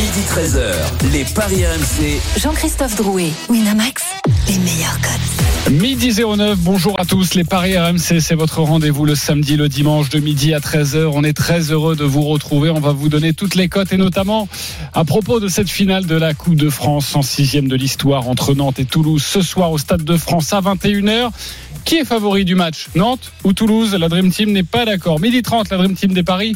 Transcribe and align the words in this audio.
Midi 0.00 0.20
13h, 0.26 1.12
les 1.12 1.24
Paris 1.24 1.66
RMC. 1.66 2.40
Jean-Christophe 2.40 2.96
Drouet, 2.96 3.28
Winamax, 3.50 4.02
les 4.48 4.56
meilleurs 4.56 4.98
codes. 5.02 5.74
Midi 5.74 6.14
09, 6.14 6.58
bonjour 6.58 6.98
à 6.98 7.04
tous. 7.04 7.34
Les 7.34 7.44
Paris 7.44 7.76
RMC, 7.76 8.18
c'est 8.18 8.34
votre 8.34 8.62
rendez-vous 8.62 9.04
le 9.04 9.14
samedi, 9.14 9.56
le 9.56 9.68
dimanche 9.68 10.08
de 10.08 10.18
midi 10.18 10.54
à 10.54 10.58
13h. 10.58 11.10
On 11.12 11.22
est 11.22 11.34
très 11.34 11.70
heureux 11.70 11.96
de 11.96 12.04
vous 12.04 12.22
retrouver. 12.22 12.70
On 12.70 12.80
va 12.80 12.92
vous 12.92 13.10
donner 13.10 13.34
toutes 13.34 13.54
les 13.54 13.68
cotes 13.68 13.92
et 13.92 13.98
notamment 13.98 14.48
à 14.94 15.04
propos 15.04 15.38
de 15.38 15.48
cette 15.48 15.68
finale 15.68 16.06
de 16.06 16.16
la 16.16 16.32
Coupe 16.32 16.56
de 16.56 16.70
France 16.70 17.14
en 17.14 17.20
sixième 17.20 17.68
de 17.68 17.76
l'histoire 17.76 18.26
entre 18.26 18.54
Nantes 18.54 18.78
et 18.78 18.86
Toulouse 18.86 19.22
ce 19.22 19.42
soir 19.42 19.70
au 19.70 19.76
Stade 19.76 20.02
de 20.02 20.16
France 20.16 20.54
à 20.54 20.62
21h. 20.62 21.30
Qui 21.84 21.96
est 21.96 22.04
favori 22.04 22.44
du 22.44 22.54
match 22.54 22.86
Nantes 22.94 23.32
ou 23.42 23.52
Toulouse? 23.52 23.94
La 23.94 24.08
Dream 24.08 24.30
Team 24.30 24.52
n'est 24.52 24.62
pas 24.62 24.84
d'accord. 24.84 25.18
Midi 25.18 25.42
30, 25.42 25.70
la 25.70 25.76
Dream 25.78 25.94
Team 25.94 26.12
des 26.12 26.22
Paris. 26.22 26.54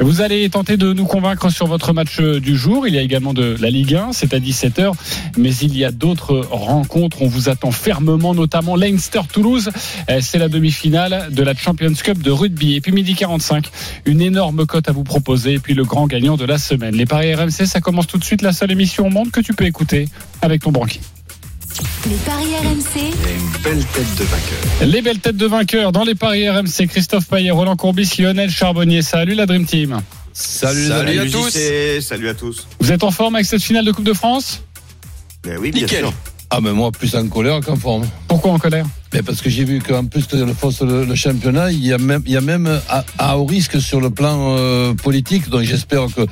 Vous 0.00 0.20
allez 0.20 0.48
tenter 0.50 0.76
de 0.76 0.92
nous 0.92 1.06
convaincre 1.06 1.50
sur 1.50 1.66
votre 1.66 1.92
match 1.92 2.20
du 2.20 2.56
jour. 2.56 2.86
Il 2.86 2.94
y 2.94 2.98
a 2.98 3.02
également 3.02 3.32
de 3.32 3.56
la 3.60 3.70
Ligue 3.70 3.94
1, 3.94 4.12
c'est 4.12 4.34
à 4.34 4.38
17h. 4.38 4.92
Mais 5.38 5.54
il 5.56 5.76
y 5.76 5.84
a 5.84 5.90
d'autres 5.90 6.46
rencontres. 6.50 7.22
On 7.22 7.28
vous 7.28 7.48
attend 7.48 7.70
fermement, 7.70 8.34
notamment 8.34 8.76
Leinster-Toulouse. 8.76 9.70
Euh, 10.10 10.18
C'est 10.20 10.38
la 10.38 10.48
demi-finale 10.48 11.28
de 11.32 11.42
la 11.42 11.54
Champions 11.54 11.94
Cup 11.94 12.20
de 12.20 12.30
rugby. 12.30 12.74
Et 12.74 12.80
puis 12.80 12.92
midi 12.92 13.14
45, 13.14 13.66
une 14.04 14.20
énorme 14.20 14.66
cote 14.66 14.88
à 14.88 14.92
vous 14.92 15.04
proposer. 15.04 15.54
Et 15.54 15.58
puis 15.58 15.74
le 15.74 15.84
grand 15.84 16.06
gagnant 16.06 16.36
de 16.36 16.44
la 16.44 16.58
semaine. 16.58 16.94
Les 16.94 17.06
Paris 17.06 17.34
RMC, 17.34 17.66
ça 17.66 17.80
commence 17.80 18.06
tout 18.06 18.18
de 18.18 18.24
suite. 18.24 18.42
La 18.42 18.52
seule 18.52 18.72
émission 18.72 19.06
au 19.06 19.10
monde 19.10 19.30
que 19.30 19.40
tu 19.40 19.54
peux 19.54 19.64
écouter 19.64 20.08
avec 20.42 20.62
ton 20.62 20.72
banquier. 20.72 21.00
Les 22.06 22.16
paris 22.16 22.44
RMC, 22.62 23.14
Les 24.86 25.00
belles 25.02 25.18
têtes 25.20 25.36
de 25.36 25.46
vainqueurs 25.46 25.90
dans 25.92 26.04
les 26.04 26.14
paris 26.14 26.48
RMC, 26.48 26.86
Christophe 26.88 27.26
Payet, 27.28 27.50
Roland 27.50 27.76
Courbis, 27.76 28.10
Lionel 28.18 28.50
Charbonnier. 28.50 29.00
Salut 29.02 29.34
la 29.34 29.46
Dream 29.46 29.64
Team. 29.64 30.00
Salut, 30.32 30.88
Salut 30.88 31.18
à 31.18 31.26
tous. 31.30 31.58
Salut 32.00 32.28
à 32.28 32.34
tous. 32.34 32.66
Vous 32.80 32.92
êtes 32.92 33.04
en 33.04 33.10
forme 33.10 33.36
avec 33.36 33.46
cette 33.46 33.62
finale 33.62 33.84
de 33.84 33.92
Coupe 33.92 34.04
de 34.04 34.12
France? 34.12 34.62
Ben 35.44 35.56
oui, 35.58 35.70
bien 35.70 35.82
Nickel. 35.82 36.00
sûr. 36.00 36.12
Ah 36.50 36.60
mais 36.60 36.72
moi 36.72 36.92
plus 36.92 37.14
en 37.16 37.26
colère 37.28 37.60
qu'en 37.60 37.76
forme. 37.76 38.06
Pourquoi 38.28 38.52
en 38.52 38.58
colère? 38.58 38.86
Mais 39.12 39.22
parce 39.22 39.40
que 39.40 39.48
j'ai 39.48 39.64
vu 39.64 39.80
qu'en 39.80 40.04
plus 40.04 40.26
que 40.26 40.36
le 40.36 40.52
force 40.52 40.82
le, 40.82 41.04
le 41.04 41.14
championnat, 41.14 41.72
il 41.72 41.84
y 41.84 41.92
a 41.92 41.98
même 41.98 42.22
il 42.26 42.32
y 42.32 42.36
a 42.36 42.40
même 42.42 42.80
à, 42.88 43.04
à 43.18 43.38
haut 43.38 43.44
risque 43.46 43.80
sur 43.80 44.00
le 44.00 44.10
plan 44.10 44.56
euh, 44.58 44.94
politique. 44.94 45.48
Donc 45.48 45.62
j'espère 45.62 46.06
que 46.14 46.22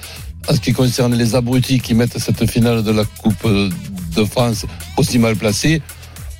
en 0.48 0.54
ce 0.54 0.60
qui 0.60 0.72
concerne 0.72 1.14
les 1.14 1.34
abrutis 1.34 1.80
qui 1.80 1.94
mettent 1.94 2.18
cette 2.18 2.48
finale 2.50 2.82
de 2.82 2.90
la 2.90 3.04
Coupe 3.04 3.44
euh, 3.46 3.68
de 4.14 4.24
France 4.24 4.66
aussi 4.96 5.18
mal 5.18 5.36
placée, 5.36 5.82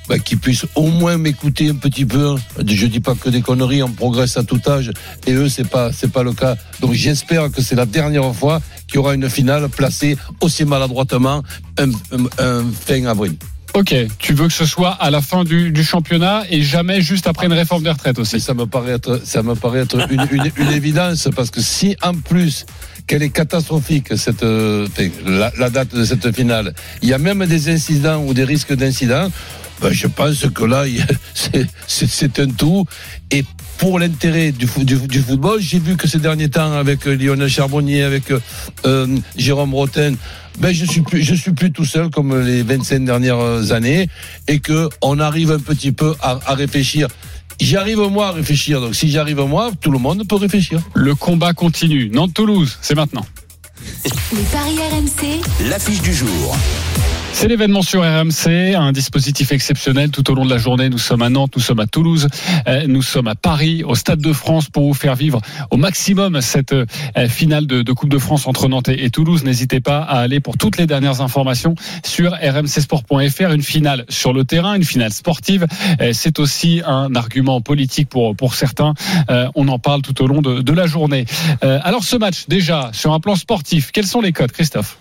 bah, 0.09 0.19
qu'ils 0.19 0.37
puissent 0.37 0.65
au 0.75 0.87
moins 0.87 1.17
m'écouter 1.17 1.69
un 1.69 1.75
petit 1.75 2.05
peu. 2.05 2.35
Je 2.65 2.85
dis 2.87 2.99
pas 2.99 3.15
que 3.15 3.29
des 3.29 3.41
conneries, 3.41 3.83
on 3.83 3.89
progresse 3.91 4.35
à 4.37 4.43
tout 4.43 4.59
âge, 4.67 4.91
et 5.27 5.31
eux 5.33 5.49
c'est 5.49 5.67
pas 5.69 5.91
c'est 5.93 6.11
pas 6.11 6.23
le 6.23 6.33
cas. 6.33 6.55
Donc 6.81 6.93
j'espère 6.93 7.49
que 7.51 7.61
c'est 7.61 7.75
la 7.75 7.85
dernière 7.85 8.33
fois 8.35 8.61
qu'il 8.87 8.95
y 8.95 8.97
aura 8.99 9.13
une 9.15 9.29
finale 9.29 9.69
placée 9.69 10.17
aussi 10.41 10.65
maladroitement 10.65 11.41
un, 11.77 11.89
un- 11.89 12.29
un 12.39 12.63
fin 12.85 13.05
avril. 13.05 13.35
Ok, 13.75 13.95
tu 14.19 14.33
veux 14.35 14.47
que 14.49 14.53
ce 14.53 14.65
soit 14.67 14.91
à 14.91 15.09
la 15.09 15.19
fin 15.19 15.43
du, 15.43 15.71
du 15.71 15.83
championnat 15.83 16.43
et 16.51 16.61
jamais 16.61 17.01
juste 17.01 17.25
après 17.25 17.47
une 17.47 17.53
réforme 17.53 17.81
des 17.81 17.89
retraites 17.89 18.17
Mais 18.17 18.21
aussi. 18.21 18.39
ça 18.39 18.53
me 18.53 18.67
paraît 18.67 18.91
être, 18.91 19.19
ça 19.25 19.41
me 19.41 19.55
paraît 19.55 19.79
être 19.79 19.97
une, 20.11 20.27
une, 20.31 20.51
une 20.57 20.71
évidence 20.71 21.27
parce 21.35 21.49
que 21.49 21.59
si 21.59 21.95
en 22.03 22.13
plus 22.13 22.67
qu'elle 23.07 23.23
est 23.23 23.29
catastrophique 23.29 24.17
cette 24.17 24.43
euh, 24.43 24.87
la, 25.25 25.51
la 25.57 25.69
date 25.69 25.93
de 25.95 26.05
cette 26.05 26.33
finale, 26.35 26.73
il 27.01 27.09
y 27.09 27.13
a 27.13 27.17
même 27.17 27.45
des 27.45 27.69
incidents 27.69 28.23
ou 28.25 28.33
des 28.33 28.43
risques 28.43 28.73
d'incidents. 28.73 29.29
Ben, 29.81 29.91
je 29.91 30.07
pense 30.07 30.45
que 30.53 30.63
là, 30.63 30.85
c'est- 31.87 32.39
un 32.39 32.47
tout. 32.47 32.85
Et 33.31 33.43
pour 33.79 33.99
l'intérêt 33.99 34.51
du, 34.51 34.65
du, 34.85 34.95
du 35.07 35.19
football, 35.19 35.59
j'ai 35.59 35.79
vu 35.79 35.97
que 35.97 36.07
ces 36.07 36.19
derniers 36.19 36.49
temps, 36.49 36.71
avec 36.73 37.05
euh, 37.07 37.15
Lionel 37.15 37.49
Charbonnier, 37.49 38.03
avec 38.03 38.31
euh, 38.31 38.39
euh, 38.85 39.07
Jérôme 39.35 39.73
Roten, 39.73 40.15
ben 40.59 40.71
je 40.71 40.85
suis 40.85 41.01
plus, 41.01 41.23
je 41.23 41.33
suis 41.33 41.51
plus 41.51 41.71
tout 41.71 41.83
seul 41.85 42.09
comme 42.11 42.39
les 42.45 42.61
25 42.63 43.03
dernières 43.03 43.71
années, 43.73 44.07
et 44.47 44.59
que 44.59 44.87
on 45.01 45.19
arrive 45.19 45.51
un 45.51 45.59
petit 45.59 45.91
peu 45.91 46.13
à, 46.21 46.39
à 46.45 46.53
réfléchir. 46.53 47.07
J'y 47.63 47.77
arrive 47.77 48.01
moi 48.09 48.27
à 48.27 48.31
réfléchir, 48.33 48.81
donc 48.81 48.93
si 48.93 49.09
j'arrive 49.09 49.39
moi, 49.39 49.71
tout 49.79 49.89
le 49.89 49.97
monde 49.97 50.27
peut 50.27 50.35
réfléchir. 50.35 50.81
Le 50.95 51.15
combat 51.15 51.53
continue. 51.53 52.09
Nantes-Toulouse, 52.09 52.77
c'est 52.81 52.93
maintenant. 52.93 53.25
les 54.03 54.43
paris 54.51 54.75
RMC, 54.91 55.69
L'affiche 55.69 56.01
du 56.01 56.13
jour. 56.13 56.57
C'est 57.33 57.47
l'événement 57.47 57.81
sur 57.81 58.03
RMC, 58.03 58.75
un 58.75 58.91
dispositif 58.91 59.51
exceptionnel 59.51 60.11
tout 60.11 60.31
au 60.31 60.35
long 60.35 60.45
de 60.45 60.49
la 60.49 60.59
journée. 60.59 60.87
Nous 60.87 60.99
sommes 60.99 61.23
à 61.23 61.29
Nantes, 61.29 61.51
nous 61.55 61.61
sommes 61.61 61.79
à 61.79 61.87
Toulouse, 61.87 62.29
euh, 62.67 62.85
nous 62.87 63.01
sommes 63.01 63.27
à 63.27 63.35
Paris, 63.35 63.83
au 63.83 63.95
Stade 63.95 64.21
de 64.21 64.31
France 64.31 64.69
pour 64.69 64.87
vous 64.87 64.93
faire 64.93 65.15
vivre 65.15 65.41
au 65.71 65.75
maximum 65.75 66.39
cette 66.41 66.71
euh, 66.71 66.85
finale 67.27 67.67
de, 67.67 67.91
Coupe 67.91 68.09
de 68.09 68.19
France 68.19 68.47
entre 68.47 68.69
Nantes 68.69 68.87
et 68.87 69.09
Toulouse. 69.09 69.43
N'hésitez 69.43 69.81
pas 69.81 69.99
à 69.99 70.19
aller 70.19 70.39
pour 70.39 70.57
toutes 70.57 70.77
les 70.77 70.85
dernières 70.85 71.19
informations 71.21 71.75
sur 72.05 72.31
rmcsport.fr. 72.31 73.51
Une 73.51 73.63
finale 73.63 74.05
sur 74.07 74.31
le 74.31 74.45
terrain, 74.45 74.75
une 74.75 74.85
finale 74.85 75.11
sportive. 75.11 75.65
Euh, 75.99 76.11
C'est 76.13 76.39
aussi 76.39 76.81
un 76.85 77.13
argument 77.15 77.59
politique 77.59 78.07
pour, 78.09 78.35
pour 78.35 78.53
certains. 78.53 78.93
On 79.55 79.67
en 79.67 79.79
parle 79.79 80.01
tout 80.01 80.21
au 80.23 80.27
long 80.27 80.41
de, 80.41 80.61
de 80.61 80.73
la 80.73 80.85
journée. 80.85 81.25
Alors 81.61 82.03
ce 82.03 82.15
match, 82.15 82.45
déjà, 82.47 82.91
sur 82.93 83.11
un 83.11 83.19
plan 83.19 83.35
sportif, 83.35 83.91
quels 83.91 84.05
sont 84.05 84.21
les 84.21 84.31
codes, 84.31 84.51
Christophe? 84.51 84.97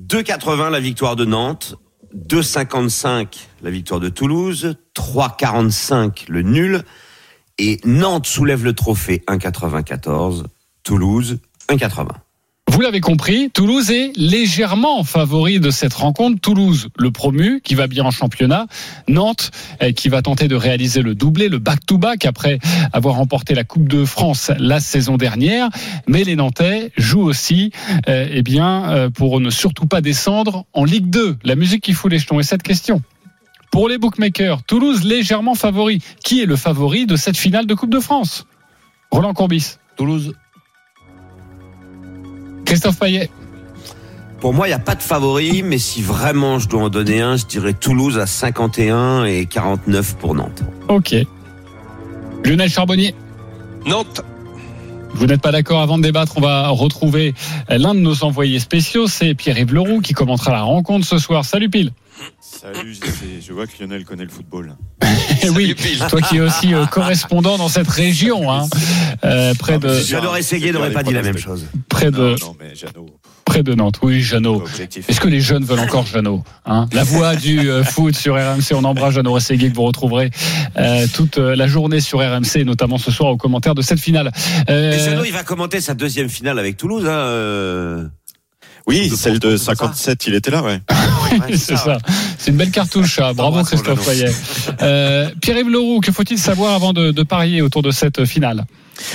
2,80 0.00 0.70
la 0.70 0.80
victoire 0.80 1.16
de 1.16 1.24
Nantes, 1.24 1.76
2,55 2.14 3.48
la 3.62 3.70
victoire 3.70 4.00
de 4.00 4.08
Toulouse, 4.08 4.76
3,45 4.94 6.30
le 6.30 6.42
nul, 6.42 6.82
et 7.58 7.78
Nantes 7.84 8.26
soulève 8.26 8.64
le 8.64 8.72
trophée 8.72 9.22
1,94, 9.28 10.44
Toulouse 10.82 11.38
1,80. 11.68 12.08
Vous 12.72 12.80
l'avez 12.80 13.02
compris, 13.02 13.50
Toulouse 13.50 13.90
est 13.90 14.12
légèrement 14.16 15.04
favori 15.04 15.60
de 15.60 15.70
cette 15.70 15.92
rencontre. 15.92 16.40
Toulouse, 16.40 16.88
le 16.96 17.10
promu, 17.10 17.60
qui 17.62 17.74
va 17.74 17.86
bien 17.86 18.02
en 18.02 18.10
championnat. 18.10 18.66
Nantes, 19.08 19.50
eh, 19.80 19.92
qui 19.92 20.08
va 20.08 20.22
tenter 20.22 20.48
de 20.48 20.54
réaliser 20.54 21.02
le 21.02 21.14
doublé, 21.14 21.50
le 21.50 21.58
back-to-back, 21.58 22.24
après 22.24 22.60
avoir 22.94 23.16
remporté 23.16 23.52
la 23.52 23.64
Coupe 23.64 23.88
de 23.88 24.06
France 24.06 24.50
la 24.58 24.80
saison 24.80 25.18
dernière. 25.18 25.68
Mais 26.08 26.24
les 26.24 26.34
Nantais 26.34 26.92
jouent 26.96 27.24
aussi 27.24 27.72
euh, 28.08 28.26
eh 28.30 28.42
bien, 28.42 28.90
euh, 28.90 29.10
pour 29.10 29.38
ne 29.38 29.50
surtout 29.50 29.86
pas 29.86 30.00
descendre 30.00 30.64
en 30.72 30.86
Ligue 30.86 31.10
2. 31.10 31.36
La 31.44 31.56
musique 31.56 31.84
qui 31.84 31.92
fout 31.92 32.10
les 32.10 32.18
jetons. 32.18 32.40
Et 32.40 32.42
cette 32.42 32.62
question 32.62 33.02
pour 33.70 33.90
les 33.90 33.98
bookmakers, 33.98 34.62
Toulouse 34.62 35.04
légèrement 35.04 35.54
favori. 35.54 36.00
Qui 36.24 36.40
est 36.40 36.46
le 36.46 36.56
favori 36.56 37.04
de 37.04 37.16
cette 37.16 37.36
finale 37.36 37.66
de 37.66 37.74
Coupe 37.74 37.92
de 37.92 38.00
France? 38.00 38.46
Roland 39.10 39.34
Courbis, 39.34 39.76
Toulouse, 39.96 40.32
Christophe 42.72 42.98
Payet. 43.00 43.28
Pour 44.40 44.54
moi, 44.54 44.66
il 44.66 44.70
n'y 44.70 44.74
a 44.74 44.78
pas 44.78 44.94
de 44.94 45.02
favori, 45.02 45.62
mais 45.62 45.76
si 45.76 46.00
vraiment 46.00 46.58
je 46.58 46.70
dois 46.70 46.84
en 46.84 46.88
donner 46.88 47.20
un, 47.20 47.36
je 47.36 47.44
dirais 47.44 47.74
Toulouse 47.74 48.18
à 48.18 48.24
51 48.24 49.26
et 49.26 49.44
49 49.44 50.16
pour 50.16 50.34
Nantes. 50.34 50.62
Ok. 50.88 51.14
Lionel 52.46 52.70
Charbonnier. 52.70 53.14
Nantes. 53.84 54.22
Vous 55.12 55.26
n'êtes 55.26 55.42
pas 55.42 55.52
d'accord 55.52 55.82
avant 55.82 55.98
de 55.98 56.02
débattre, 56.04 56.38
on 56.38 56.40
va 56.40 56.68
retrouver 56.68 57.34
l'un 57.68 57.94
de 57.94 58.00
nos 58.00 58.24
envoyés 58.24 58.58
spéciaux, 58.58 59.06
c'est 59.06 59.34
Pierre-Yves 59.34 59.74
Leroux 59.74 60.00
qui 60.00 60.14
commentera 60.14 60.50
la 60.52 60.62
rencontre 60.62 61.06
ce 61.06 61.18
soir. 61.18 61.44
Salut 61.44 61.68
Pile. 61.68 61.92
Salut, 62.40 62.96
je 63.46 63.52
vois 63.52 63.66
que 63.66 63.72
Lionel 63.78 64.06
connaît 64.06 64.24
le 64.24 64.30
football. 64.30 64.74
Eh 65.42 65.48
oui, 65.50 65.74
Pile. 65.74 65.98
toi 66.08 66.20
qui 66.20 66.36
es 66.36 66.40
aussi 66.40 66.74
euh, 66.74 66.86
correspondant 66.86 67.58
dans 67.58 67.68
cette 67.68 67.88
région, 67.88 68.50
hein, 68.52 68.66
euh, 69.24 69.54
près 69.54 69.78
de 69.78 69.92
J'adore 70.00 70.36
essayer, 70.36 70.72
n'aurait 70.72 70.90
pas 70.92 71.02
dit 71.02 71.12
la 71.12 71.22
même 71.22 71.38
chose. 71.38 71.66
près 71.88 72.10
de 72.10 72.18
Non, 72.18 72.36
non, 72.40 72.56
mais 72.60 72.74
Jeannot, 72.74 73.06
près 73.44 73.62
de 73.62 73.74
Nantes. 73.74 73.98
Oui, 74.02 74.20
Jeannot. 74.22 74.56
objectif. 74.62 75.08
Est-ce 75.08 75.20
que 75.20 75.28
les 75.28 75.40
jeunes 75.40 75.64
veulent 75.64 75.80
encore 75.80 76.06
Jeannot 76.06 76.42
hein? 76.64 76.86
La 76.92 77.04
voix 77.04 77.34
du 77.36 77.70
euh, 77.70 77.82
foot 77.84 78.14
sur 78.14 78.34
RMC, 78.36 78.72
on 78.74 78.84
embrasse 78.84 79.14
Jeannot 79.14 79.32
Rességuier 79.32 79.70
que 79.70 79.74
vous 79.76 79.82
retrouverez 79.82 80.30
euh, 80.78 81.06
toute 81.12 81.38
euh, 81.38 81.54
la 81.56 81.66
journée 81.66 82.00
sur 82.00 82.18
RMC, 82.20 82.64
notamment 82.64 82.98
ce 82.98 83.10
soir 83.10 83.30
au 83.30 83.36
commentaire 83.36 83.74
de 83.74 83.82
cette 83.82 84.00
finale. 84.00 84.30
Euh, 84.70 84.92
Et 84.92 84.98
Jeannot, 84.98 85.24
il 85.24 85.32
va 85.32 85.42
commenter 85.42 85.80
sa 85.80 85.94
deuxième 85.94 86.28
finale 86.28 86.58
avec 86.58 86.76
Toulouse. 86.76 87.04
Hein, 87.06 87.10
euh, 87.10 88.04
Oui, 88.86 89.08
de 89.08 89.16
celle 89.16 89.38
de 89.38 89.56
c'est 89.56 89.64
ça 89.64 89.74
57, 89.74 90.26
il 90.26 90.34
était 90.34 90.50
là, 90.50 90.62
ouais. 90.62 90.80
ouais, 91.48 91.56
c'est 91.56 91.76
ça. 91.76 91.98
C'est 92.38 92.50
une 92.50 92.56
belle 92.56 92.70
cartouche. 92.70 93.16
ça. 93.16 93.32
Bravo 93.32 93.62
Christophe. 93.62 94.04
Payet. 94.06 94.32
Euh, 94.82 95.30
Pierre-Yves 95.40 95.68
Leroux, 95.68 96.00
que 96.00 96.12
faut-il 96.12 96.38
savoir 96.38 96.74
avant 96.74 96.92
de, 96.92 97.10
de 97.10 97.22
parier 97.22 97.62
autour 97.62 97.82
de 97.82 97.90
cette 97.90 98.24
finale? 98.24 98.64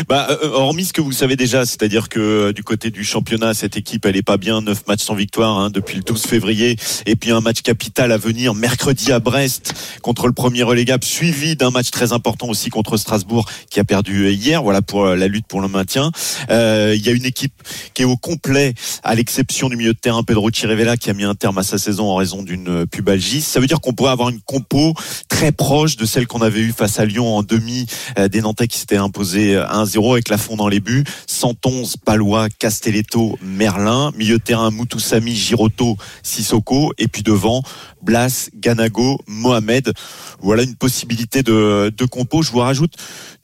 Bah, 0.08 0.28
euh, 0.30 0.50
hormis 0.50 0.86
ce 0.86 0.94
que 0.94 1.02
vous 1.02 1.12
savez 1.12 1.36
déjà, 1.36 1.66
c'est-à-dire 1.66 2.10
que 2.10 2.20
euh, 2.20 2.54
du 2.54 2.64
côté 2.64 2.92
du 2.92 3.04
championnat, 3.04 3.54
cette 3.54 3.78
équipe, 3.78 4.06
elle 4.06 4.16
est 4.16 4.24
pas 4.24 4.38
bien, 4.38 4.62
neuf 4.62 4.88
matchs 4.88 5.04
sans 5.04 5.16
victoire 5.16 5.58
hein, 5.58 5.70
depuis 5.70 5.98
le 5.98 6.04
12 6.04 6.22
février, 6.24 6.76
et 7.06 7.16
puis 7.16 7.32
un 7.32 7.42
match 7.42 7.62
capital 7.62 8.12
à 8.12 8.18
venir 8.18 8.54
mercredi 8.54 9.12
à 9.12 9.20
Brest 9.20 9.74
contre 10.02 10.28
le 10.28 10.34
premier 10.34 10.64
relégable, 10.64 11.04
suivi 11.04 11.56
d'un 11.56 11.72
match 11.72 11.92
très 11.92 12.14
important 12.14 12.48
aussi 12.48 12.70
contre 12.70 12.98
Strasbourg 12.98 13.48
qui 13.70 13.80
a 13.80 13.84
perdu 13.84 14.26
euh, 14.26 14.32
hier. 14.32 14.64
Voilà 14.64 14.82
pour 14.82 15.06
euh, 15.06 15.16
la 15.16 15.28
lutte 15.28 15.48
pour 15.48 15.62
le 15.62 15.68
maintien. 15.68 16.12
Euh, 16.50 16.94
Il 16.96 17.06
y 17.06 17.10
a 17.10 17.12
une 17.12 17.26
équipe 17.26 17.54
qui 17.94 18.02
est 18.04 18.06
au 18.06 18.18
complet, 18.18 18.74
à 19.04 19.16
l'exception 19.16 19.70
du 19.70 19.76
milieu 19.76 19.94
de 19.94 19.98
terrain 19.98 20.24
Pedro 20.24 20.50
Chirivella 20.52 20.98
qui 20.98 21.10
a 21.10 21.14
mis 21.14 21.24
un 21.24 21.36
terme 21.36 21.58
à 21.58 21.64
sa 21.64 21.78
saison 21.78 22.06
en 22.06 22.16
raison 22.16 22.44
d'une 22.44 22.70
euh, 22.70 22.86
pubalgie. 22.86 23.42
Ça 23.42 23.60
veut 23.60 23.68
dire 23.68 23.82
qu'on 23.82 23.94
pourrait 23.94 24.12
avoir 24.12 24.30
une 24.30 24.42
compo 24.42 24.94
très 25.30 25.52
proche 25.52 25.98
de 25.98 26.06
celle 26.06 26.28
qu'on 26.28 26.42
avait 26.42 26.60
eue 26.60 26.74
face 26.76 27.00
à 27.00 27.06
Lyon 27.06 27.36
en 27.36 27.44
demi 27.44 27.86
euh, 28.18 28.28
des 28.28 28.42
Nantais 28.42 28.68
qui 28.68 28.78
s'étaient 28.80 28.98
imposés 28.98 29.56
euh, 29.56 29.67
1-0 29.68 30.14
avec 30.14 30.30
la 30.30 30.38
fond 30.38 30.56
dans 30.56 30.68
les 30.68 30.80
buts. 30.80 31.04
111, 31.28 31.98
Palois, 31.98 32.50
Castelletto, 32.50 33.38
Merlin. 33.42 34.12
Milieu 34.16 34.40
terrain, 34.40 34.72
Moutoussami, 34.72 35.36
Giroto, 35.36 35.98
Sissoko. 36.24 36.94
Et 36.98 37.08
puis 37.08 37.24
devant, 37.24 37.62
Blas, 38.02 38.50
Ganago, 38.56 39.20
Mohamed. 39.28 39.94
Voilà 40.40 40.64
une 40.64 40.76
possibilité 40.76 41.44
de, 41.44 41.94
de 41.96 42.06
compo. 42.06 42.42
Je 42.42 42.52
vous 42.52 42.60
rajoute 42.60 42.96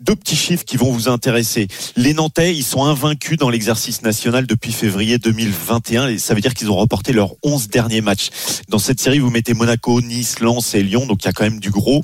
deux 0.03 0.15
petits 0.15 0.35
chiffres 0.35 0.65
qui 0.65 0.77
vont 0.77 0.91
vous 0.91 1.07
intéresser. 1.07 1.67
Les 1.95 2.13
Nantais, 2.13 2.53
ils 2.53 2.63
sont 2.63 2.83
invaincus 2.83 3.37
dans 3.37 3.49
l'exercice 3.49 4.01
national 4.01 4.45
depuis 4.45 4.71
février 4.71 5.17
2021 5.17 6.09
et 6.09 6.17
ça 6.17 6.33
veut 6.33 6.41
dire 6.41 6.53
qu'ils 6.53 6.69
ont 6.69 6.75
remporté 6.75 7.13
leurs 7.13 7.33
11 7.43 7.69
derniers 7.69 8.01
matchs. 8.01 8.29
Dans 8.69 8.79
cette 8.79 8.99
série, 8.99 9.19
vous 9.19 9.29
mettez 9.29 9.53
Monaco, 9.53 10.01
Nice, 10.01 10.39
Lens 10.39 10.75
et 10.75 10.83
Lyon, 10.83 11.05
donc 11.05 11.23
il 11.23 11.25
y 11.25 11.29
a 11.29 11.33
quand 11.33 11.43
même 11.43 11.59
du 11.59 11.71
gros. 11.71 12.03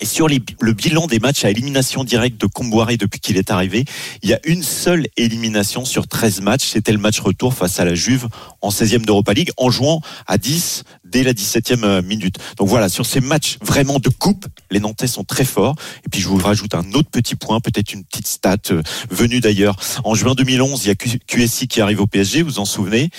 Et 0.00 0.06
sur 0.06 0.28
le 0.28 0.72
bilan 0.72 1.06
des 1.06 1.20
matchs 1.20 1.44
à 1.44 1.50
élimination 1.50 2.02
directe 2.02 2.40
de 2.40 2.46
Comboiré 2.46 2.96
depuis 2.96 3.20
qu'il 3.20 3.36
est 3.36 3.50
arrivé, 3.50 3.84
il 4.22 4.30
y 4.30 4.34
a 4.34 4.40
une 4.44 4.62
seule 4.62 5.06
élimination 5.16 5.84
sur 5.84 6.08
13 6.08 6.40
matchs. 6.40 6.66
C'était 6.66 6.92
le 6.92 6.98
match 6.98 7.20
retour 7.20 7.54
face 7.54 7.78
à 7.78 7.84
la 7.84 7.94
Juve 7.94 8.28
en 8.60 8.70
16e 8.70 9.04
d'Europa 9.04 9.32
League 9.34 9.52
en 9.56 9.70
jouant 9.70 10.00
à 10.26 10.36
10 10.36 10.82
dès 11.14 11.22
la 11.22 11.32
17e 11.32 12.02
minute. 12.02 12.38
Donc 12.58 12.68
voilà, 12.68 12.88
sur 12.88 13.06
ces 13.06 13.20
matchs 13.20 13.56
vraiment 13.62 14.00
de 14.00 14.08
coupe, 14.08 14.46
les 14.72 14.80
Nantais 14.80 15.06
sont 15.06 15.22
très 15.22 15.44
forts. 15.44 15.76
Et 16.04 16.08
puis 16.10 16.20
je 16.20 16.26
vous 16.26 16.38
rajoute 16.38 16.74
un 16.74 16.92
autre 16.92 17.08
petit 17.08 17.36
point, 17.36 17.60
peut-être 17.60 17.92
une 17.92 18.02
petite 18.04 18.26
stat 18.26 18.56
euh, 18.72 18.82
venue 19.10 19.38
d'ailleurs. 19.38 19.76
En 20.02 20.16
juin 20.16 20.34
2011, 20.34 20.84
il 20.84 20.88
y 20.88 20.90
a 20.90 20.94
QSI 20.94 21.68
qui 21.68 21.80
arrive 21.80 22.00
au 22.00 22.08
PSG, 22.08 22.42
vous 22.42 22.50
vous 22.50 22.58
en 22.58 22.64
souvenez? 22.64 23.10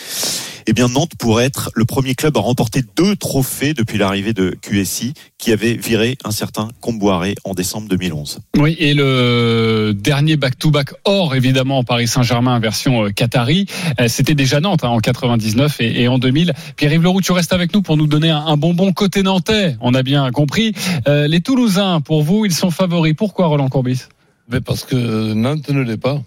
Eh 0.68 0.74
bien 0.74 0.88
Nantes 0.88 1.12
pourrait 1.19 1.45
être 1.45 1.69
le 1.75 1.86
premier 1.86 2.15
club 2.15 2.36
à 2.38 2.39
remporter 2.39 2.81
deux 2.95 3.15
trophées 3.15 3.75
depuis 3.75 4.00
l'arrivée 4.00 4.33
de 4.33 4.57
QSI 4.62 5.13
qui 5.38 5.51
avait 5.51 5.75
viré 5.75 6.18
un 6.24 6.31
certain 6.31 6.69
Comboiré 6.81 7.36
en 7.44 7.53
décembre 7.53 7.88
2011. 7.88 8.39
Oui, 8.57 8.75
et 8.80 8.95
le 8.95 9.94
dernier 9.95 10.38
back-to-back 10.38 10.94
hors, 11.06 11.36
évidemment, 11.36 11.83
Paris 11.83 12.07
Saint-Germain 12.07 12.59
version 12.59 13.06
euh, 13.06 13.09
Qatari, 13.12 13.68
euh, 14.01 14.07
c'était 14.07 14.33
déjà 14.33 14.59
Nantes 14.59 14.83
hein, 14.83 14.89
en 14.89 15.00
99 15.00 15.81
et, 15.81 16.01
et 16.01 16.07
en 16.07 16.18
2000. 16.18 16.53
Pierre-Yves 16.77 17.03
Leroux, 17.03 17.21
tu 17.21 17.31
restes 17.31 17.53
avec 17.53 17.74
nous 17.74 17.83
pour 17.85 17.97
nous 17.97 18.07
donner 18.07 18.31
un, 18.31 18.57
bonbon 18.57 18.91
côté 18.91 19.23
nantais, 19.23 19.77
on 19.79 19.93
a 19.93 20.03
bien 20.03 20.29
compris. 20.31 20.73
Euh, 21.07 21.27
les 21.27 21.39
Toulousains, 21.39 22.01
pour 22.01 22.23
vous, 22.23 22.45
ils 22.45 22.53
sont 22.53 22.71
favoris. 22.71 23.13
Pourquoi, 23.15 23.45
Roland 23.45 23.69
Courbis? 23.69 24.01
Mais 24.49 24.59
parce 24.59 24.83
que 24.83 25.33
Nantes 25.33 25.69
ne 25.69 25.81
l'est 25.81 25.97
pas. 25.97 26.21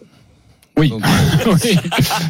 Oui. 0.77 0.91
Donc, 0.91 1.03
Oui, 1.47 1.77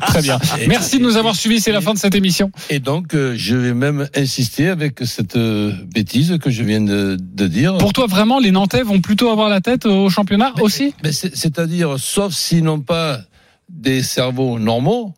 très 0.06 0.22
bien. 0.22 0.38
Merci 0.66 0.98
de 0.98 1.02
nous 1.02 1.16
avoir 1.16 1.36
suivis, 1.36 1.60
c'est 1.60 1.72
la 1.72 1.82
fin 1.82 1.92
de 1.92 1.98
cette 1.98 2.14
émission. 2.14 2.50
et 2.70 2.80
donc, 2.80 3.14
euh, 3.14 3.34
je 3.36 3.54
vais 3.56 3.74
même 3.74 4.08
insister 4.16 4.68
avec 4.68 5.00
cette 5.04 5.36
euh, 5.36 5.72
bêtise 5.94 6.38
que 6.42 6.50
je 6.50 6.62
viens 6.62 6.80
de, 6.80 7.18
de 7.20 7.46
dire. 7.46 7.76
Pour 7.76 7.92
toi, 7.92 8.06
vraiment, 8.06 8.38
les 8.38 8.50
Nantais 8.50 8.82
vont 8.82 9.00
plutôt 9.00 9.28
avoir 9.30 9.50
la 9.50 9.60
tête 9.60 9.84
au 9.84 10.08
championnat 10.08 10.52
aussi? 10.60 10.94
Mais 11.04 11.12
C'est-à-dire, 11.12 11.98
sauf 11.98 12.32
s'ils 12.32 12.64
n'ont 12.64 12.80
pas 12.80 13.20
des 13.68 14.02
cerveaux 14.02 14.58
normaux, 14.58 15.14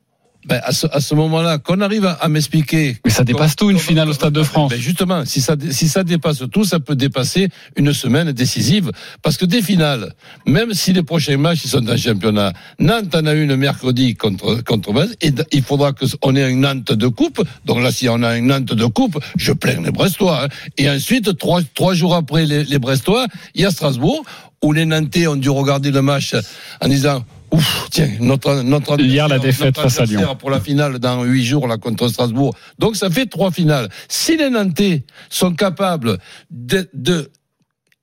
ben 0.46 0.60
à 0.64 0.72
ce, 0.72 0.86
à 0.90 1.00
ce 1.00 1.14
moment-là, 1.14 1.58
qu'on 1.58 1.80
arrive 1.80 2.06
à, 2.06 2.12
à 2.12 2.28
m'expliquer. 2.28 2.96
Mais 3.04 3.10
ça 3.10 3.24
dépasse 3.24 3.56
tout, 3.56 3.70
une 3.70 3.78
finale 3.78 4.08
au 4.08 4.12
Stade 4.12 4.32
de 4.32 4.42
France. 4.42 4.70
Ben 4.70 4.80
justement, 4.80 5.24
si 5.24 5.40
ça, 5.40 5.54
si 5.70 5.88
ça 5.88 6.02
dépasse 6.02 6.42
tout, 6.50 6.64
ça 6.64 6.80
peut 6.80 6.96
dépasser 6.96 7.48
une 7.76 7.92
semaine 7.92 8.32
décisive. 8.32 8.90
Parce 9.22 9.36
que 9.36 9.44
des 9.44 9.62
finales, 9.62 10.14
même 10.46 10.72
si 10.72 10.92
les 10.92 11.02
prochains 11.02 11.36
matchs 11.36 11.64
ils 11.64 11.70
sont 11.70 11.80
dans 11.80 11.92
le 11.92 11.98
championnat, 11.98 12.52
Nantes 12.78 13.14
en 13.14 13.26
a 13.26 13.34
une 13.34 13.54
mercredi 13.56 14.14
contre, 14.14 14.62
contre 14.64 14.92
Brest, 14.92 15.16
et 15.20 15.32
il 15.52 15.62
faudra 15.62 15.92
qu'on 15.92 16.34
ait 16.36 16.50
une 16.50 16.60
Nantes 16.60 16.92
de 16.92 17.08
coupe. 17.08 17.42
Donc 17.66 17.80
là, 17.82 17.92
si 17.92 18.08
on 18.08 18.22
a 18.22 18.36
une 18.36 18.46
Nantes 18.46 18.72
de 18.74 18.86
coupe, 18.86 19.18
je 19.36 19.52
plains 19.52 19.80
les 19.82 19.90
Brestois. 19.90 20.44
hein. 20.44 20.48
Et 20.78 20.88
ensuite, 20.88 21.36
trois, 21.38 21.60
trois 21.74 21.94
jours 21.94 22.14
après 22.14 22.46
les, 22.46 22.64
les 22.64 22.78
Brestois, 22.78 23.26
il 23.54 23.60
y 23.62 23.64
a 23.66 23.70
Strasbourg, 23.70 24.24
où 24.62 24.72
les 24.72 24.84
Nantais 24.84 25.26
ont 25.26 25.36
dû 25.36 25.48
regarder 25.50 25.90
le 25.90 26.02
match 26.02 26.34
en 26.80 26.88
disant, 26.88 27.24
Ouf, 27.52 27.88
tiens, 27.90 28.10
notre, 28.20 28.62
notre 28.62 29.00
Hier, 29.00 29.26
la 29.28 29.36
notre 29.36 29.46
défaite 29.46 29.76
face 29.76 29.98
à 29.98 30.04
Lyon. 30.04 30.36
pour 30.36 30.50
la 30.50 30.60
finale 30.60 30.98
dans 30.98 31.24
huit 31.24 31.44
jours 31.44 31.66
là 31.66 31.78
contre 31.78 32.08
Strasbourg. 32.08 32.54
Donc 32.78 32.96
ça 32.96 33.10
fait 33.10 33.26
trois 33.26 33.50
finales. 33.50 33.88
Si 34.08 34.36
les 34.36 34.50
Nantais 34.50 35.04
sont 35.28 35.54
capables 35.54 36.18
de, 36.50 36.88
de 36.94 37.30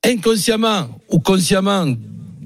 inconsciemment 0.03 0.89
ou 1.09 1.19
consciemment 1.19 1.85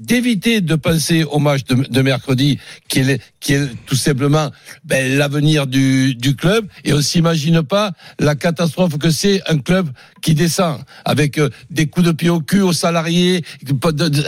d'éviter 0.06 0.60
de 0.60 0.74
penser 0.74 1.24
au 1.24 1.38
match 1.38 1.64
de, 1.64 1.74
de 1.74 2.02
mercredi, 2.02 2.58
qui 2.88 3.00
est, 3.00 3.20
qui 3.40 3.54
est 3.54 3.68
tout 3.86 3.94
simplement 3.96 4.50
ben, 4.84 5.16
l'avenir 5.16 5.66
du, 5.66 6.14
du 6.14 6.34
club, 6.36 6.66
et 6.84 6.92
on 6.92 7.00
s'imagine 7.00 7.62
pas 7.62 7.92
la 8.18 8.34
catastrophe 8.34 8.98
que 8.98 9.10
c'est 9.10 9.40
un 9.48 9.58
club 9.58 9.88
qui 10.20 10.34
descend 10.34 10.80
avec 11.04 11.38
euh, 11.38 11.48
des 11.70 11.86
coups 11.86 12.06
de 12.06 12.12
pied 12.12 12.30
au 12.30 12.40
cul 12.40 12.60
aux 12.62 12.72
salariés, 12.72 13.44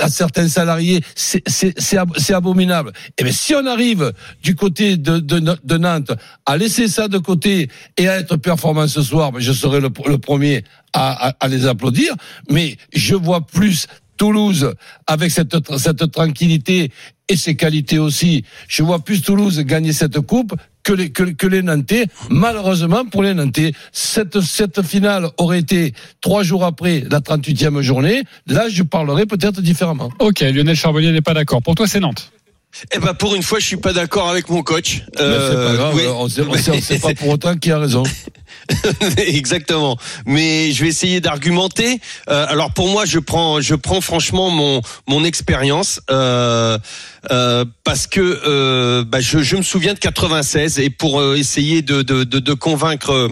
à 0.00 0.08
certains 0.08 0.48
salariés, 0.48 1.00
c'est 1.14 1.42
c'est- 1.48 1.74
c'est 1.78 1.96
ab- 1.98 2.14
c'est 2.16 2.34
abominable. 2.34 2.92
Et 3.18 3.24
bien 3.24 3.32
si 3.32 3.54
on 3.54 3.66
arrive 3.66 4.12
du 4.42 4.54
côté 4.54 4.96
de, 4.96 5.18
de, 5.18 5.38
de 5.64 5.76
Nantes 5.78 6.12
à 6.46 6.56
laisser 6.56 6.88
ça 6.88 7.08
de 7.08 7.18
côté 7.18 7.68
et 7.96 8.08
à 8.08 8.18
être 8.18 8.36
performant 8.36 8.86
ce 8.88 9.02
soir, 9.02 9.32
ben, 9.32 9.40
je 9.40 9.52
serai 9.52 9.80
le, 9.80 9.90
le 10.06 10.18
premier 10.18 10.64
à, 10.92 11.28
à, 11.28 11.36
à 11.40 11.48
les 11.48 11.66
applaudir. 11.66 12.14
Mais 12.50 12.76
je 12.92 13.14
vois 13.14 13.46
plus 13.46 13.86
Toulouse 14.16 14.74
avec 15.06 15.30
cette, 15.30 16.10
tranquillité 16.12 16.90
et 17.28 17.36
ses 17.36 17.56
qualités 17.56 17.98
aussi. 17.98 18.44
Je 18.68 18.82
vois 18.82 18.98
plus 18.98 19.22
Toulouse 19.22 19.58
gagner 19.60 19.92
cette 19.92 20.20
coupe 20.20 20.54
que 20.82 20.92
les, 20.92 21.10
que, 21.10 21.22
que 21.22 21.46
les 21.46 21.62
Nantais. 21.62 22.06
Malheureusement 22.30 23.04
pour 23.04 23.22
les 23.22 23.34
Nantais, 23.34 23.72
cette, 23.92 24.40
cette 24.40 24.82
finale 24.82 25.28
aurait 25.38 25.60
été 25.60 25.94
trois 26.20 26.42
jours 26.42 26.64
après 26.64 27.04
la 27.10 27.20
38e 27.20 27.80
journée. 27.80 28.22
Là, 28.46 28.68
je 28.68 28.82
parlerai 28.82 29.26
peut-être 29.26 29.60
différemment. 29.62 30.10
Ok, 30.18 30.40
Lionel 30.40 30.76
Charbonnier 30.76 31.12
n'est 31.12 31.22
pas 31.22 31.34
d'accord. 31.34 31.62
Pour 31.62 31.74
toi, 31.74 31.86
c'est 31.86 32.00
Nantes. 32.00 32.32
Eh 32.92 32.98
ben 32.98 33.14
pour 33.14 33.34
une 33.34 33.42
fois, 33.42 33.58
je 33.60 33.66
suis 33.66 33.76
pas 33.76 33.92
d'accord 33.92 34.28
avec 34.28 34.48
mon 34.48 34.62
coach. 34.62 35.02
Mais 35.18 35.22
c'est 35.22 35.54
pas 35.54 35.74
grave, 35.74 35.94
oui. 35.94 36.02
on 36.08 36.28
sait, 36.28 36.42
on 36.42 36.54
sait- 36.54 36.70
on 36.72 36.80
sait 36.80 36.98
pas 36.98 37.14
pour 37.14 37.28
autant 37.28 37.56
qui 37.56 37.70
a 37.70 37.78
raison. 37.78 38.02
Exactement. 39.18 39.96
Mais 40.26 40.72
je 40.72 40.82
vais 40.82 40.88
essayer 40.88 41.20
d'argumenter. 41.20 42.00
Euh, 42.28 42.46
alors 42.48 42.72
pour 42.72 42.88
moi, 42.88 43.04
je 43.04 43.18
prends, 43.18 43.60
je 43.60 43.74
prends 43.74 44.00
franchement 44.00 44.50
mon 44.50 44.80
mon 45.06 45.24
expérience 45.24 46.00
euh, 46.10 46.78
euh, 47.30 47.64
parce 47.84 48.06
que 48.06 48.20
euh, 48.20 49.04
bah, 49.04 49.20
je, 49.20 49.40
je 49.40 49.56
me 49.56 49.62
souviens 49.62 49.94
de 49.94 49.98
96 49.98 50.78
et 50.78 50.90
pour 50.90 51.20
euh, 51.20 51.36
essayer 51.36 51.82
de 51.82 52.02
de, 52.02 52.24
de, 52.24 52.38
de 52.38 52.52
convaincre. 52.54 53.30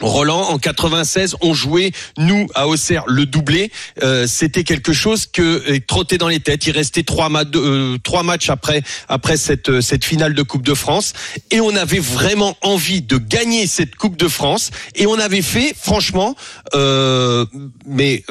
Roland, 0.00 0.42
en 0.50 0.58
96, 0.58 1.36
on 1.40 1.54
jouait 1.54 1.92
nous 2.16 2.46
à 2.54 2.68
Auxerre 2.68 3.04
le 3.06 3.26
doublé. 3.26 3.70
Euh, 4.02 4.26
C'était 4.26 4.64
quelque 4.64 4.92
chose 4.92 5.26
que 5.26 5.42
euh, 5.42 5.78
trottait 5.86 6.18
dans 6.18 6.28
les 6.28 6.40
têtes. 6.40 6.66
Il 6.66 6.72
restait 6.72 7.02
trois, 7.02 7.28
ma- 7.28 7.44
euh, 7.54 7.98
trois 8.02 8.22
matchs 8.22 8.50
après 8.50 8.82
après 9.08 9.36
cette 9.36 9.68
euh, 9.68 9.80
cette 9.80 10.04
finale 10.04 10.34
de 10.34 10.42
Coupe 10.42 10.62
de 10.64 10.74
France, 10.74 11.12
et 11.50 11.60
on 11.60 11.74
avait 11.74 11.98
vraiment 11.98 12.56
envie 12.62 13.02
de 13.02 13.18
gagner 13.18 13.66
cette 13.66 13.96
Coupe 13.96 14.16
de 14.16 14.28
France. 14.28 14.70
Et 14.94 15.06
on 15.06 15.18
avait 15.18 15.42
fait, 15.42 15.74
franchement, 15.80 16.36
euh, 16.74 17.44
mais 17.86 18.22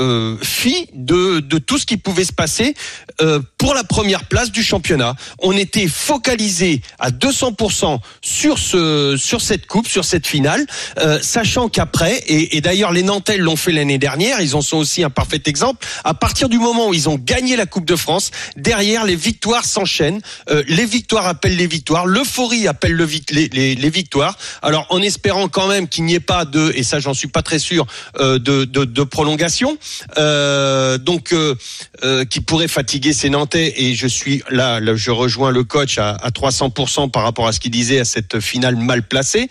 fi 0.41 0.87
de 0.93 1.39
de 1.39 1.57
tout 1.57 1.77
ce 1.77 1.85
qui 1.85 1.97
pouvait 1.97 2.25
se 2.25 2.33
passer 2.33 2.73
pour 3.57 3.73
la 3.73 3.83
première 3.83 4.25
place 4.25 4.51
du 4.51 4.63
championnat. 4.63 5.15
On 5.39 5.51
était 5.53 5.87
focalisé 5.87 6.81
à 6.99 7.09
200% 7.11 7.99
sur 8.21 8.57
ce 8.59 9.15
sur 9.17 9.41
cette 9.41 9.65
coupe, 9.67 9.87
sur 9.87 10.05
cette 10.05 10.27
finale, 10.27 10.65
euh, 10.99 11.19
qu'après, 11.67 12.23
et, 12.27 12.61
d'ailleurs 12.61 12.91
les 12.91 13.01
Nantais 13.01 13.37
l'ont 13.37 13.55
fait 13.55 13.71
l'année 13.71 13.97
dernière, 13.97 14.41
ils 14.41 14.55
en 14.55 14.61
sont 14.61 14.77
aussi 14.77 15.03
un 15.03 15.09
parfait 15.09 15.41
exemple. 15.47 15.85
À 16.03 16.13
partir 16.13 16.49
du 16.49 16.59
moment 16.59 16.89
où 16.89 16.93
ils 16.93 17.09
ont 17.09 17.17
gagné 17.17 17.55
la 17.55 17.65
Coupe 17.65 17.85
de 17.85 17.95
France, 17.95 18.29
derrière 18.55 19.05
les 19.05 19.15
victoires 19.15 19.65
s'enchaînent, 19.65 20.21
euh, 20.49 20.63
les 20.67 20.85
victoires 20.85 21.25
appellent 21.25 21.55
les 21.55 21.65
victoires, 21.65 22.05
l'euphorie 22.05 22.67
appelle 22.67 22.95
les, 22.95 23.89
victoires. 23.89 24.37
Alors 24.61 24.85
en 24.89 25.01
espérant 25.01 25.47
quand 25.47 25.67
même 25.67 25.87
qu'il 25.87 26.03
n'y 26.05 26.13
ait 26.13 26.19
pas 26.19 26.45
de, 26.45 26.71
et 26.75 26.83
ça 26.83 26.99
j'en 26.99 27.15
suis 27.15 27.27
pas 27.27 27.41
très 27.41 27.59
sûr, 27.59 27.87
euh, 28.19 28.37
de, 28.37 29.03
prolongation, 29.03 29.77
euh, 30.17 30.99
donc 30.99 31.33
qui 32.29 32.41
pourrait 32.41 32.67
fatiguer 32.67 33.13
ces 33.13 33.29
Nantais. 33.29 33.73
Et 33.77 33.95
je 33.95 34.07
suis 34.07 34.43
là, 34.49 34.79
je 34.95 35.11
rejoins 35.11 35.49
le 35.49 35.63
coach 35.63 35.97
à, 35.97 36.11
à 36.11 36.29
300% 36.29 37.09
par 37.09 37.23
rapport 37.23 37.47
à 37.47 37.51
ce 37.51 37.59
qu'il 37.59 37.71
disait 37.71 37.99
à 37.99 38.05
cette 38.05 38.39
finale 38.39 38.75
mal 38.75 39.01
placée, 39.01 39.49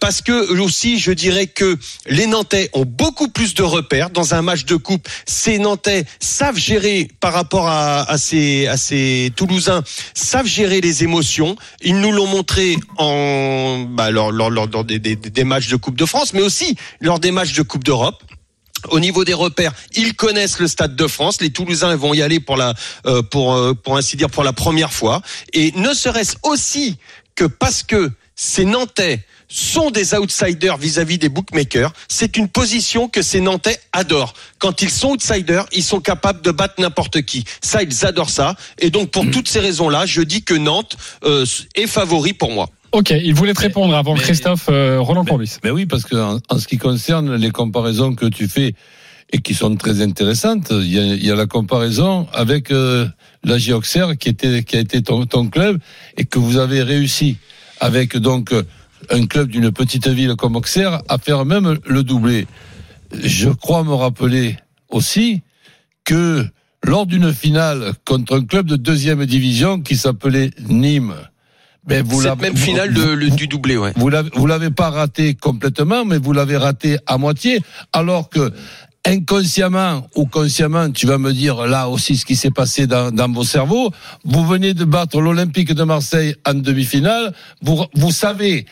parce 0.00 0.22
que 0.22 0.60
aussi 0.60 0.98
je 0.98 1.15
dirais 1.16 1.46
que 1.48 1.76
les 2.06 2.26
Nantais 2.26 2.70
ont 2.72 2.84
beaucoup 2.84 3.28
plus 3.28 3.54
de 3.54 3.62
repères 3.62 4.10
dans 4.10 4.34
un 4.34 4.42
match 4.42 4.64
de 4.64 4.76
coupe. 4.76 5.08
Ces 5.26 5.58
Nantais 5.58 6.04
savent 6.20 6.56
gérer 6.56 7.08
par 7.20 7.32
rapport 7.32 7.68
à, 7.68 8.16
ces, 8.18 9.32
Toulousains, 9.34 9.82
savent 10.14 10.46
gérer 10.46 10.80
les 10.80 11.02
émotions. 11.02 11.56
Ils 11.82 11.98
nous 11.98 12.12
l'ont 12.12 12.28
montré 12.28 12.76
bah, 12.98 14.10
lors, 14.10 14.84
des 14.84 15.44
matchs 15.44 15.68
de 15.68 15.76
Coupe 15.76 15.96
de 15.96 16.06
France, 16.06 16.32
mais 16.32 16.42
aussi 16.42 16.76
lors 17.00 17.18
des 17.18 17.32
matchs 17.32 17.54
de 17.54 17.62
Coupe 17.62 17.84
d'Europe. 17.84 18.22
Au 18.90 19.00
niveau 19.00 19.24
des 19.24 19.34
repères, 19.34 19.72
ils 19.94 20.14
connaissent 20.14 20.60
le 20.60 20.68
Stade 20.68 20.94
de 20.94 21.06
France. 21.06 21.40
Les 21.40 21.50
Toulousains 21.50 21.96
vont 21.96 22.14
y 22.14 22.22
aller 22.22 22.40
pour 22.40 22.56
la, 22.56 22.74
euh, 23.06 23.22
pour, 23.22 23.54
euh, 23.54 23.74
pour 23.74 23.96
ainsi 23.96 24.16
dire, 24.16 24.30
pour 24.30 24.44
la 24.44 24.52
première 24.52 24.92
fois. 24.92 25.22
Et 25.52 25.72
ne 25.72 25.92
serait-ce 25.92 26.36
aussi 26.42 26.96
que 27.34 27.44
parce 27.44 27.82
que 27.82 28.12
ces 28.36 28.64
Nantais 28.64 29.24
sont 29.48 29.90
des 29.90 30.14
outsiders 30.14 30.76
vis-à-vis 30.76 31.18
des 31.18 31.28
bookmakers. 31.28 31.92
C'est 32.08 32.36
une 32.36 32.48
position 32.48 33.08
que 33.08 33.22
ces 33.22 33.40
Nantais 33.40 33.78
adorent. 33.92 34.34
Quand 34.58 34.82
ils 34.82 34.90
sont 34.90 35.10
outsiders, 35.10 35.66
ils 35.72 35.82
sont 35.84 36.00
capables 36.00 36.42
de 36.42 36.50
battre 36.50 36.74
n'importe 36.78 37.22
qui. 37.22 37.44
Ça, 37.62 37.82
ils 37.82 38.04
adorent 38.06 38.30
ça. 38.30 38.56
Et 38.78 38.90
donc, 38.90 39.10
pour 39.10 39.30
toutes 39.30 39.48
ces 39.48 39.60
raisons-là, 39.60 40.06
je 40.06 40.22
dis 40.22 40.42
que 40.42 40.54
Nantes 40.54 40.96
euh, 41.24 41.44
est 41.74 41.86
favori 41.86 42.32
pour 42.32 42.50
moi. 42.50 42.68
Ok, 42.92 43.10
il 43.10 43.34
voulait 43.34 43.54
te 43.54 43.60
répondre 43.60 43.94
avant 43.94 44.14
mais- 44.14 44.20
Christophe 44.20 44.66
euh, 44.70 44.98
Roland 45.00 45.24
Courbis. 45.24 45.56
Mais 45.64 45.70
oui, 45.70 45.86
parce 45.86 46.04
que 46.04 46.16
en, 46.16 46.38
en 46.48 46.58
ce 46.58 46.66
qui 46.66 46.78
concerne 46.78 47.34
les 47.36 47.50
comparaisons 47.50 48.14
que 48.14 48.26
tu 48.26 48.48
fais 48.48 48.74
et 49.32 49.38
qui 49.38 49.54
sont 49.54 49.74
très 49.76 50.00
intéressantes, 50.02 50.68
il 50.70 50.94
y 50.94 50.98
a, 50.98 51.02
il 51.02 51.24
y 51.26 51.30
a 51.30 51.34
la 51.34 51.46
comparaison 51.46 52.26
avec 52.32 52.70
euh, 52.70 53.06
la 53.44 53.56
Auxerre 53.74 54.16
qui 54.16 54.28
était 54.28 54.62
qui 54.62 54.76
a 54.76 54.80
été 54.80 55.02
ton, 55.02 55.26
ton 55.26 55.48
club 55.48 55.78
et 56.16 56.24
que 56.24 56.38
vous 56.38 56.58
avez 56.58 56.82
réussi 56.82 57.36
avec 57.80 58.16
donc 58.16 58.52
euh, 58.52 58.62
un 59.10 59.26
club 59.26 59.48
d'une 59.48 59.70
petite 59.72 60.08
ville 60.08 60.34
comme 60.36 60.56
Auxerre 60.56 61.02
à 61.08 61.18
faire 61.18 61.44
même 61.44 61.78
le 61.86 62.02
doublé. 62.02 62.46
Je 63.12 63.48
crois 63.50 63.84
me 63.84 63.94
rappeler 63.94 64.56
aussi 64.88 65.42
que 66.04 66.46
lors 66.84 67.06
d'une 67.06 67.32
finale 67.32 67.92
contre 68.04 68.36
un 68.38 68.44
club 68.44 68.66
de 68.66 68.76
deuxième 68.76 69.24
division 69.26 69.80
qui 69.80 69.96
s'appelait 69.96 70.50
Nîmes, 70.68 71.14
ben 71.86 72.04
vous 72.04 72.16
Cette 72.22 72.30
l'avez- 72.30 72.42
même 72.42 72.56
finale 72.56 72.92
de- 72.92 73.02
le- 73.02 73.30
du 73.30 73.46
doublé, 73.46 73.76
ouais. 73.76 73.92
vous 73.96 74.08
l'avez, 74.08 74.30
vous 74.34 74.46
l'avez 74.46 74.70
pas 74.70 74.90
raté 74.90 75.34
complètement, 75.34 76.04
mais 76.04 76.18
vous 76.18 76.32
l'avez 76.32 76.56
raté 76.56 76.98
à 77.06 77.16
moitié, 77.18 77.60
alors 77.92 78.28
que 78.28 78.52
inconsciemment 79.04 80.08
ou 80.16 80.26
consciemment, 80.26 80.90
tu 80.90 81.06
vas 81.06 81.18
me 81.18 81.32
dire 81.32 81.66
là 81.66 81.88
aussi 81.88 82.16
ce 82.16 82.24
qui 82.26 82.34
s'est 82.36 82.50
passé 82.50 82.86
dans, 82.88 83.12
dans 83.12 83.28
vos 83.30 83.44
cerveaux. 83.44 83.92
Vous 84.24 84.44
venez 84.44 84.74
de 84.74 84.84
battre 84.84 85.20
l'Olympique 85.20 85.72
de 85.72 85.84
Marseille 85.84 86.34
en 86.44 86.54
demi-finale. 86.54 87.32
Vous, 87.62 87.84
vous 87.94 88.10
savez. 88.10 88.66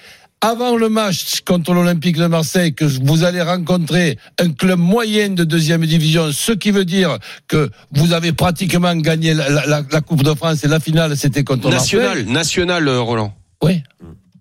Avant 0.46 0.76
le 0.76 0.90
match 0.90 1.40
contre 1.46 1.72
l'Olympique 1.72 2.16
de 2.18 2.26
Marseille, 2.26 2.74
que 2.74 2.84
vous 2.84 3.24
allez 3.24 3.40
rencontrer 3.40 4.18
un 4.38 4.50
club 4.52 4.78
moyen 4.78 5.30
de 5.30 5.42
deuxième 5.42 5.86
division, 5.86 6.32
ce 6.32 6.52
qui 6.52 6.70
veut 6.70 6.84
dire 6.84 7.18
que 7.48 7.70
vous 7.92 8.12
avez 8.12 8.32
pratiquement 8.34 8.94
gagné 8.94 9.32
la, 9.32 9.48
la- 9.48 9.82
la 9.90 10.00
Coupe 10.02 10.22
de 10.22 10.34
France 10.34 10.62
et 10.62 10.68
la 10.68 10.80
finale, 10.80 11.16
c'était 11.16 11.44
contre 11.44 11.70
National, 11.70 12.08
Marseille. 12.08 12.26
national, 12.32 12.88
euh, 12.88 13.00
Roland. 13.00 13.32
Oui. 13.62 13.82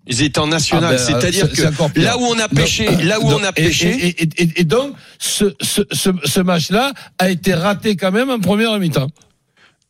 Ils 0.06 0.22
étaient 0.24 0.40
en 0.40 0.48
national, 0.48 0.84
Ah 0.94 0.98
ben, 0.98 0.98
c'est-à-dire 1.22 1.50
que 1.50 2.00
là 2.02 2.18
où 2.18 2.24
on 2.26 2.34
a 2.38 2.50
Donc, 2.50 2.54
pêché, 2.54 2.86
là 3.06 3.22
où 3.22 3.30
donc, 3.30 3.40
on 3.42 3.44
a 3.46 3.54
pêché, 3.54 3.88
Et, 4.08 4.24
et- 4.24 4.30
et- 4.44 4.50
et 4.58 4.64
donc, 4.66 4.94
ce, 5.20 5.46
ce, 5.62 5.84
ce, 5.94 6.10
ce 6.26 6.40
match-là 6.42 6.92
a 7.18 7.30
été 7.30 7.54
raté 7.54 7.96
quand 7.96 8.12
même 8.12 8.30
en 8.30 8.40
première 8.40 8.78
mi-temps. 8.78 9.08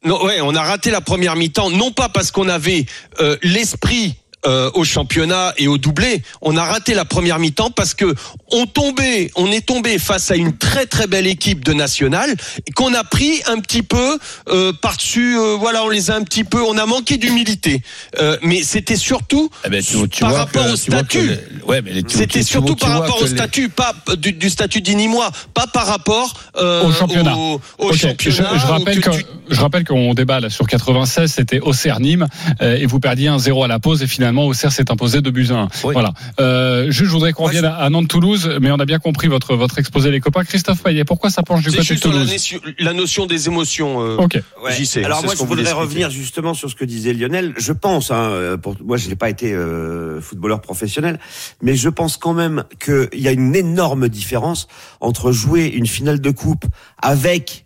Non, 0.06 0.24
ouais, 0.26 0.42
on 0.42 0.54
a 0.54 0.62
raté 0.62 0.92
la 0.92 1.02
première 1.02 1.36
mi-temps, 1.36 1.72
non 1.72 1.92
pas 1.92 2.10
parce 2.10 2.30
qu'on 2.30 2.50
avait 2.50 2.86
euh, 3.22 3.36
l'esprit 3.42 4.14
euh, 4.46 4.70
au 4.74 4.84
championnat 4.84 5.54
et 5.58 5.68
au 5.68 5.78
doublé, 5.78 6.22
on 6.42 6.58
a 6.58 6.64
raté 6.64 6.94
la 6.94 7.06
première 7.06 7.40
mi-temps 7.40 7.72
parce 7.72 7.94
que 7.94 8.14
on 8.52 8.66
tombait, 8.66 9.32
on 9.36 9.52
est 9.52 9.66
tombé 9.66 9.98
face 10.00 10.32
à 10.32 10.36
une 10.36 10.58
très 10.58 10.86
très 10.86 11.08
belle 11.08 11.28
équipe 11.28 11.64
de 11.64 11.74
nationale 11.74 12.36
et 12.68 12.72
qu'on 12.72 12.94
a 12.94 13.04
pris 13.04 13.42
un 13.48 13.60
petit 13.60 13.84
peu 13.84 14.18
euh, 14.50 14.74
par-dessus, 14.74 15.38
euh, 15.38 15.56
voilà, 15.60 15.84
on 15.84 15.90
les 15.90 16.12
a 16.12 16.16
un 16.16 16.24
petit 16.24 16.44
peu, 16.44 16.62
on 16.62 16.78
a 16.78 16.86
manqué 16.86 17.18
d'humilité. 17.18 17.82
Euh, 18.20 18.38
mais 18.42 18.64
c'était 18.64 18.96
surtout 18.98 19.50
Eh 19.66 19.70
ben, 19.70 19.82
tu- 19.82 20.10
tu 20.10 20.22
par 20.22 20.34
rapport 20.36 20.66
que- 20.66 20.72
au 20.72 20.76
statut. 20.76 21.28
les- 21.28 21.64
ouais, 21.66 21.82
mais 21.82 21.92
les- 21.94 22.04
tu- 22.04 22.18
C'était 22.18 22.40
tu 22.42 22.46
surtout 22.46 22.76
vois- 22.80 22.88
par 22.88 23.00
rapport 23.00 23.22
au 23.22 23.26
les- 23.26 23.30
statut, 23.32 23.70
pas 23.70 23.94
du, 24.18 24.34
du 24.34 24.50
statut 24.50 24.82
d'Inimois, 24.82 25.32
pas 25.54 25.68
par 25.68 25.88
rapport 25.88 26.34
euh, 26.58 26.84
Au 26.84 26.92
championnat. 26.92 27.36
Au, 27.38 27.94
championnat. 27.94 28.50
je, 28.56 28.60
je 28.60 28.66
rappelle 28.68 29.00
que 29.02 29.10
que, 29.10 29.16
tu- 29.18 29.26
je 29.50 29.60
rappelle 29.62 29.84
qu'on 29.86 30.14
débat 30.14 30.40
là 30.40 30.50
sur 30.50 30.68
96, 30.68 31.32
c'était 31.34 31.60
Auxerre 31.60 32.00
Nîmes 32.00 32.28
euh, 32.62 32.76
et 32.78 32.86
vous 32.86 33.00
perdiez 33.00 33.28
un 33.28 33.40
0 33.40 33.64
à 33.64 33.68
la 33.68 33.80
pause 33.80 34.02
et 34.04 34.08
finalement 34.08 34.33
Auxerre 34.42 34.72
s'est 34.72 34.92
imposé 34.92 35.22
de 35.22 35.30
buts 35.30 35.48
à 35.52 35.54
1. 35.56 35.68
Oui. 35.84 35.94
Voilà. 35.94 36.14
Euh, 36.40 36.86
juste, 36.92 37.06
je 37.06 37.10
voudrais 37.14 37.32
qu'on 37.34 37.46
revienne 37.46 37.66
à, 37.66 37.76
à 37.76 37.90
Nantes-Toulouse, 37.90 38.58
mais 38.62 38.72
on 38.72 38.76
a 38.80 38.86
bien 38.86 39.00
compris 39.00 39.28
votre 39.28 39.56
votre 39.56 39.78
exposé 39.80 40.12
les 40.12 40.20
copains. 40.20 40.44
Christophe 40.44 40.82
Payet, 40.84 41.06
pourquoi 41.06 41.30
ça 41.30 41.44
penche 41.44 41.62
du 41.64 41.70
côté 41.70 41.78
de 41.80 41.84
juste 41.84 42.06
la, 42.06 42.12
Toulouse 42.12 42.32
notion- 42.32 42.60
la 42.80 42.94
notion 42.94 43.26
des 43.26 43.48
émotions. 43.48 44.02
euh, 44.02 44.18
Ok. 44.18 44.40
Ouais. 44.64 44.74
J'y 44.76 44.86
sais, 44.86 45.04
Alors 45.04 45.24
moi, 45.24 45.34
je 45.38 45.44
voudrais 45.44 45.72
revenir 45.72 46.10
justement 46.10 46.54
sur 46.54 46.70
ce 46.70 46.76
que 46.76 46.86
disait 46.86 47.14
Lionel. 47.14 47.54
Je 47.58 47.72
pense, 47.74 48.12
hein, 48.12 48.16
euh, 48.32 48.58
pour, 48.58 48.76
moi, 48.84 48.98
je 48.98 49.08
n'ai 49.10 49.16
pas 49.16 49.30
été 49.30 49.54
euh, 49.54 50.20
footballeur 50.22 50.62
professionnel, 50.62 51.20
mais 51.62 51.76
je 51.76 51.90
pense 51.90 52.18
quand 52.18 52.34
même 52.34 52.64
qu'il 52.84 53.10
y 53.22 53.28
a 53.28 53.32
une 53.32 53.56
énorme 53.56 54.10
différence 54.10 54.68
entre 55.00 55.32
jouer 55.32 55.66
une 55.68 55.88
finale 55.88 56.20
de 56.22 56.30
coupe 56.32 56.66
avec 57.02 57.66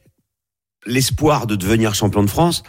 l'espoir 0.86 1.48
de 1.48 1.56
devenir 1.56 1.94
champion 1.96 2.24
de 2.24 2.30
France 2.30 2.64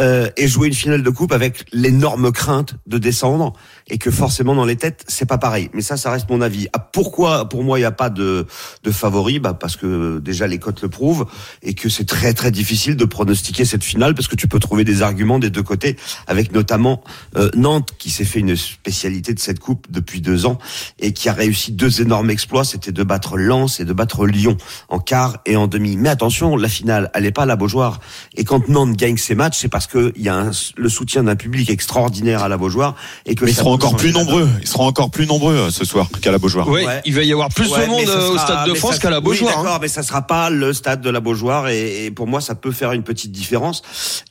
euh, 0.00 0.28
et 0.36 0.48
jouer 0.48 0.68
une 0.68 0.74
finale 0.74 1.02
de 1.02 1.10
coupe 1.10 1.32
avec 1.32 1.66
l'énorme 1.72 2.32
crainte 2.32 2.74
de 2.86 2.98
descendre 2.98 3.52
et 3.88 3.98
que 3.98 4.10
forcément 4.10 4.54
dans 4.54 4.64
les 4.64 4.76
têtes 4.76 5.04
c'est 5.08 5.26
pas 5.26 5.38
pareil. 5.38 5.70
Mais 5.74 5.82
ça, 5.82 5.96
ça 5.96 6.10
reste 6.10 6.28
mon 6.30 6.40
avis. 6.40 6.68
Ah, 6.72 6.78
pourquoi 6.78 7.48
pour 7.48 7.62
moi 7.62 7.78
il 7.78 7.82
n'y 7.82 7.86
a 7.86 7.92
pas 7.92 8.10
de 8.10 8.46
de 8.82 8.90
favori? 8.90 9.38
Bah 9.38 9.54
parce 9.54 9.76
que 9.76 10.18
déjà 10.18 10.46
les 10.46 10.58
cotes 10.58 10.82
le 10.82 10.88
prouvent 10.88 11.26
et 11.62 11.74
que 11.74 11.88
c'est 11.88 12.06
très 12.06 12.32
très 12.34 12.50
difficile 12.50 12.96
de 12.96 13.04
pronostiquer 13.04 13.64
cette 13.64 13.84
finale 13.84 14.14
parce 14.14 14.28
que 14.28 14.36
tu 14.36 14.48
peux 14.48 14.58
trouver 14.58 14.84
des 14.84 15.02
arguments 15.02 15.38
des 15.38 15.50
deux 15.50 15.62
côtés 15.62 15.96
avec 16.26 16.52
notamment 16.52 17.02
euh, 17.36 17.50
Nantes 17.54 17.90
qui 17.98 18.10
s'est 18.10 18.24
fait 18.24 18.40
une 18.40 18.56
spécialité 18.56 19.34
de 19.34 19.40
cette 19.40 19.58
coupe 19.58 19.86
depuis 19.90 20.20
deux 20.20 20.46
ans 20.46 20.58
et 20.98 21.12
qui 21.12 21.28
a 21.28 21.32
réussi 21.32 21.72
deux 21.72 22.00
énormes 22.00 22.30
exploits, 22.30 22.64
c'était 22.64 22.92
de 22.92 23.02
battre 23.02 23.36
Lens 23.36 23.80
et 23.80 23.84
de 23.84 23.92
battre 23.92 24.26
Lyon 24.26 24.56
en 24.88 24.98
quart 24.98 25.38
et 25.46 25.56
en 25.56 25.66
demi. 25.66 25.96
Mais 25.96 26.08
attention, 26.08 26.56
la 26.56 26.68
finale, 26.68 27.10
elle 27.14 27.26
est 27.26 27.32
pas 27.32 27.42
à 27.42 27.46
la 27.46 27.56
Beaujoire. 27.56 28.00
Et 28.36 28.44
quand 28.44 28.68
Nantes 28.68 28.96
gagne 28.96 29.16
ses 29.16 29.34
matchs, 29.34 29.58
c'est 29.58 29.68
parce 29.68 29.86
que 29.90 30.12
il 30.16 30.22
y 30.22 30.28
a 30.28 30.36
un- 30.36 30.50
le 30.76 30.88
soutien 30.88 31.24
d'un 31.24 31.36
public 31.36 31.68
extraordinaire 31.70 32.42
à 32.42 32.48
la 32.48 32.56
Beaujoire 32.56 32.94
et 33.26 33.34
que 33.34 33.44
Mais 33.44 33.50
ils 33.50 33.54
seront 33.54 33.72
encore 33.72 33.96
plus 33.96 34.12
nombreux. 34.12 34.48
Ils 34.62 34.68
seront 34.68 34.86
encore 34.86 35.10
plus 35.10 35.26
nombreux 35.26 35.54
euh, 35.54 35.70
ce 35.70 35.84
soir 35.84 36.08
qu'à 36.22 36.30
la 36.30 36.38
Beaujoire. 36.38 36.68
Ouais. 36.68 37.00
il 37.04 37.14
va 37.14 37.22
y 37.22 37.32
avoir 37.32 37.48
plus 37.48 37.68
Ouais, 37.70 37.84
de 37.84 37.90
monde 37.90 38.08
euh, 38.08 38.30
au 38.30 38.38
Stade 38.38 38.68
de 38.68 38.74
France 38.74 38.98
qu'à 38.98 39.10
la 39.10 39.20
Beaujoire. 39.20 39.50
Oui, 39.52 39.58
hein. 39.58 39.62
d'accord, 39.64 39.78
mais 39.80 39.88
ça 39.88 40.02
sera 40.02 40.22
pas 40.26 40.48
le 40.50 40.72
stade 40.72 41.00
de 41.02 41.10
la 41.10 41.20
Beaujoire 41.20 41.68
et, 41.68 42.06
et 42.06 42.10
pour 42.10 42.26
moi 42.26 42.40
ça 42.40 42.54
peut 42.54 42.72
faire 42.72 42.92
une 42.92 43.02
petite 43.02 43.32
différence. 43.32 43.82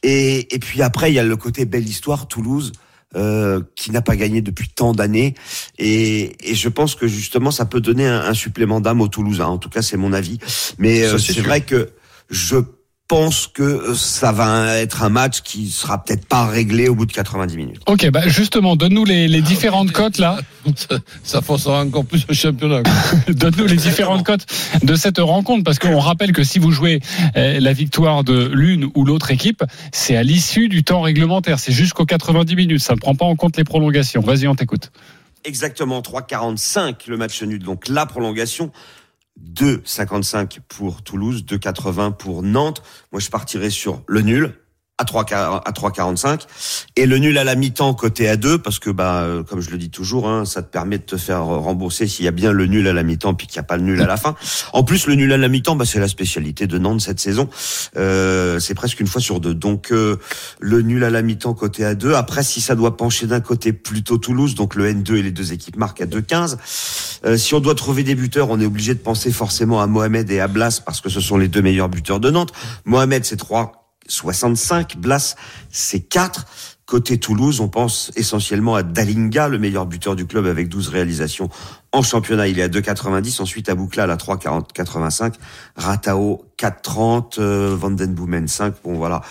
Et, 0.04 0.54
et 0.56 0.60
puis 0.60 0.82
après 0.82 1.12
il 1.12 1.16
y 1.16 1.20
a 1.20 1.24
le 1.24 1.36
côté 1.38 1.66
belle 1.66 1.88
histoire 1.88 2.28
Toulouse. 2.28 2.72
euh, 3.16 3.62
qui 3.76 3.90
n'a 3.92 4.04
pas 4.04 4.16
gagné 4.16 4.42
depuis 4.42 4.70
tant 4.70 4.94
d'années 4.94 5.34
et, 5.80 6.36
et 6.52 6.54
je 6.54 6.70
pense 6.70 6.94
que 6.94 7.08
justement 7.08 7.50
ça 7.50 7.66
peut 7.66 7.82
donner 7.82 8.06
un, 8.08 8.22
un 8.22 8.34
supplément 8.36 8.82
d'âme 8.82 9.02
aux 9.02 9.08
Toulousains. 9.08 9.48
En 9.48 9.58
tout 9.58 9.70
cas 9.70 9.82
c'est 9.82 9.98
mon 9.98 10.14
avis. 10.14 10.38
Mais 10.78 11.02
euh, 11.04 11.18
c'est 11.18 11.42
vrai 11.42 11.62
que 11.62 11.90
je 12.30 12.58
pense 13.10 13.48
que 13.48 13.96
ça 13.96 14.32
va 14.32 14.78
être 14.78 15.02
un 15.02 15.10
match 15.10 15.42
qui 15.42 15.70
sera 15.70 16.02
peut-être 16.02 16.28
pas 16.28 16.46
réglé 16.46 16.88
au 16.88 16.96
bout 16.96 17.08
de 17.08 17.12
90 17.12 17.58
minutes. 17.58 17.82
Ok, 17.88 18.08
bah 18.12 18.22
justement, 18.28 18.76
donne-nous 18.76 19.04
les, 19.04 19.28
les 19.28 19.42
différentes 19.42 19.92
cotes 19.92 20.20
là. 20.20 20.38
Ça, 20.76 21.00
ça 21.24 21.42
forcera 21.42 21.84
encore 21.84 22.06
plus 22.06 22.26
le 22.28 22.36
championnat. 22.36 22.84
Donne-nous 23.28 23.66
les 23.66 23.78
différentes 23.78 24.24
cotes 24.24 24.46
de 24.84 24.96
cette 24.96 25.18
rencontre, 25.18 25.64
parce 25.64 25.80
qu'on 25.80 26.00
rappelle 26.00 26.32
que 26.34 26.44
si 26.44 26.60
vous 26.60 26.72
jouez 26.72 27.00
euh, 27.36 27.60
la 27.60 27.74
victoire 27.74 28.24
de 28.24 28.48
l'une 28.54 28.90
ou 28.94 29.04
l'autre 29.04 29.32
équipe, 29.32 29.64
c'est 29.92 30.16
à 30.16 30.22
l'issue 30.22 30.70
du 30.70 30.84
temps 30.84 31.02
réglementaire. 31.02 31.60
C'est 31.60 31.74
jusqu'aux 31.74 32.06
90 32.06 32.56
minutes. 32.56 32.82
Ça 32.82 32.94
ne 32.94 33.00
prend 33.00 33.16
pas 33.16 33.26
en 33.26 33.36
compte 33.36 33.58
les 33.58 33.64
prolongations. 33.64 34.22
Vas-y, 34.22 34.48
on 34.48 34.54
t'écoute. 34.54 34.92
Exactement 35.46 36.02
3,45 36.02 36.96
le 37.08 37.18
match 37.18 37.42
nul. 37.42 37.64
Donc 37.64 37.88
la 37.88 38.06
prolongation. 38.06 38.72
2,55 39.44 40.60
pour 40.68 41.02
Toulouse, 41.04 41.44
2,80 41.48 42.16
pour 42.16 42.44
Nantes. 42.44 42.84
Moi, 43.12 43.20
je 43.20 43.30
partirais 43.30 43.70
sur 43.70 44.04
le 44.08 44.22
nul 44.22 44.54
à 45.00 45.06
3 45.06 45.26
à 45.34 45.72
3,45 45.72 46.42
et 46.98 47.06
le 47.06 47.18
nul 47.18 47.38
à 47.38 47.46
la 47.46 47.56
mi-temps 47.56 47.94
côté 47.94 48.28
à 48.28 48.36
2 48.36 48.58
parce 48.58 48.80
que 48.80 48.90
bah 48.90 49.22
euh, 49.24 49.44
comme 49.44 49.62
je 49.62 49.72
le 49.72 49.78
dis 49.78 49.90
toujours 49.90 50.28
hein, 50.28 50.44
ça 50.44 50.62
te 50.62 50.70
permet 50.70 50.98
de 50.98 51.04
te 51.04 51.16
faire 51.16 51.46
rembourser 51.46 52.06
s'il 52.06 52.26
y 52.26 52.28
a 52.28 52.32
bien 52.32 52.52
le 52.52 52.66
nul 52.66 52.86
à 52.86 52.92
la 52.92 53.04
mi-temps 53.04 53.34
puis 53.34 53.48
qu'il 53.48 53.60
n'y 53.60 53.62
a 53.62 53.64
pas 53.64 53.78
le 53.78 53.84
nul 53.84 54.02
à 54.02 54.06
la 54.06 54.18
fin. 54.18 54.36
En 54.74 54.84
plus 54.84 55.08
le 55.08 55.16
nul 55.16 55.32
à 55.32 55.38
la 55.38 55.48
mi-temps 55.48 55.78
bah 55.78 55.86
c'est 55.86 56.02
la 56.02 56.10
spécialité 56.10 56.68
de 56.68 56.78
Nantes 56.78 57.00
cette 57.00 57.22
saison. 57.22 57.50
Euh, 57.96 58.60
c'est 58.60 58.74
presque 58.74 59.00
une 59.00 59.08
fois 59.08 59.22
sur 59.22 59.40
deux. 59.40 59.54
Donc 59.54 59.94
euh, 59.94 60.18
le 60.60 60.82
nul 60.82 61.06
à 61.06 61.10
la 61.10 61.22
mi-temps 61.22 61.54
côté 61.54 61.86
à 61.86 61.96
2 61.96 62.14
après 62.16 62.44
si 62.44 62.60
ça 62.60 62.76
doit 62.76 62.98
pencher 62.98 63.26
d'un 63.26 63.40
côté 63.40 63.72
plutôt 63.72 64.18
Toulouse 64.18 64.54
donc 64.54 64.76
le 64.76 64.92
N2 64.92 65.16
et 65.16 65.24
les 65.24 65.32
deux 65.32 65.54
équipes 65.54 65.78
marquent 65.78 66.02
à 66.02 66.08
2,15. 66.08 66.58
Euh, 67.26 67.38
si 67.38 67.54
on 67.54 67.60
doit 67.60 67.76
trouver 67.76 68.04
des 68.04 68.16
buteurs, 68.16 68.50
on 68.50 68.60
est 68.60 68.66
obligé 68.66 68.94
de 68.94 69.00
penser 69.00 69.32
forcément 69.32 69.82
à 69.82 69.88
Mohamed 69.88 70.30
et 70.32 70.40
à 70.40 70.48
Blas 70.48 70.82
parce 70.86 71.02
que 71.02 71.10
ce 71.10 71.20
sont 71.20 71.38
les 71.38 71.48
deux 71.48 71.62
meilleurs 71.62 71.90
buteurs 71.90 72.20
de 72.20 72.30
Nantes. 72.30 72.54
Mohamed 72.86 73.26
c'est 73.26 73.38
3 73.38 73.80
65. 74.10 74.98
Blas, 74.98 75.36
c'est 75.70 76.02
4. 76.02 76.46
Côté 76.86 77.20
Toulouse, 77.20 77.60
on 77.60 77.68
pense 77.68 78.12
essentiellement 78.16 78.74
à 78.74 78.82
Dalinga, 78.82 79.48
le 79.48 79.60
meilleur 79.60 79.86
buteur 79.86 80.16
du 80.16 80.26
club 80.26 80.48
avec 80.48 80.70
12 80.70 80.90
réalisations 80.90 81.48
en 81.92 82.02
championnat. 82.02 82.48
Il 82.48 82.58
est 82.58 82.64
à 82.64 82.68
2,90. 82.68 83.44
Ensuite, 83.44 83.70
Abouklal 83.70 84.10
à 84.10 84.16
3,85. 84.16 85.36
Ratao 85.76 86.46
4,30. 86.58 87.40
Euh, 87.40 87.76
Vandenboomen 87.80 88.48
5. 88.48 88.74
Bon, 88.84 88.96
voilà. 88.96 89.22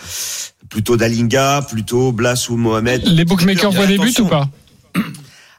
Plutôt 0.68 0.96
Dalinga, 0.96 1.62
plutôt 1.68 2.12
Blas 2.12 2.48
ou 2.48 2.56
Mohamed. 2.56 3.02
Les 3.06 3.24
bookmakers 3.24 3.72
voient 3.72 3.86
des 3.86 3.98
buts 3.98 4.14
ou 4.20 4.26
pas? 4.26 4.48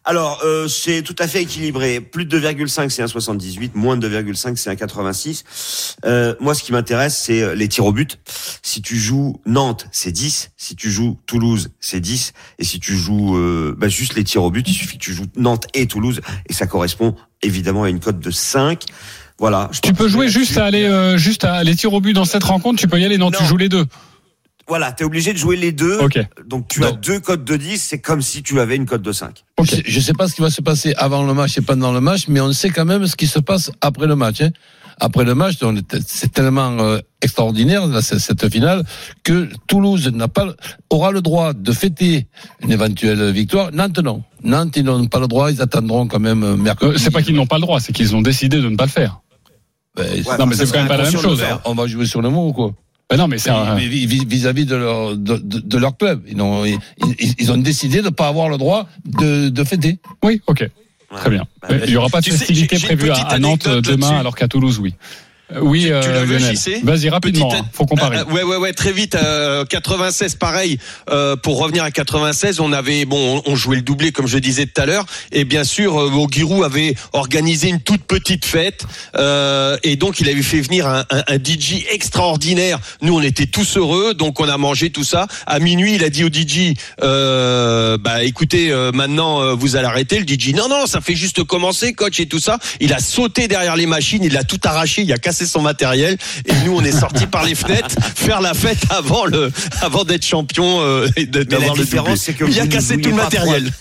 Alors, 0.06 0.42
euh, 0.44 0.68
c'est 0.68 1.02
tout 1.04 1.16
à 1.20 1.28
fait 1.28 1.42
équilibré. 1.44 2.00
Plus 2.00 2.26
de 2.26 2.40
2,5, 2.40 2.90
c'est 2.90 3.02
un 3.04 3.08
78. 3.08 3.76
Moins 3.76 3.98
de 3.98 4.10
2,5, 4.10 4.56
c'est 4.56 4.70
un 4.70 4.76
86. 4.76 5.98
Euh, 6.06 6.34
moi, 6.40 6.54
ce 6.56 6.64
qui 6.64 6.72
m'intéresse, 6.72 7.18
c'est 7.18 7.42
euh, 7.42 7.54
les 7.54 7.68
tirs 7.68 7.86
au 7.86 7.92
but. 7.92 8.18
Si 8.64 8.82
tu 8.82 8.98
joues 8.98 9.40
Nantes, 9.46 9.88
c'est 9.92 10.12
10. 10.12 10.52
Si 10.58 10.76
tu 10.76 10.90
joues 10.90 11.20
Toulouse, 11.28 11.70
c'est 11.80 12.00
10. 12.00 12.34
Et 12.60 12.64
si 12.64 12.80
tu 12.80 12.96
joues 12.96 13.38
euh, 13.38 13.76
bah, 13.78 13.90
juste 13.90 14.16
les 14.16 14.24
tirs 14.24 14.44
au 14.44 14.52
but, 14.52 14.68
il 14.68 14.74
suffit 14.74 14.98
que 14.98 15.04
tu 15.04 15.14
joues 15.14 15.26
Nantes 15.36 15.68
et 15.74 15.86
Toulouse. 15.86 16.22
Et 16.48 16.54
ça 16.54 16.66
correspond 16.66 17.16
évidemment 17.42 17.84
à 17.84 17.90
une 17.90 18.00
cote 18.00 18.20
de 18.20 18.32
5. 18.32 18.84
Voilà. 19.38 19.70
Je 19.72 19.80
Tu 19.80 19.94
peux 19.94 20.08
jouer 20.10 20.28
juste 20.28 20.58
à 20.58 20.66
aller 20.66 20.84
euh, 20.84 21.18
juste 21.18 21.44
à 21.46 21.64
les 21.64 21.76
tirs 21.76 21.94
au 21.94 22.02
but 22.02 22.14
dans 22.14 22.26
cette 22.26 22.44
rencontre. 22.44 22.80
Tu 22.80 22.88
peux 22.88 23.00
y 23.00 23.06
aller. 23.06 23.18
Non, 23.18 23.32
tu 23.32 23.42
Non. 23.42 23.48
joues 23.48 23.58
les 23.58 23.70
deux. 23.70 23.86
Voilà, 24.70 24.92
t'es 24.94 25.04
obligé 25.04 25.34
de 25.34 25.38
jouer 25.38 25.58
les 25.58 25.72
deux. 25.74 25.98
Donc 26.48 26.68
tu 26.70 26.86
as 26.86 26.92
deux 26.94 27.20
cotes 27.20 27.44
de 27.44 27.58
10. 27.58 27.78
C'est 27.82 28.00
comme 28.00 28.22
si 28.22 28.42
tu 28.44 28.60
avais 28.62 28.76
une 28.78 28.86
cote 28.86 29.02
de 29.02 29.12
5. 29.12 29.44
Ok. 29.58 29.82
Je 29.86 29.98
ne 29.98 30.02
sais 30.04 30.14
pas 30.14 30.28
ce 30.28 30.36
qui 30.36 30.42
va 30.42 30.50
se 30.50 30.62
passer 30.62 30.94
avant 30.96 31.26
le 31.26 31.34
match 31.34 31.58
et 31.58 31.62
pendant 31.62 31.92
le 31.92 32.00
match, 32.00 32.28
mais 32.28 32.40
on 32.40 32.54
sait 32.54 32.70
quand 32.70 32.86
même 32.86 33.06
ce 33.08 33.16
qui 33.16 33.28
se 33.28 33.40
passe 33.40 33.72
après 33.82 34.08
le 34.08 34.16
match. 34.16 34.42
hein. 34.42 34.52
Après 35.02 35.24
le 35.24 35.34
match, 35.34 35.56
c'est 36.06 36.32
tellement 36.34 36.78
euh, 36.80 37.00
extraordinaire 37.22 37.84
cette 38.04 38.50
finale 38.52 38.84
que 39.24 39.48
Toulouse 39.66 40.10
n'a 40.14 40.28
pas, 40.28 40.48
aura 40.90 41.12
le 41.12 41.22
droit 41.22 41.54
de 41.54 41.72
fêter 41.72 42.28
une 42.62 42.72
éventuelle 42.74 43.32
victoire. 43.32 43.72
Nantes 43.72 44.00
non. 44.00 44.24
Nantes 44.44 44.76
ils 44.76 44.84
n'ont 44.84 45.08
pas 45.08 45.20
le 45.22 45.28
droit, 45.28 45.52
ils 45.52 45.62
attendront 45.62 46.06
quand 46.08 46.20
même 46.20 46.44
euh, 46.44 46.58
mercredi. 46.58 46.96
Euh, 46.96 46.98
c'est 46.98 47.12
pas 47.12 47.22
qu'ils 47.22 47.36
n'ont 47.36 47.48
pas 47.48 47.56
le 47.56 47.62
droit, 47.62 47.80
c'est 47.80 47.94
qu'ils 47.94 48.14
ont 48.16 48.22
décidé 48.22 48.58
de 48.60 48.68
ne 48.68 48.76
pas 48.76 48.86
le 48.86 48.92
faire. 48.92 49.22
Ben, 49.96 50.06
Ouais, 50.06 50.38
non, 50.38 50.46
mais 50.46 50.56
c'est 50.56 50.70
quand 50.70 50.80
même 50.80 50.88
pas 50.90 50.98
la 50.98 51.10
même 51.10 51.20
chose. 51.20 51.42
on 51.66 51.74
va 51.74 51.88
jouer 51.88 52.06
sur 52.06 52.22
le 52.22 52.30
mot 52.30 52.50
ou 52.50 52.54
quoi 52.54 52.74
Ben 53.10 53.18
non, 53.18 53.28
mais 53.28 53.40
c'est 53.40 53.50
un- 53.50 53.76
vis-à-vis 53.76 54.66
de 54.66 54.76
leur 54.76 55.18
de, 55.18 55.38
de- 55.38 55.60
de 55.60 55.78
leur 55.78 55.98
club, 55.98 56.22
ils 56.28 56.40
ont 56.42 56.64
ils, 56.66 57.52
ont 57.52 57.58
décidé 57.58 57.98
de 58.00 58.06
ne 58.06 58.10
pas 58.10 58.28
avoir 58.28 58.50
le 58.50 58.58
droit 58.58 58.88
de, 59.06 59.50
de 59.50 59.64
fêter. 59.64 59.98
Oui, 60.24 60.42
ok. 60.48 60.70
Très 61.16 61.30
bien. 61.32 61.48
Bah, 61.64 61.70
Il 61.86 61.90
n'y 61.90 61.96
aura 61.96 62.10
pas 62.10 62.20
de 62.20 62.26
tu 62.26 62.32
festivité 62.32 62.78
prévue 62.78 63.10
à, 63.10 63.40
Nantes 63.40 63.68
demain, 63.68 64.12
alors 64.20 64.36
qu'à 64.36 64.48
Toulouse, 64.48 64.78
oui. 64.80 64.94
Euh, 65.56 65.60
Oui, 65.62 65.84
Tu- 65.84 65.88
tu 65.88 65.94
euh, 65.94 66.80
Vas-y, 66.84 67.10
rapidement. 67.10 67.50
Petite- 67.50 67.66
faut 67.74 67.86
comparer. 67.86 68.18
Euh, 68.20 68.24
ouais, 68.26 68.44
ouais, 68.44 68.58
ouais, 68.58 68.74
très 68.74 68.92
vite. 68.92 69.16
Euh, 69.16 69.66
96, 69.66 70.36
pareil. 70.36 70.78
Euh, 71.10 71.36
pour 71.36 71.58
revenir 71.60 71.84
à 71.84 71.92
96, 71.92 72.60
on 72.60 72.72
avait, 72.72 73.06
bon, 73.06 73.42
on, 73.46 73.56
jouait 73.56 73.78
le 73.78 73.82
doublé 73.82 74.12
comme 74.12 74.28
je 74.28 74.38
disais 74.38 74.66
tout 74.68 74.82
à 74.82 74.86
l'heure, 74.86 75.06
et 75.32 75.44
bien 75.44 75.64
sûr, 75.64 76.00
euh, 76.00 76.12
Ogirou 76.12 76.64
avait 76.64 76.96
organisé 77.14 77.68
une 77.70 77.82
toute 77.82 78.04
petite 78.04 78.46
fête, 78.46 78.86
euh, 79.18 79.78
et 79.84 79.96
donc 79.96 80.20
il 80.20 80.30
avait 80.30 80.42
fait 80.44 80.62
venir 80.62 80.88
un, 80.88 81.04
un, 81.10 81.24
un 81.28 81.36
DJ 81.38 81.84
extraordinaire. 81.92 82.80
Nous, 83.02 83.14
on 83.16 83.22
était 83.22 83.48
tous 83.48 83.78
heureux, 83.78 84.14
donc 84.14 84.40
on 84.40 84.48
a 84.48 84.58
mangé 84.58 84.92
tout 84.92 85.04
ça. 85.04 85.28
À 85.46 85.60
minuit, 85.60 85.96
il 85.96 86.04
a 86.04 86.10
dit 86.10 86.24
au 86.24 86.30
DJ, 86.30 86.74
euh, 87.04 87.98
bah 87.98 88.24
écoutez, 88.24 88.72
euh, 88.72 88.92
maintenant 88.94 89.42
euh, 89.42 89.54
vous 89.56 89.76
allez 89.76 89.88
arrêter. 89.88 90.20
Le 90.20 90.26
DJ, 90.28 90.54
non, 90.54 90.70
non, 90.70 90.86
ça 90.86 91.02
fait 91.02 91.16
juste 91.16 91.44
commencer, 91.44 91.94
coach 91.94 92.20
et 92.20 92.28
tout 92.28 92.40
ça. 92.40 92.60
Il 92.80 92.94
a 92.94 93.00
sauté 93.00 93.48
derrière 93.48 93.76
les 93.76 93.88
machines, 93.88 94.24
il 94.24 94.38
a 94.38 94.44
tout 94.44 94.60
arraché, 94.64 95.02
il 95.02 95.12
a 95.12 95.18
cassé 95.18 95.39
son 95.46 95.62
matériel, 95.62 96.18
et 96.46 96.54
nous, 96.66 96.76
on 96.76 96.84
est 96.84 96.92
sortis 96.92 97.28
par 97.28 97.44
les 97.44 97.56
fenêtres 97.56 97.96
faire 98.16 98.42
la 98.42 98.54
fête 98.54 98.80
avant 98.90 99.26
le, 99.26 99.52
avant 99.82 100.04
d'être 100.04 100.26
champion 100.26 100.82
euh, 100.82 101.08
et 101.16 101.26
d'avoir 101.26 101.76
le 101.76 101.84
différence, 101.84 102.20
c'est 102.20 102.34
que 102.34 102.46
il 102.46 102.58
a 102.60 102.62
vous 102.62 102.68
ne 102.68 102.72
cassé 102.72 102.94
jouiez 102.94 103.02
tout 103.02 103.10
le 103.12 103.16
pas 103.16 103.24
matériel. 103.24 103.72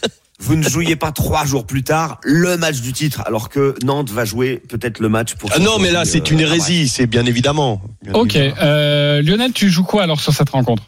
Vous 0.41 0.55
ne 0.55 0.63
jouiez 0.63 0.95
pas 0.95 1.11
trois 1.11 1.45
jours 1.45 1.67
plus 1.67 1.83
tard 1.83 2.21
le 2.23 2.57
match 2.57 2.81
du 2.81 2.93
titre, 2.93 3.23
alors 3.27 3.49
que 3.49 3.75
Nantes 3.83 4.11
va 4.11 4.25
jouer 4.25 4.63
peut-être 4.69 5.01
le 5.01 5.09
match 5.09 5.35
pour. 5.35 5.51
Ah 5.53 5.59
non, 5.59 5.79
mais 5.81 5.91
là, 5.91 6.05
c'est 6.05 6.31
une 6.31 6.39
euh, 6.41 6.45
hérésie, 6.45 6.87
c'est 6.87 7.07
bien 7.07 7.27
évidemment. 7.27 7.83
Bien 8.05 8.15
Ok. 8.15 8.37
évidemment. 8.37 8.57
Euh, 8.63 9.23
Lionel, 9.23 9.53
tu 9.53 9.69
joues 9.69 9.83
quoi 9.83 10.05
alors 10.05 10.21
sur 10.21 10.33
cette 10.33 10.51
rencontre? 10.51 10.85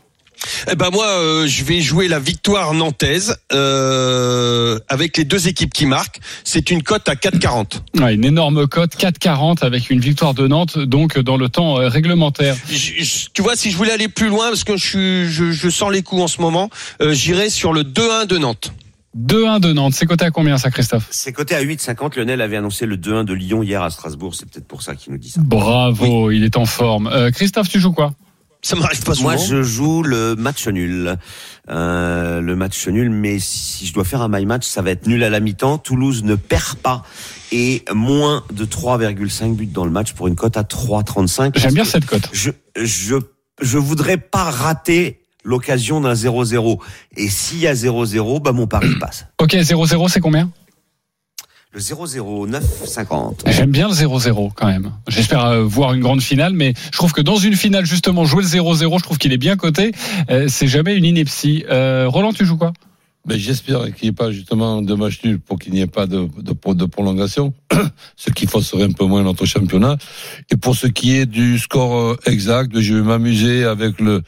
Eh 0.70 0.74
ben 0.74 0.90
moi, 0.90 1.06
euh, 1.06 1.46
je 1.46 1.64
vais 1.64 1.80
jouer 1.80 2.08
la 2.08 2.18
victoire 2.18 2.72
nantaise 2.74 3.36
euh, 3.52 4.78
avec 4.88 5.16
les 5.16 5.24
deux 5.24 5.48
équipes 5.48 5.72
qui 5.72 5.86
marquent. 5.86 6.18
C'est 6.44 6.70
une 6.70 6.82
cote 6.82 7.08
à 7.08 7.14
4,40. 7.14 7.80
ouais, 8.00 8.14
Une 8.14 8.24
énorme 8.24 8.66
cote, 8.66 8.96
4,40 8.96 9.64
avec 9.64 9.90
une 9.90 10.00
victoire 10.00 10.34
de 10.34 10.46
Nantes, 10.46 10.78
donc 10.78 11.18
dans 11.18 11.36
le 11.36 11.48
temps 11.48 11.78
euh, 11.78 11.88
réglementaire. 11.88 12.56
Je- 12.70 13.02
je- 13.04 13.26
tu 13.32 13.42
vois, 13.42 13.56
si 13.56 13.70
je 13.70 13.76
voulais 13.76 13.92
aller 13.92 14.08
plus 14.08 14.28
loin, 14.28 14.48
parce 14.48 14.64
que 14.64 14.76
je, 14.76 14.86
suis, 14.86 15.30
je, 15.30 15.50
je 15.52 15.68
sens 15.68 15.90
les 15.92 16.02
coups 16.02 16.22
en 16.22 16.28
ce 16.28 16.40
moment, 16.40 16.70
euh, 17.02 17.12
j'irais 17.12 17.50
sur 17.50 17.72
le 17.72 17.82
2-1 17.84 18.26
de 18.26 18.38
Nantes. 18.38 18.72
2-1 19.18 19.58
de 19.60 19.72
Nantes. 19.72 19.94
C'est 19.94 20.06
coté 20.06 20.24
à 20.24 20.30
combien 20.30 20.56
ça, 20.56 20.70
Christophe? 20.70 21.06
C'est 21.10 21.32
coté 21.32 21.54
à 21.56 21.62
8,50. 21.62 22.16
Lionel 22.16 22.40
avait 22.40 22.56
annoncé 22.56 22.86
le 22.86 22.96
2-1 22.96 23.24
de 23.24 23.32
Lyon 23.34 23.62
hier 23.62 23.82
à 23.82 23.90
Strasbourg. 23.90 24.34
C'est 24.36 24.48
peut-être 24.48 24.68
pour 24.68 24.82
ça 24.82 24.94
qu'il 24.94 25.12
nous 25.12 25.18
dit 25.18 25.30
ça. 25.30 25.40
Bravo, 25.44 26.30
il 26.30 26.44
est 26.44 26.56
en 26.56 26.64
forme. 26.66 27.08
Euh, 27.08 27.30
Christophe, 27.32 27.68
tu 27.68 27.80
joues 27.80 27.92
quoi? 27.92 28.12
Ça 28.62 28.76
m'arrive 28.76 29.02
pas 29.02 29.14
souvent. 29.14 29.30
Moi, 29.30 29.36
je 29.38 29.62
joue 29.62 30.02
le 30.02 30.36
match 30.36 30.68
nul. 30.68 31.16
Euh, 31.70 32.40
le 32.40 32.56
match 32.56 32.88
nul, 32.88 33.10
mais 33.10 33.38
si 33.38 33.86
je 33.86 33.94
dois 33.94 34.04
faire 34.04 34.22
un 34.22 34.28
my 34.28 34.44
match, 34.44 34.66
ça 34.66 34.82
va 34.82 34.90
être 34.90 35.06
nul 35.06 35.22
à 35.24 35.30
la 35.30 35.40
mi-temps. 35.40 35.78
Toulouse 35.78 36.24
ne 36.24 36.34
perd 36.34 36.78
pas 36.78 37.04
et 37.52 37.84
moins 37.94 38.44
de 38.52 38.64
3,5 38.64 39.54
buts 39.54 39.66
dans 39.66 39.84
le 39.84 39.90
match 39.90 40.12
pour 40.12 40.28
une 40.28 40.36
cote 40.36 40.56
à 40.56 40.62
3,35. 40.62 41.58
J'aime 41.58 41.74
bien 41.74 41.84
cette 41.84 42.06
cote. 42.06 42.28
Je, 42.32 42.50
je, 42.76 43.16
je 43.60 43.78
voudrais 43.78 44.18
pas 44.18 44.50
rater 44.50 45.20
l'occasion 45.44 46.00
d'un 46.00 46.14
0-0. 46.14 46.80
Et 47.16 47.28
s'il 47.28 47.58
y 47.58 47.66
a 47.66 47.74
0-0, 47.74 48.42
bah 48.42 48.52
mon 48.52 48.66
pari 48.66 48.88
passe. 49.00 49.26
Ok, 49.40 49.54
0-0, 49.54 50.08
c'est 50.08 50.20
combien? 50.20 50.50
Le 51.72 51.78
0-0, 51.78 52.50
9,50. 52.50 53.48
J'aime 53.48 53.70
bien 53.70 53.86
le 53.86 53.94
0-0 53.94 54.50
quand 54.56 54.66
même. 54.66 54.90
J'espère 55.06 55.44
euh, 55.44 55.62
voir 55.62 55.94
une 55.94 56.00
grande 56.00 56.20
finale, 56.20 56.52
mais 56.52 56.74
je 56.90 56.98
trouve 56.98 57.12
que 57.12 57.20
dans 57.20 57.36
une 57.36 57.54
finale, 57.54 57.86
justement, 57.86 58.24
jouer 58.24 58.42
le 58.42 58.48
0-0, 58.48 58.98
je 58.98 59.04
trouve 59.04 59.18
qu'il 59.18 59.32
est 59.32 59.38
bien 59.38 59.56
coté. 59.56 59.92
Euh, 60.30 60.48
c'est 60.48 60.66
jamais 60.66 60.96
une 60.96 61.04
ineptie. 61.04 61.64
Euh, 61.70 62.08
Roland, 62.08 62.32
tu 62.32 62.44
joues 62.44 62.56
quoi? 62.56 62.72
Ben, 63.24 63.38
j'espère 63.38 63.84
qu'il 63.94 64.02
n'y 64.02 64.08
ait 64.08 64.12
pas 64.12 64.32
justement 64.32 64.82
de 64.82 64.94
match 64.94 65.20
nul 65.22 65.38
pour 65.38 65.60
qu'il 65.60 65.72
n'y 65.72 65.80
ait 65.80 65.86
pas 65.86 66.08
de, 66.08 66.28
de, 66.38 66.72
de 66.74 66.84
prolongation, 66.86 67.54
ce 68.16 68.30
qui 68.30 68.48
fausserait 68.48 68.84
un 68.84 68.92
peu 68.92 69.04
moins 69.04 69.22
notre 69.22 69.44
championnat. 69.44 69.96
Et 70.50 70.56
pour 70.56 70.74
ce 70.74 70.88
qui 70.88 71.16
est 71.16 71.26
du 71.26 71.56
score 71.60 71.96
euh, 71.96 72.16
exact, 72.26 72.80
je 72.80 72.94
vais 72.94 73.02
m'amuser 73.02 73.62
avec 73.62 74.00
le 74.00 74.22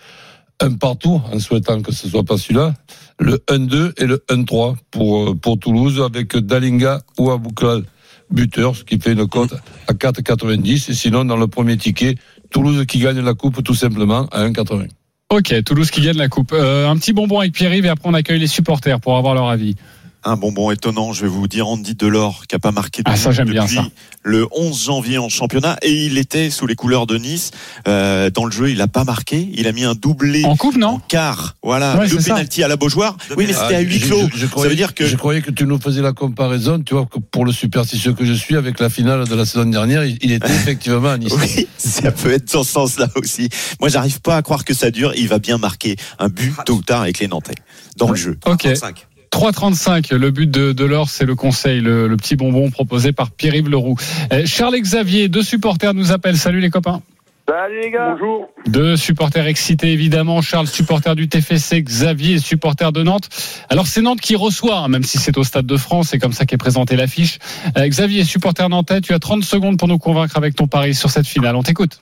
1 0.61 0.74
partout, 0.74 1.20
en 1.33 1.40
souhaitant 1.40 1.83
que 1.83 1.90
ce 1.90 2.09
soit 2.09 2.22
pas 2.22 2.38
celui-là, 2.38 2.74
le 3.18 3.37
1-2 3.48 3.92
et 3.98 4.07
le 4.07 4.25
1-3 4.29 4.77
pour, 4.90 5.31
euh, 5.31 5.35
pour 5.35 5.59
Toulouse, 5.59 6.03
avec 6.03 6.37
Dalinga 6.37 7.03
ou 7.18 7.31
Aboukal 7.31 7.85
buteur, 8.31 8.75
ce 8.75 8.85
qui 8.85 8.98
fait 8.98 9.12
une 9.12 9.27
cote 9.29 9.55
à 9.88 9.92
4,90. 9.92 10.90
Et 10.90 10.94
sinon, 10.94 11.25
dans 11.25 11.37
le 11.37 11.46
premier 11.46 11.77
ticket, 11.77 12.16
Toulouse 12.51 12.85
qui 12.87 12.98
gagne 12.98 13.20
la 13.20 13.35
coupe 13.35 13.62
tout 13.62 13.75
simplement 13.75 14.27
à 14.33 14.44
1,80. 14.44 14.88
Ok, 15.31 15.64
Toulouse 15.64 15.90
qui 15.90 16.03
gagne 16.03 16.18
la 16.18 16.29
coupe. 16.29 16.53
Euh, 16.53 16.88
un 16.88 16.96
petit 16.96 17.12
bonbon 17.12 17.40
avec 17.40 17.53
Pierre-Yves 17.53 17.87
et 17.87 17.88
après 17.88 18.09
on 18.09 18.14
accueille 18.14 18.38
les 18.38 18.46
supporters 18.46 19.01
pour 19.01 19.16
avoir 19.16 19.35
leur 19.35 19.48
avis. 19.48 19.77
Un 20.24 20.37
bonbon 20.37 20.70
étonnant, 20.70 21.12
je 21.12 21.22
vais 21.22 21.28
vous 21.28 21.48
dire 21.48 21.66
Andy 21.66 21.94
Delors 21.96 22.46
qui 22.46 22.54
a 22.54 22.61
pas 22.61 22.70
marqué 22.70 23.02
de 23.02 23.11
Ah, 23.11 23.16
ça, 23.16 23.30
but 23.30 23.35
j'aime 23.37 23.50
bien, 23.50 23.62
depuis 23.64 23.76
ça. 23.76 23.85
le 24.22 24.46
11 24.52 24.85
janvier 24.85 25.18
en 25.18 25.28
championnat 25.28 25.76
et 25.82 25.90
il 26.06 26.16
était 26.16 26.48
sous 26.50 26.66
les 26.68 26.76
couleurs 26.76 27.08
de 27.08 27.16
Nice 27.18 27.50
euh, 27.88 28.30
dans 28.30 28.44
le 28.44 28.52
jeu, 28.52 28.70
il 28.70 28.80
a 28.80 28.87
pas 28.87 29.02
marqué, 29.02 29.48
il 29.54 29.66
a 29.66 29.72
mis 29.72 29.82
un 29.82 29.94
doublé 29.94 30.44
En 30.44 30.54
coupe, 30.54 30.76
en 30.76 30.78
non 30.78 31.00
quart, 31.08 31.56
voilà, 31.61 31.96
Ouais, 31.98 32.08
deux 32.08 32.18
pénalty 32.18 32.62
à 32.62 32.68
la 32.68 32.76
Beaujoire. 32.76 33.16
Oui, 33.37 33.46
mais 33.48 33.52
c'était 33.52 33.74
à 33.74 33.80
huis 33.80 33.98
je- 33.98 34.06
clos. 34.06 34.28
je- 34.32 34.37
je 34.38 34.42
ça 34.46 34.48
croyais- 34.52 34.70
veut 34.70 34.76
dire 34.76 34.94
que 34.94 35.06
Je 35.06 35.16
croyais 35.16 35.42
que 35.42 35.50
tu 35.50 35.66
nous 35.66 35.80
faisais 35.80 36.02
la 36.02 36.12
comparaison, 36.12 36.78
tu 36.80 36.94
vois, 36.94 37.06
que 37.06 37.18
pour 37.18 37.44
le 37.44 37.50
superstitieux 37.50 38.12
que 38.12 38.24
je 38.24 38.32
suis, 38.32 38.54
avec 38.56 38.78
la 38.78 38.90
finale 38.90 39.26
de 39.26 39.35
la 39.35 39.44
saison 39.44 39.64
dernière, 39.64 40.04
il 40.04 40.18
il 40.22 40.30
était 40.30 40.46
effectivement 40.54 41.08
à 41.08 41.18
Nice. 41.18 41.32
oui, 41.37 41.66
ça 41.78 42.12
peut 42.12 42.30
être 42.30 42.52
dans 42.52 42.62
ce 42.62 42.70
sens-là 42.72 43.08
aussi. 43.16 43.48
Moi, 43.80 43.88
j'arrive 43.88 44.20
pas 44.20 44.37
à 44.37 44.42
croire 44.42 44.64
que 44.64 44.72
ça 44.74 44.92
dure. 44.92 45.12
Il 45.16 45.26
va 45.26 45.40
bien 45.40 45.58
marquer 45.58 45.96
un 46.20 46.28
but 46.28 46.54
tôt 46.64 46.74
ou 46.74 46.82
tard 46.82 47.00
avec 47.02 47.18
les 47.18 47.26
Nantais 47.26 47.56
dans 47.96 48.08
le 48.11 48.14
jeu. 48.14 48.38
Ok. 48.46 48.61
35. 48.62 49.06
3,35. 49.33 50.14
Le 50.14 50.31
but 50.31 50.51
de, 50.51 50.73
de 50.73 50.85
l'or, 50.85 51.09
c'est 51.09 51.25
le 51.25 51.35
conseil, 51.35 51.81
le, 51.81 52.07
le 52.07 52.16
petit 52.16 52.37
bonbon 52.37 52.71
proposé 52.71 53.12
par 53.12 53.31
Pierre-Yves 53.31 53.68
Leroux. 53.68 53.97
Euh, 54.33 54.42
Charles 54.47 54.79
Xavier, 54.79 55.29
deux 55.29 55.42
supporters 55.42 55.95
nous 55.95 56.12
appellent. 56.12 56.37
Salut 56.37 56.61
les 56.61 56.71
copains. 56.71 57.03
Salut 57.49 57.81
les 57.83 57.90
gars. 57.90 58.12
Bonjour. 58.12 58.49
Deux 58.66 58.97
supporters 58.97 59.47
excités 59.47 59.92
évidemment. 59.92 60.40
Charles, 60.42 60.68
supporter 60.68 61.16
du 61.16 61.29
TFC, 61.29 61.83
Xavier, 61.83 62.38
supporter 62.38 62.92
de 62.92 63.03
Nantes. 63.03 63.29
Alors 63.68 63.88
c'est 63.88 64.01
Nantes 64.01 64.21
qui 64.21 64.37
reçoit, 64.37 64.79
hein, 64.79 64.88
même 64.88 65.03
si 65.03 65.18
c'est 65.18 65.37
au 65.37 65.42
Stade 65.42 65.66
de 65.66 65.77
France, 65.77 66.09
c'est 66.11 66.18
comme 66.18 66.33
ça 66.33 66.47
qu'est 66.47 66.57
présentée 66.57 66.95
l'affiche. 66.95 67.40
Euh, 67.77 67.88
Xavier, 67.88 68.23
supporter 68.25 68.68
nantais, 68.68 69.01
tu 69.01 69.12
as 69.12 69.18
30 69.18 69.42
secondes 69.42 69.77
pour 69.77 69.88
nous 69.88 69.99
convaincre 69.99 70.37
avec 70.37 70.55
ton 70.55 70.68
pari 70.68 70.95
sur 70.95 71.11
cette 71.11 71.27
finale. 71.27 71.57
On 71.57 71.62
t'écoute. 71.62 72.01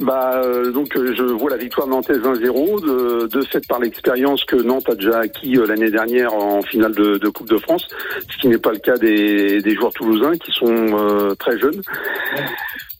Bah 0.00 0.40
euh, 0.42 0.72
donc 0.72 0.96
euh, 0.96 1.12
je 1.14 1.24
vois 1.24 1.50
la 1.50 1.58
victoire 1.58 1.86
nantaise 1.86 2.20
1-0 2.20 2.80
de, 2.82 3.26
de 3.26 3.42
fait 3.42 3.66
par 3.68 3.80
l'expérience 3.80 4.42
que 4.44 4.56
Nantes 4.56 4.88
a 4.88 4.94
déjà 4.94 5.18
acquis 5.18 5.58
euh, 5.58 5.66
l'année 5.66 5.90
dernière 5.90 6.32
en 6.32 6.62
finale 6.62 6.92
de, 6.92 7.18
de 7.18 7.28
Coupe 7.28 7.50
de 7.50 7.58
France, 7.58 7.86
ce 8.30 8.38
qui 8.38 8.48
n'est 8.48 8.58
pas 8.58 8.72
le 8.72 8.78
cas 8.78 8.96
des, 8.96 9.60
des 9.60 9.74
joueurs 9.74 9.92
toulousains 9.92 10.38
qui 10.38 10.50
sont 10.52 10.66
euh, 10.74 11.34
très 11.34 11.58
jeunes. 11.58 11.82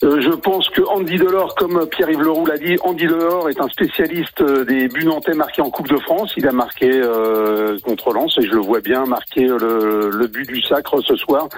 Je 0.02 0.34
pense 0.34 0.66
que 0.70 0.80
Andy 0.80 1.16
Delors, 1.16 1.54
comme 1.56 1.86
Pierre-Yves 1.86 2.22
Leroux 2.22 2.46
l'a 2.46 2.56
dit, 2.56 2.74
Andy 2.82 3.06
Delors 3.06 3.50
est 3.50 3.60
un 3.60 3.68
spécialiste 3.68 4.42
des 4.42 4.88
buts 4.88 5.04
nantais 5.04 5.34
marqués 5.34 5.60
en 5.60 5.68
Coupe 5.68 5.88
de 5.88 5.98
France. 5.98 6.32
Il 6.38 6.48
a 6.48 6.52
marqué 6.52 6.88
contre 7.84 8.14
Lens 8.14 8.34
et 8.38 8.46
je 8.46 8.52
le 8.52 8.60
vois 8.60 8.80
bien 8.80 9.04
marquer 9.04 9.44
le, 9.44 10.08
le 10.08 10.26
but 10.26 10.48
du 10.48 10.62
sacre 10.62 11.02
ce 11.02 11.16
soir 11.16 11.50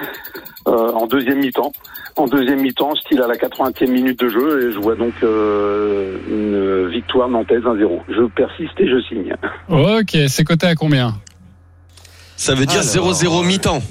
euh, 0.66 0.92
en 0.92 1.06
deuxième 1.06 1.38
mi-temps. 1.38 1.72
En 2.16 2.26
deuxième 2.26 2.60
mi-temps, 2.60 2.94
style 2.96 3.22
à 3.22 3.26
la 3.26 3.34
80e 3.34 3.90
minute 3.90 4.20
de 4.20 4.28
jeu, 4.28 4.68
et 4.68 4.72
je 4.72 4.78
vois 4.78 4.96
donc 4.96 5.14
euh, 5.22 6.18
une 6.28 6.88
victoire 6.90 7.28
nantaise 7.28 7.62
1-0. 7.62 8.00
Je 8.08 8.24
persiste 8.34 8.78
et 8.78 8.88
je 8.88 9.00
signe. 9.08 9.34
Ok, 9.68 10.16
c'est 10.28 10.44
coté 10.44 10.66
à 10.66 10.74
combien? 10.74 11.14
Ça 12.36 12.54
veut 12.54 12.66
dire 12.66 12.80
Alors, 12.80 13.12
0-0 13.12 13.46
mi-temps. 13.46 13.82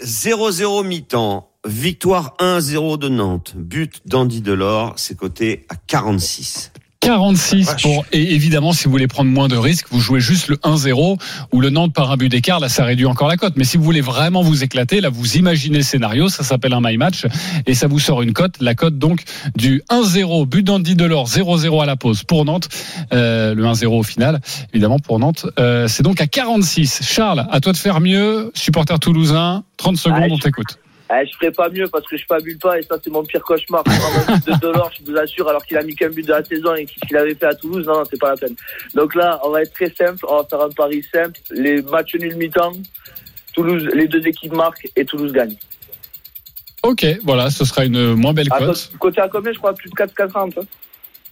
0-0 0.00 0.86
mi-temps, 0.86 1.50
victoire 1.66 2.36
1-0 2.38 2.98
de 2.98 3.08
Nantes, 3.08 3.54
but 3.56 4.00
d'Andy 4.06 4.42
Delors, 4.42 4.94
c'est 4.96 5.16
coté 5.16 5.66
à 5.68 5.74
46. 5.74 6.72
46 7.00 7.66
Vache. 7.66 7.82
pour 7.82 8.04
et 8.12 8.34
évidemment 8.34 8.72
si 8.72 8.84
vous 8.84 8.90
voulez 8.90 9.06
prendre 9.06 9.30
moins 9.30 9.48
de 9.48 9.56
risques 9.56 9.86
vous 9.90 10.00
jouez 10.00 10.20
juste 10.20 10.48
le 10.48 10.56
1-0 10.56 11.18
ou 11.52 11.60
le 11.60 11.70
Nantes 11.70 11.92
par 11.94 12.10
un 12.10 12.16
but 12.16 12.28
d'écart. 12.28 12.60
Là 12.60 12.68
ça 12.68 12.84
réduit 12.84 13.06
encore 13.06 13.28
la 13.28 13.36
cote. 13.36 13.54
Mais 13.56 13.64
si 13.64 13.76
vous 13.76 13.84
voulez 13.84 14.00
vraiment 14.00 14.42
vous 14.42 14.64
éclater 14.64 15.00
là 15.00 15.08
vous 15.08 15.36
imaginez 15.36 15.78
le 15.78 15.84
scénario. 15.84 16.28
Ça 16.28 16.42
s'appelle 16.42 16.72
un 16.72 16.80
my 16.80 16.96
match 16.96 17.26
et 17.66 17.74
ça 17.74 17.86
vous 17.86 17.98
sort 17.98 18.22
une 18.22 18.32
cote. 18.32 18.56
La 18.60 18.74
cote 18.74 18.98
donc 18.98 19.22
du 19.56 19.82
1-0 19.90 20.46
but 20.46 20.62
d'Andy 20.62 20.96
Delors 20.96 21.28
0-0 21.28 21.82
à 21.82 21.86
la 21.86 21.96
pause 21.96 22.24
pour 22.24 22.44
Nantes. 22.44 22.68
Euh, 23.12 23.54
le 23.54 23.64
1-0 23.64 23.86
au 23.86 24.02
final 24.02 24.40
évidemment 24.72 24.98
pour 24.98 25.18
Nantes. 25.18 25.46
Euh, 25.58 25.88
c'est 25.88 26.02
donc 26.02 26.20
à 26.20 26.26
46 26.26 27.00
Charles 27.04 27.46
à 27.50 27.60
toi 27.60 27.72
de 27.72 27.78
faire 27.78 28.00
mieux. 28.00 28.50
Supporter 28.54 28.98
toulousain 28.98 29.62
30 29.76 29.96
secondes 29.96 30.22
Allez. 30.22 30.32
on 30.32 30.38
t'écoute 30.38 30.78
Eh, 31.10 31.26
je 31.26 31.34
ferai 31.38 31.50
pas 31.52 31.70
mieux 31.70 31.88
parce 31.88 32.06
que 32.06 32.16
je 32.18 32.24
fabule 32.28 32.58
pas 32.58 32.78
et 32.78 32.82
ça 32.82 32.96
c'est 33.02 33.10
mon 33.10 33.22
pire 33.24 33.42
cauchemar. 33.42 33.82
De 33.84 34.58
Delors, 34.60 34.90
je 34.98 35.10
vous 35.10 35.16
assure, 35.16 35.48
alors 35.48 35.64
qu'il 35.64 35.76
a 35.78 35.82
mis 35.82 35.94
qu'un 35.94 36.10
but 36.10 36.26
de 36.26 36.32
la 36.32 36.44
saison 36.44 36.74
et 36.74 36.84
qu'il 36.84 37.16
avait 37.16 37.34
fait 37.34 37.46
à 37.46 37.54
Toulouse, 37.54 37.86
non, 37.86 37.94
non, 37.98 38.02
c'est 38.10 38.20
pas 38.20 38.30
la 38.30 38.36
peine. 38.36 38.54
Donc 38.94 39.14
là, 39.14 39.40
on 39.44 39.50
va 39.50 39.62
être 39.62 39.72
très 39.72 39.92
simple, 39.94 40.24
on 40.28 40.36
va 40.36 40.44
faire 40.44 40.60
un 40.60 40.68
pari 40.70 41.02
simple. 41.12 41.40
Les 41.50 41.80
matchs 41.82 42.14
nuls 42.16 42.36
mi-temps, 42.36 42.72
Toulouse, 43.54 43.88
les 43.94 44.06
deux 44.06 44.26
équipes 44.26 44.52
marquent 44.52 44.86
et 44.96 45.04
Toulouse 45.06 45.32
gagne. 45.32 45.54
ok 46.82 47.06
voilà 47.24 47.50
ce 47.50 47.64
sera 47.64 47.84
une 47.84 48.14
moins 48.14 48.32
belle 48.32 48.48
cote 48.48 48.90
côté- 48.98 49.20
à 49.20 49.28
combien, 49.28 49.52
je 49.52 49.58
crois, 49.58 49.72
plus 49.74 49.90
de 49.90 49.94
4,40. 49.94 50.58
hein. 50.60 50.62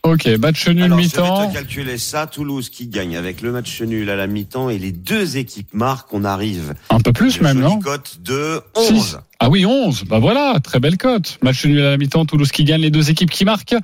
ok 0.02 0.26
match 0.38 0.66
nul 0.68 0.84
Alors, 0.84 0.98
je 0.98 1.02
vais 1.02 1.08
mi-temps 1.22 1.48
te 1.48 1.52
calculer 1.52 1.98
ça, 1.98 2.26
Toulouse 2.26 2.68
qui 2.70 2.86
gagne 2.88 3.16
avec 3.16 3.42
le 3.42 3.52
match 3.52 3.80
nul 3.82 4.08
à 4.10 4.16
la 4.16 4.26
mi-temps 4.26 4.70
et 4.70 4.78
les 4.78 4.92
deux 4.92 5.36
équipes 5.36 5.72
marquent, 5.74 6.12
on 6.14 6.24
arrive. 6.24 6.74
un 6.90 7.00
peu 7.00 7.12
plus 7.12 7.36
Une 7.36 7.42
même 7.44 7.60
non? 7.60 7.78
cote 7.78 8.18
de 8.22 8.60
Six. 8.76 8.92
11. 8.92 9.20
Ah 9.46 9.48
oui, 9.48 9.64
11. 9.64 10.06
Bah 10.08 10.18
voilà, 10.18 10.58
très 10.60 10.80
belle 10.80 10.96
cote. 10.96 11.38
Match 11.40 11.64
nul 11.66 11.80
à 11.80 11.90
la 11.90 11.98
mi-temps, 11.98 12.26
Toulouse 12.26 12.50
qui 12.50 12.64
gagne, 12.64 12.80
les 12.80 12.90
deux 12.90 13.10
équipes 13.10 13.30
qui 13.30 13.44
marquent. 13.44 13.76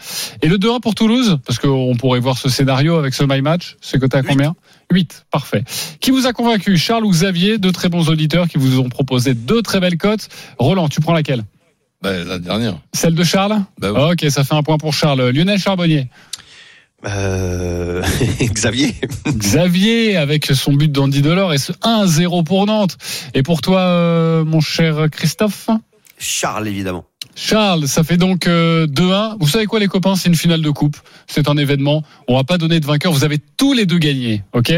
Et 0.42 0.48
le 0.48 0.58
2-1 0.58 0.80
pour 0.80 0.96
Toulouse, 0.96 1.38
parce 1.46 1.60
qu'on 1.60 1.94
pourrait 1.94 2.18
voir 2.18 2.36
ce 2.36 2.48
scénario 2.48 2.96
avec 2.96 3.14
ce 3.14 3.22
my 3.22 3.42
match. 3.42 3.76
C'est 3.80 4.00
coté 4.00 4.16
à 4.16 4.24
combien? 4.24 4.56
8. 4.90 5.26
Parfait. 5.30 5.62
Qui 6.00 6.10
vous 6.10 6.26
a 6.26 6.32
convaincu? 6.32 6.76
Charles 6.76 7.04
ou 7.04 7.10
Xavier, 7.12 7.58
deux 7.58 7.70
très 7.70 7.88
bons 7.88 8.08
auditeurs 8.08 8.48
qui 8.48 8.58
vous 8.58 8.80
ont 8.80 8.88
proposé 8.88 9.34
deux 9.34 9.62
très 9.62 9.78
belles 9.78 9.98
cotes. 9.98 10.28
Roland, 10.58 10.88
tu 10.88 11.00
prends 11.00 11.12
laquelle? 11.12 11.44
Ben, 12.02 12.26
la 12.26 12.40
dernière. 12.40 12.74
Celle 12.92 13.14
de 13.14 13.22
Charles? 13.22 13.62
Oui. 13.80 13.88
Ok, 13.88 14.26
ça 14.30 14.42
fait 14.42 14.54
un 14.54 14.64
point 14.64 14.78
pour 14.78 14.92
Charles. 14.92 15.30
Lionel 15.30 15.60
Charbonnier. 15.60 16.08
Euh, 17.04 18.02
Xavier. 18.40 18.94
Xavier 19.26 20.16
avec 20.16 20.46
son 20.46 20.72
but 20.72 20.90
d'Andy 20.90 21.22
Delors 21.22 21.52
et 21.52 21.58
ce 21.58 21.72
1-0 21.72 22.44
pour 22.44 22.66
Nantes. 22.66 22.96
Et 23.34 23.42
pour 23.42 23.60
toi, 23.60 23.80
euh, 23.80 24.44
mon 24.44 24.60
cher 24.60 25.06
Christophe? 25.10 25.68
Charles, 26.18 26.68
évidemment. 26.68 27.04
Charles, 27.34 27.88
ça 27.88 28.04
fait 28.04 28.16
donc 28.16 28.46
euh, 28.46 28.86
2-1. 28.86 29.36
Vous 29.40 29.48
savez 29.48 29.66
quoi 29.66 29.80
les 29.80 29.88
copains, 29.88 30.16
c'est 30.16 30.28
une 30.28 30.34
finale 30.34 30.60
de 30.60 30.70
coupe. 30.70 30.96
C'est 31.26 31.48
un 31.48 31.56
événement. 31.56 32.02
On 32.28 32.36
va 32.36 32.44
pas 32.44 32.58
donner 32.58 32.78
de 32.78 32.86
vainqueur. 32.86 33.12
Vous 33.12 33.24
avez 33.24 33.38
tous 33.56 33.72
les 33.72 33.86
deux 33.86 33.98
gagné, 33.98 34.42
ok? 34.52 34.72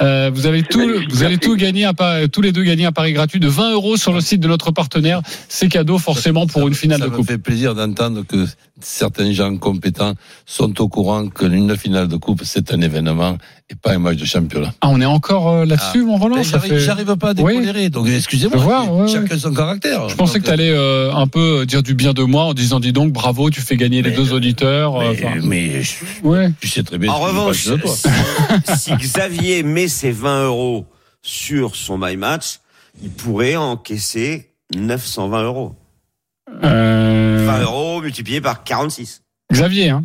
Euh, 0.00 0.30
Vous 0.32 0.46
avez 0.46 0.62
tout, 0.62 0.88
vous 1.10 1.22
allez 1.24 1.38
tout 1.38 1.56
gagner 1.56 1.84
à 1.84 1.92
tous 2.30 2.40
les 2.40 2.52
deux 2.52 2.62
gagner 2.62 2.84
un 2.84 2.92
pari 2.92 3.12
gratuit 3.12 3.40
de 3.40 3.48
20 3.48 3.72
euros 3.72 3.96
sur 3.96 4.12
le 4.12 4.20
site 4.20 4.40
de 4.40 4.48
notre 4.48 4.70
partenaire. 4.70 5.22
C'est 5.48 5.68
cadeau 5.68 5.98
forcément 5.98 6.46
pour 6.46 6.68
une 6.68 6.74
finale 6.74 7.00
ça 7.00 7.06
de 7.06 7.10
me 7.10 7.16
coupe. 7.16 7.26
fait 7.26 7.38
plaisir 7.38 7.74
d'entendre 7.74 8.22
que 8.22 8.46
certains 8.80 9.32
gens 9.32 9.56
compétents 9.56 10.14
sont 10.46 10.80
au 10.80 10.88
courant 10.88 11.28
que 11.28 11.46
une 11.46 11.76
finale 11.76 12.08
de 12.08 12.16
coupe, 12.16 12.42
c'est 12.44 12.72
un 12.72 12.80
événement 12.80 13.38
et 13.70 13.74
pas 13.74 13.92
un 13.94 13.98
match 13.98 14.16
de 14.16 14.24
championnat. 14.24 14.72
Ah, 14.80 14.88
on 14.90 15.00
est 15.00 15.04
encore 15.06 15.48
euh, 15.50 15.64
là-dessus, 15.66 16.02
mon 16.02 16.16
Roland. 16.16 16.36
Mais 16.36 16.44
ça 16.44 16.58
J'arrive 16.64 17.06
fait- 17.06 17.16
pas 17.16 17.30
à 17.30 17.34
Oui. 17.38 17.52
décolérer, 17.54 17.90
donc 17.90 18.08
excusez-moi. 18.08 18.84
Ouais, 18.84 19.08
chacun 19.12 19.38
son 19.38 19.52
caractère. 19.52 20.08
Je 20.08 20.14
pensais 20.16 20.40
que 20.40 20.44
tu 20.46 20.50
allais 20.50 20.70
euh, 20.70 21.12
un 21.14 21.26
peu 21.26 21.66
dire 21.66 21.82
du 21.82 21.94
bien 21.94 22.12
de 22.14 22.22
moi 22.22 22.44
en 22.44 22.54
disant 22.54 22.80
dis 22.80 22.92
donc 22.92 23.12
bravo, 23.12 23.50
tu 23.50 23.60
fais 23.60 23.76
gagner 23.76 24.00
les 24.02 24.10
deux 24.12 24.32
auditeurs. 24.32 24.96
euh, 25.00 25.12
Mais, 25.12 25.24
enfin, 25.26 25.34
mais 25.42 25.82
je, 25.82 25.94
ouais. 26.22 26.50
je 26.62 26.68
sais 26.68 26.82
très 26.82 26.96
bien. 26.98 27.12
En 27.12 27.16
ce 27.16 27.20
que 27.20 27.32
je 27.34 27.38
revanche, 27.38 27.68
pense 27.82 28.02
de 28.02 28.10
toi. 28.66 28.76
si, 28.76 28.78
si 28.90 28.96
Xavier 28.96 29.62
met 29.62 29.88
ses 29.88 30.12
20 30.12 30.44
euros 30.46 30.86
sur 31.22 31.76
son 31.76 31.98
My 31.98 32.16
Match, 32.16 32.60
il 33.02 33.10
pourrait 33.10 33.56
encaisser 33.56 34.50
920 34.74 35.42
euros. 35.42 35.74
Euh, 36.64 37.44
20 37.46 37.62
euros 37.64 38.00
multiplié 38.00 38.40
par 38.40 38.64
46. 38.64 39.20
Xavier, 39.52 39.90
hein. 39.90 40.04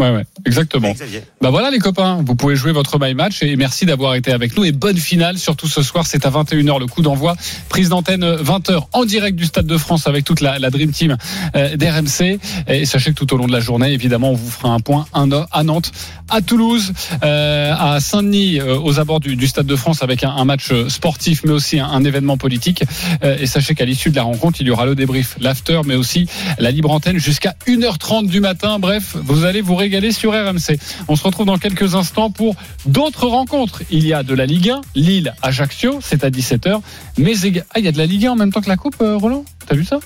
Ouais, 0.00 0.10
ouais, 0.12 0.24
exactement. 0.46 0.94
Bah 1.42 1.50
voilà 1.50 1.70
les 1.70 1.78
copains, 1.78 2.22
vous 2.24 2.34
pouvez 2.34 2.56
jouer 2.56 2.72
votre 2.72 2.98
My 2.98 3.12
Match 3.12 3.42
et 3.42 3.54
merci 3.56 3.84
d'avoir 3.84 4.14
été 4.14 4.32
avec 4.32 4.56
nous. 4.56 4.64
Et 4.64 4.72
bonne 4.72 4.96
finale 4.96 5.36
surtout 5.36 5.68
ce 5.68 5.82
soir, 5.82 6.06
c'est 6.06 6.24
à 6.24 6.30
21h 6.30 6.80
le 6.80 6.86
coup 6.86 7.02
d'envoi, 7.02 7.36
prise 7.68 7.90
d'antenne 7.90 8.24
20h 8.24 8.86
en 8.94 9.04
direct 9.04 9.36
du 9.36 9.44
Stade 9.44 9.66
de 9.66 9.76
France 9.76 10.06
avec 10.06 10.24
toute 10.24 10.40
la, 10.40 10.58
la 10.58 10.70
Dream 10.70 10.90
Team 10.90 11.18
euh, 11.54 11.76
d'RMC 11.76 12.38
et 12.68 12.86
sachez 12.86 13.10
que 13.10 13.16
tout 13.16 13.34
au 13.34 13.36
long 13.36 13.46
de 13.46 13.52
la 13.52 13.60
journée 13.60 13.92
évidemment 13.92 14.30
on 14.30 14.36
vous 14.36 14.50
fera 14.50 14.70
un 14.72 14.80
point 14.80 15.04
à 15.12 15.64
Nantes, 15.64 15.92
à 16.30 16.40
Toulouse, 16.40 16.94
euh, 17.22 17.74
à 17.78 18.00
Saint-Denis 18.00 18.58
euh, 18.58 18.78
aux 18.78 19.00
abords 19.00 19.20
du, 19.20 19.36
du 19.36 19.48
Stade 19.48 19.66
de 19.66 19.76
France 19.76 20.02
avec 20.02 20.24
un, 20.24 20.30
un 20.30 20.46
match 20.46 20.72
sportif 20.88 21.42
mais 21.44 21.52
aussi 21.52 21.78
un, 21.78 21.84
un 21.84 22.04
événement 22.04 22.38
politique. 22.38 22.84
Et 23.22 23.46
sachez 23.46 23.74
qu'à 23.74 23.84
l'issue 23.84 24.08
de 24.08 24.16
la 24.16 24.22
rencontre 24.22 24.62
il 24.62 24.66
y 24.66 24.70
aura 24.70 24.86
le 24.86 24.94
débrief, 24.94 25.36
l'after 25.40 25.82
mais 25.84 25.94
aussi 25.94 26.26
la 26.58 26.70
libre 26.70 26.90
antenne 26.90 27.18
jusqu'à 27.18 27.54
1h30 27.66 28.28
du 28.28 28.40
matin, 28.40 28.78
bref 28.78 29.14
vous 29.22 29.44
allez 29.44 29.60
vous 29.60 29.74
régaler 29.74 29.89
sur 30.10 30.32
RMC. 30.32 30.78
On 31.08 31.16
se 31.16 31.24
retrouve 31.24 31.46
dans 31.46 31.58
quelques 31.58 31.94
instants 31.94 32.30
pour 32.30 32.56
d'autres 32.86 33.26
rencontres. 33.26 33.82
Il 33.90 34.06
y 34.06 34.12
a 34.12 34.22
de 34.22 34.34
la 34.34 34.46
Ligue 34.46 34.70
1, 34.70 34.80
Lille, 34.94 35.34
Ajaccio, 35.42 35.98
c'est 36.02 36.24
à 36.24 36.30
17h. 36.30 36.80
Mais 37.18 37.32
ah, 37.70 37.78
il 37.78 37.84
y 37.84 37.88
a 37.88 37.92
de 37.92 37.98
la 37.98 38.06
Ligue 38.06 38.26
1 38.26 38.32
en 38.32 38.36
même 38.36 38.52
temps 38.52 38.60
que 38.60 38.68
la 38.68 38.76
Coupe, 38.76 38.96
euh, 39.00 39.16
Roland? 39.16 39.44
T'as 39.66 39.74
vu 39.74 39.84
ça? 39.84 39.98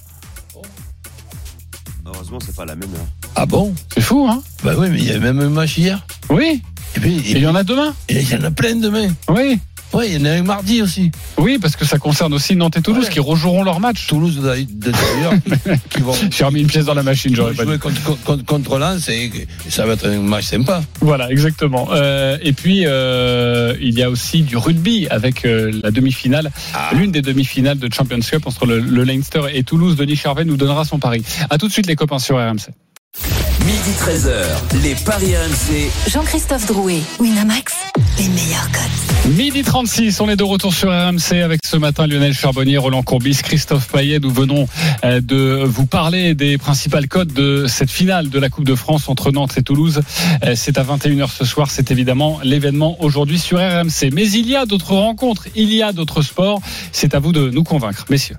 Heureusement, 2.06 2.38
c'est 2.44 2.54
pas 2.54 2.64
la 2.64 2.74
même 2.74 2.90
heure. 2.94 3.06
Ah 3.34 3.46
bon? 3.46 3.74
C'est 3.92 4.00
fou, 4.00 4.26
hein? 4.28 4.42
Bah 4.62 4.72
oui, 4.78 4.88
mais 4.90 4.98
il 4.98 5.06
y 5.06 5.12
a 5.12 5.18
même 5.18 5.40
un 5.40 5.48
match 5.48 5.78
hier. 5.78 6.06
Oui. 6.30 6.62
Et 6.96 7.00
puis, 7.00 7.16
Et 7.18 7.32
il 7.32 7.38
y 7.38 7.46
en 7.46 7.54
a 7.54 7.64
demain 7.64 7.94
et 8.08 8.20
il 8.20 8.30
y 8.30 8.34
en 8.34 8.44
a 8.44 8.50
plein 8.50 8.76
demain. 8.76 9.08
Oui. 9.28 9.58
Ouais, 9.94 10.10
il 10.10 10.18
y 10.18 10.22
en 10.22 10.24
a 10.26 10.30
un 10.32 10.42
mardi 10.42 10.82
aussi. 10.82 11.10
Oui, 11.38 11.58
parce 11.58 11.76
que 11.76 11.84
ça 11.84 11.98
concerne 11.98 12.34
aussi 12.34 12.56
Nantes 12.56 12.76
et 12.76 12.82
Toulouse 12.82 13.04
Ouais. 13.06 13.10
qui 13.12 13.20
rejoueront 13.20 13.62
leur 13.62 13.78
match. 13.80 14.06
Toulouse 14.08 14.40
d'ailleurs 14.42 15.32
qui, 15.44 15.70
qui 15.90 16.00
vont 16.02 16.12
J'ai 16.30 16.44
remis 16.44 16.60
une 16.60 16.66
pièce 16.66 16.84
dans 16.84 16.94
la 16.94 17.02
machine, 17.02 17.34
j'aurais 17.34 17.54
pas 17.54 17.62
dit. 17.64 17.68
jouer 17.70 17.78
contre, 17.78 18.22
contre, 18.24 18.44
contre 18.44 18.78
Lens 18.78 19.08
et 19.08 19.30
ça 19.68 19.86
va 19.86 19.92
être 19.94 20.06
un 20.08 20.18
match 20.20 20.44
sympa. 20.46 20.82
Voilà, 21.00 21.30
exactement. 21.30 21.88
Euh, 21.92 22.36
et 22.42 22.52
puis, 22.52 22.82
euh, 22.86 23.74
il 23.80 23.96
y 23.98 24.02
a 24.02 24.10
aussi 24.10 24.42
du 24.42 24.56
rugby 24.56 25.06
avec 25.10 25.44
euh, 25.44 25.70
la 25.82 25.90
demi-finale, 25.90 26.50
l'une 26.92 27.12
des 27.12 27.22
demi-finales 27.22 27.78
de 27.78 27.92
Champions 27.92 28.18
Cup 28.20 28.46
entre 28.46 28.66
le, 28.66 28.80
le 28.80 29.04
Leinster 29.04 29.42
et 29.52 29.62
Toulouse. 29.62 29.96
Denis 29.96 30.16
Charvet 30.16 30.44
nous 30.44 30.56
donnera 30.56 30.84
son 30.84 30.98
pari. 30.98 31.22
À 31.50 31.58
tout 31.58 31.68
de 31.68 31.72
suite 31.72 31.86
les 31.86 31.96
copains 31.96 32.18
sur 32.18 32.36
RMC. 32.36 32.68
Midi 33.64 33.90
13h, 33.98 34.82
les 34.82 34.94
Paris 35.06 35.34
RMC. 35.36 35.88
Jean-Christophe 36.10 36.66
Drouet, 36.66 37.00
Winamax, 37.18 37.72
les 38.18 38.28
meilleurs 38.28 38.70
cotes. 38.70 39.34
Midi 39.36 39.62
36, 39.62 40.20
on 40.20 40.28
est 40.28 40.36
de 40.36 40.44
retour 40.44 40.74
sur 40.74 40.90
RMC 40.90 41.42
avec 41.42 41.60
ce 41.64 41.76
matin 41.76 42.06
Lionel 42.06 42.34
Charbonnier, 42.34 42.76
Roland 42.76 43.02
Courbis, 43.02 43.38
Christophe 43.42 43.88
Payet. 43.88 44.18
Nous 44.20 44.30
venons 44.30 44.68
euh, 45.04 45.20
de 45.20 45.62
vous 45.64 45.86
parler 45.86 46.34
des 46.34 46.58
principales 46.58 47.08
codes 47.08 47.32
de 47.32 47.66
cette 47.66 47.90
finale 47.90 48.28
de 48.28 48.38
la 48.38 48.50
Coupe 48.50 48.64
de 48.64 48.74
France 48.74 49.08
entre 49.08 49.32
Nantes 49.32 49.56
et 49.56 49.62
Toulouse. 49.62 50.02
Euh, 50.44 50.52
C'est 50.54 50.78
à 50.78 50.84
21h 50.84 51.30
ce 51.30 51.44
soir, 51.44 51.70
c'est 51.70 51.90
évidemment 51.90 52.38
l'événement 52.44 53.02
aujourd'hui 53.02 53.38
sur 53.38 53.58
RMC. 53.58 54.10
Mais 54.12 54.30
il 54.30 54.48
y 54.48 54.56
a 54.56 54.66
d'autres 54.66 54.94
rencontres, 54.94 55.48
il 55.54 55.72
y 55.72 55.82
a 55.82 55.92
d'autres 55.92 56.22
sports. 56.22 56.60
C'est 56.92 57.14
à 57.14 57.18
vous 57.18 57.32
de 57.32 57.50
nous 57.50 57.64
convaincre, 57.64 58.04
messieurs. 58.10 58.36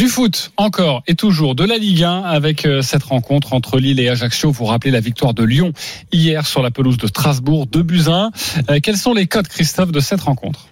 Du 0.00 0.08
foot, 0.08 0.50
encore 0.56 1.02
et 1.06 1.14
toujours 1.14 1.54
de 1.54 1.62
la 1.62 1.76
Ligue 1.76 2.04
1 2.04 2.22
avec 2.22 2.64
euh, 2.64 2.80
cette 2.80 3.02
rencontre 3.02 3.52
entre 3.52 3.78
Lille 3.78 4.00
et 4.00 4.08
Ajaccio. 4.08 4.50
Vous 4.50 4.64
rappelez 4.64 4.90
la 4.90 5.00
victoire 5.00 5.34
de 5.34 5.44
Lyon 5.44 5.74
hier 6.10 6.46
sur 6.46 6.62
la 6.62 6.70
pelouse 6.70 6.96
de 6.96 7.06
Strasbourg, 7.06 7.66
2 7.66 7.82
buts 7.82 8.04
à 8.06 8.30
1. 8.30 8.30
Euh, 8.70 8.78
quels 8.82 8.96
sont 8.96 9.12
les 9.12 9.26
codes, 9.26 9.46
Christophe, 9.46 9.92
de 9.92 10.00
cette 10.00 10.22
rencontre? 10.22 10.68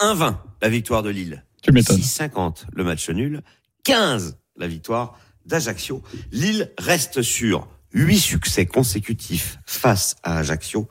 1-20, 0.00 0.36
la 0.62 0.68
victoire 0.70 1.02
de 1.02 1.10
Lille. 1.10 1.44
Tu 1.62 1.72
m'étonnes. 1.72 1.98
6,50 1.98 2.64
le 2.72 2.84
match 2.84 3.10
nul. 3.10 3.42
15 3.84 4.38
la 4.56 4.66
victoire 4.66 5.18
d'Ajaccio. 5.44 6.02
Lille 6.32 6.72
reste 6.78 7.20
sur 7.20 7.68
huit 7.92 8.18
succès 8.18 8.66
consécutifs 8.66 9.58
face 9.66 10.16
à 10.22 10.38
Ajaccio. 10.38 10.88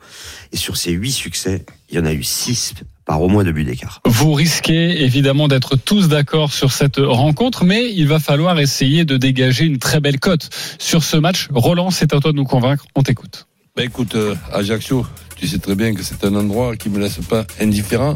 Et 0.52 0.56
sur 0.56 0.76
ces 0.76 0.92
huit 0.92 1.12
succès, 1.12 1.64
il 1.90 1.96
y 1.96 1.98
en 1.98 2.04
a 2.04 2.12
eu 2.12 2.22
six 2.22 2.74
par 3.04 3.22
au 3.22 3.28
moins 3.28 3.42
deux 3.42 3.52
buts 3.52 3.64
d'écart. 3.64 4.00
Vous 4.04 4.34
risquez 4.34 5.02
évidemment 5.02 5.48
d'être 5.48 5.76
tous 5.76 6.08
d'accord 6.08 6.52
sur 6.52 6.72
cette 6.72 6.98
rencontre, 6.98 7.64
mais 7.64 7.90
il 7.90 8.06
va 8.06 8.18
falloir 8.18 8.58
essayer 8.58 9.04
de 9.04 9.16
dégager 9.16 9.64
une 9.64 9.78
très 9.78 10.00
belle 10.00 10.20
cote 10.20 10.50
sur 10.78 11.02
ce 11.02 11.16
match. 11.16 11.48
Roland, 11.50 11.90
c'est 11.90 12.12
à 12.12 12.20
toi 12.20 12.32
de 12.32 12.36
nous 12.36 12.44
convaincre. 12.44 12.84
On 12.94 13.02
t'écoute. 13.02 13.46
Ben 13.76 13.84
écoute, 13.84 14.14
euh, 14.14 14.34
Ajaccio, 14.52 15.06
tu 15.36 15.46
sais 15.46 15.58
très 15.58 15.74
bien 15.74 15.94
que 15.94 16.02
c'est 16.02 16.22
un 16.24 16.34
endroit 16.34 16.76
qui 16.76 16.90
me 16.90 16.98
laisse 16.98 17.20
pas 17.28 17.46
indifférent. 17.60 18.14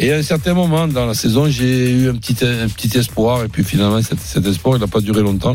Et 0.00 0.12
à 0.12 0.16
un 0.16 0.22
certain 0.22 0.54
moment 0.54 0.88
dans 0.88 1.06
la 1.06 1.14
saison, 1.14 1.48
j'ai 1.48 1.90
eu 1.90 2.08
un 2.08 2.14
petit, 2.14 2.36
un 2.44 2.68
petit 2.68 2.96
espoir, 2.96 3.44
et 3.44 3.48
puis 3.48 3.64
finalement, 3.64 4.00
cet, 4.02 4.20
cet 4.20 4.46
espoir, 4.46 4.76
il 4.76 4.80
n'a 4.80 4.86
pas 4.86 5.00
duré 5.00 5.22
longtemps. 5.22 5.52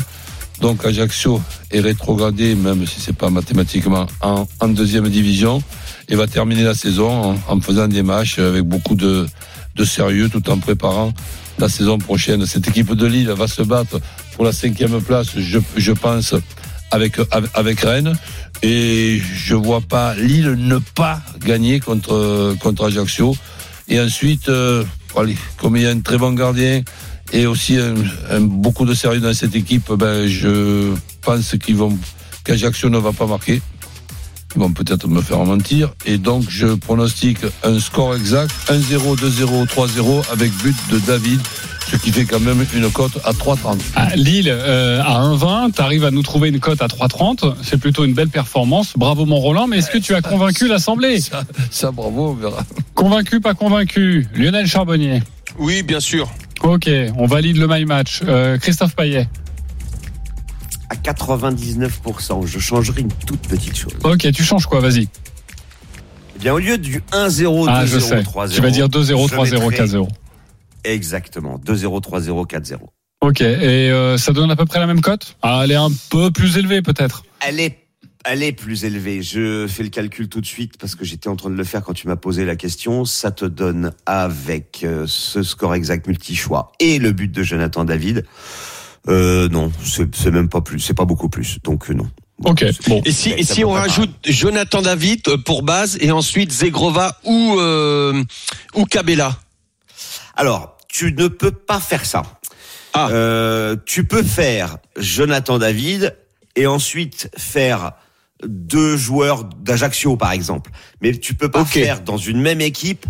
Donc 0.64 0.82
Ajaccio 0.86 1.42
est 1.70 1.80
rétrogradé, 1.80 2.54
même 2.54 2.86
si 2.86 2.98
c'est 2.98 3.14
pas 3.14 3.28
mathématiquement, 3.28 4.06
en, 4.22 4.46
deuxième 4.68 5.10
division, 5.10 5.62
et 6.08 6.14
va 6.14 6.26
terminer 6.26 6.62
la 6.62 6.72
saison 6.72 7.36
en, 7.46 7.60
faisant 7.60 7.86
des 7.86 8.02
matchs 8.02 8.38
avec 8.38 8.62
beaucoup 8.62 8.94
de, 8.94 9.26
sérieux, 9.84 10.30
tout 10.30 10.48
en 10.48 10.58
préparant 10.58 11.12
la 11.58 11.68
saison 11.68 11.98
prochaine. 11.98 12.46
Cette 12.46 12.66
équipe 12.66 12.94
de 12.94 13.06
Lille 13.06 13.28
va 13.28 13.46
se 13.46 13.60
battre 13.60 14.00
pour 14.36 14.46
la 14.46 14.52
cinquième 14.52 15.02
place, 15.02 15.36
je, 15.36 15.92
pense, 15.92 16.34
avec, 16.90 17.18
avec, 17.52 17.80
Rennes. 17.80 18.16
Et 18.62 19.20
je 19.20 19.54
vois 19.54 19.82
pas 19.82 20.14
Lille 20.14 20.54
ne 20.56 20.78
pas 20.78 21.20
gagner 21.44 21.78
contre, 21.78 22.56
Ajaccio. 22.82 23.36
Et 23.88 24.00
ensuite, 24.00 24.48
euh, 24.48 24.82
comme 25.58 25.76
il 25.76 25.82
y 25.82 25.86
a 25.86 25.90
un 25.90 26.00
très 26.00 26.16
bon 26.16 26.32
gardien 26.32 26.80
et 27.32 27.46
aussi 27.46 27.76
un, 27.78 27.94
un- 28.30 28.40
beaucoup 28.40 28.84
de 28.86 28.94
sérieux 28.94 29.20
dans 29.20 29.34
cette 29.34 29.54
équipe, 29.56 29.90
ben, 29.92 30.26
je 30.26 30.92
pense 31.22 31.56
qu'ils 31.62 31.76
vont 31.76 31.96
qu'Ajaccio 32.44 32.88
ne 32.90 32.98
va 32.98 33.12
pas 33.12 33.26
marquer. 33.26 33.60
Ils 34.56 34.60
vont 34.60 34.70
peut-être 34.72 35.08
me 35.08 35.20
faire 35.20 35.38
mentir. 35.44 35.92
Et 36.06 36.16
donc, 36.18 36.44
je 36.48 36.68
pronostique 36.74 37.38
un 37.64 37.80
score 37.80 38.14
exact 38.14 38.52
1-0, 38.68 39.16
2-0, 39.18 39.66
3-0 39.66 40.30
avec 40.32 40.52
but 40.62 40.76
de 40.92 41.00
David, 41.00 41.40
ce 41.90 41.96
qui 41.96 42.12
fait 42.12 42.24
quand 42.24 42.38
même 42.38 42.64
une 42.72 42.88
cote 42.90 43.18
à 43.24 43.32
3-30. 43.32 43.78
Ah, 43.96 44.14
Lille 44.14 44.48
euh, 44.48 45.02
à 45.02 45.22
1,20, 45.22 45.72
tu 45.74 45.82
arrives 45.82 46.04
à 46.04 46.12
nous 46.12 46.22
trouver 46.22 46.50
une 46.50 46.60
cote 46.60 46.80
à 46.82 46.86
3,30. 46.86 47.54
C'est 47.64 47.78
plutôt 47.78 48.04
une 48.04 48.14
belle 48.14 48.28
performance. 48.28 48.92
Bravo 48.96 49.26
mon 49.26 49.40
Roland, 49.40 49.66
mais 49.66 49.78
est-ce 49.78 49.90
que 49.90 49.98
tu 49.98 50.14
as 50.14 50.22
convaincu 50.22 50.68
l'Assemblée? 50.68 51.20
Ça, 51.20 51.42
ça, 51.72 51.90
bravo, 51.90 52.28
on 52.30 52.34
verra. 52.34 52.64
Convaincu, 52.94 53.40
pas 53.40 53.54
convaincu? 53.54 54.28
Lionel 54.36 54.68
Charbonnier. 54.68 55.20
Oui, 55.58 55.82
bien 55.82 55.98
sûr. 56.00 56.28
Ok, 56.64 56.88
on 57.18 57.26
valide 57.26 57.58
le 57.58 57.66
my 57.68 57.84
match. 57.84 58.22
Euh, 58.26 58.56
Christophe 58.58 58.96
Payet. 58.96 59.28
À 60.88 60.96
99%, 60.96 62.46
je 62.46 62.58
changerai 62.58 63.02
une 63.02 63.12
toute 63.26 63.46
petite 63.46 63.76
chose. 63.76 63.92
Ok, 64.02 64.30
tu 64.32 64.42
changes 64.42 64.66
quoi 64.66 64.80
Vas-y. 64.80 65.08
Eh 66.36 66.38
bien, 66.40 66.54
au 66.54 66.58
lieu 66.58 66.78
du 66.78 67.02
1-0, 67.12 67.66
2-0, 67.66 67.66
Ah, 67.68 67.84
je 67.86 67.98
sais. 67.98 68.22
3-0. 68.22 68.54
Tu 68.54 68.60
vas 68.62 68.70
dire 68.70 68.88
2-0, 68.88 69.28
je 69.28 69.34
3-0, 69.34 69.68
mettrai- 69.70 69.76
4-0. 69.76 70.08
Exactement. 70.84 71.58
2-0, 71.58 72.00
3-0, 72.00 72.46
4-0. 72.46 72.78
Ok, 73.20 73.40
et 73.40 73.44
euh, 73.90 74.18
ça 74.18 74.32
donne 74.32 74.50
à 74.50 74.56
peu 74.56 74.66
près 74.66 74.78
la 74.80 74.86
même 74.86 75.00
cote? 75.00 75.36
Ah, 75.42 75.62
Elle 75.64 75.72
est 75.72 75.76
un 75.76 75.90
peu 76.10 76.30
plus 76.30 76.56
élevée 76.58 76.82
peut-être. 76.82 77.24
Elle 77.46 77.60
est, 77.60 77.78
elle 78.24 78.42
est 78.42 78.52
plus 78.52 78.84
élevée. 78.84 79.22
Je 79.22 79.66
fais 79.66 79.82
le 79.82 79.90
calcul 79.90 80.28
tout 80.28 80.40
de 80.40 80.46
suite 80.46 80.78
parce 80.78 80.94
que 80.94 81.04
j'étais 81.04 81.28
en 81.28 81.36
train 81.36 81.50
de 81.50 81.56
le 81.56 81.64
faire 81.64 81.82
quand 81.82 81.92
tu 81.92 82.08
m'as 82.08 82.16
posé 82.16 82.44
la 82.44 82.56
question. 82.56 83.04
Ça 83.04 83.30
te 83.30 83.44
donne 83.44 83.92
avec 84.06 84.80
euh, 84.82 85.04
ce 85.06 85.42
score 85.42 85.74
exact 85.74 86.06
multi-choix 86.06 86.72
et 86.80 86.98
le 86.98 87.12
but 87.12 87.30
de 87.30 87.42
Jonathan 87.42 87.84
David. 87.84 88.24
Euh, 89.08 89.48
non, 89.50 89.70
c'est 89.84 90.14
c'est 90.14 90.30
même 90.30 90.48
pas 90.48 90.62
plus. 90.62 90.80
C'est 90.80 90.94
pas 90.94 91.04
beaucoup 91.04 91.28
plus. 91.28 91.58
Donc 91.62 91.90
euh, 91.90 91.94
non. 91.94 92.08
Ok, 92.42 92.64
bon. 92.88 93.00
Et 93.04 93.12
si, 93.12 93.30
et 93.30 93.44
si 93.44 93.64
on 93.64 93.70
rajoute 93.70 94.10
Jonathan 94.24 94.82
David 94.82 95.28
euh, 95.28 95.36
pour 95.36 95.62
base 95.62 95.98
et 96.00 96.10
ensuite 96.10 96.50
Zegrova 96.50 97.18
ou 97.24 97.56
euh, 97.58 98.24
ou 98.74 98.84
Cabella 98.86 99.38
Alors, 100.34 100.76
tu 100.88 101.12
ne 101.12 101.28
peux 101.28 101.52
pas 101.52 101.78
faire 101.78 102.04
ça. 102.04 102.22
Ah. 102.92 103.08
Euh, 103.10 103.76
tu 103.86 104.04
peux 104.04 104.22
faire 104.22 104.78
Jonathan 104.96 105.58
David 105.58 106.16
et 106.56 106.66
ensuite 106.66 107.28
faire 107.36 107.92
deux 108.46 108.96
joueurs 108.96 109.44
d'Ajaccio, 109.44 110.16
par 110.16 110.32
exemple. 110.32 110.70
Mais 111.00 111.16
tu 111.16 111.34
peux 111.34 111.50
pas 111.50 111.64
faire 111.64 112.02
dans 112.02 112.16
une 112.16 112.40
même 112.40 112.60
équipe 112.60 113.06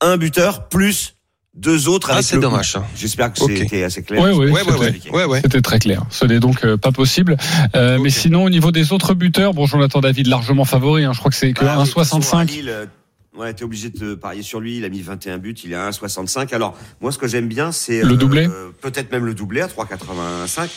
un 0.00 0.16
buteur 0.16 0.68
plus 0.68 1.14
deux 1.54 1.88
autres. 1.88 2.08
Ah, 2.10 2.14
avec 2.14 2.24
c'est 2.24 2.36
le 2.36 2.42
dommage. 2.42 2.76
J'espère 2.96 3.32
que 3.32 3.40
c'était 3.40 3.82
assez 3.82 4.02
clair. 4.02 4.22
Oui, 4.22 4.30
oui, 4.30 4.50
Ouais, 4.50 4.62
ouais, 4.62 4.92
c'était- 4.92 5.10
ouais, 5.10 5.16
ouais, 5.16 5.24
ouais. 5.24 5.40
C'était 5.42 5.60
très 5.60 5.78
clair. 5.80 6.02
Ce 6.10 6.24
n'est 6.24 6.38
donc 6.38 6.64
euh, 6.64 6.76
pas 6.76 6.92
possible. 6.92 7.36
Euh, 7.74 7.98
Mais 8.00 8.10
sinon, 8.10 8.44
au 8.44 8.50
niveau 8.50 8.70
des 8.70 8.92
autres 8.92 9.14
buteurs, 9.14 9.54
bon, 9.54 9.66
Jonathan 9.66 10.00
David 10.00 10.28
largement 10.28 10.64
favori. 10.64 11.04
hein. 11.04 11.12
je 11.12 11.18
crois 11.18 11.30
que 11.30 11.36
c'est 11.36 11.52
que 11.52 11.64
Ah 11.64 11.74
oui, 11.78 11.84
de 11.84 11.88
toute 11.90 11.94
façon, 11.98 12.16
à 12.18 12.44
1,65. 12.44 12.88
Euh, 13.38 13.42
Ouais, 13.42 13.54
t'es 13.54 13.64
obligé 13.64 13.90
de 13.90 14.14
parier 14.14 14.42
sur 14.42 14.60
lui. 14.60 14.78
Il 14.78 14.84
a 14.84 14.88
mis 14.88 15.00
21 15.00 15.38
buts, 15.38 15.54
il 15.64 15.72
est 15.72 15.76
à 15.76 15.88
1,65. 15.90 16.52
Alors, 16.54 16.76
moi, 17.00 17.12
ce 17.12 17.18
que 17.18 17.28
j'aime 17.28 17.48
bien, 17.48 17.72
c'est 17.72 18.02
Le 18.02 18.16
doublé 18.16 18.48
Peut-être 18.80 19.12
même 19.12 19.24
le 19.24 19.34
doublé 19.34 19.60
à 19.60 19.66
3,85. 19.66 20.68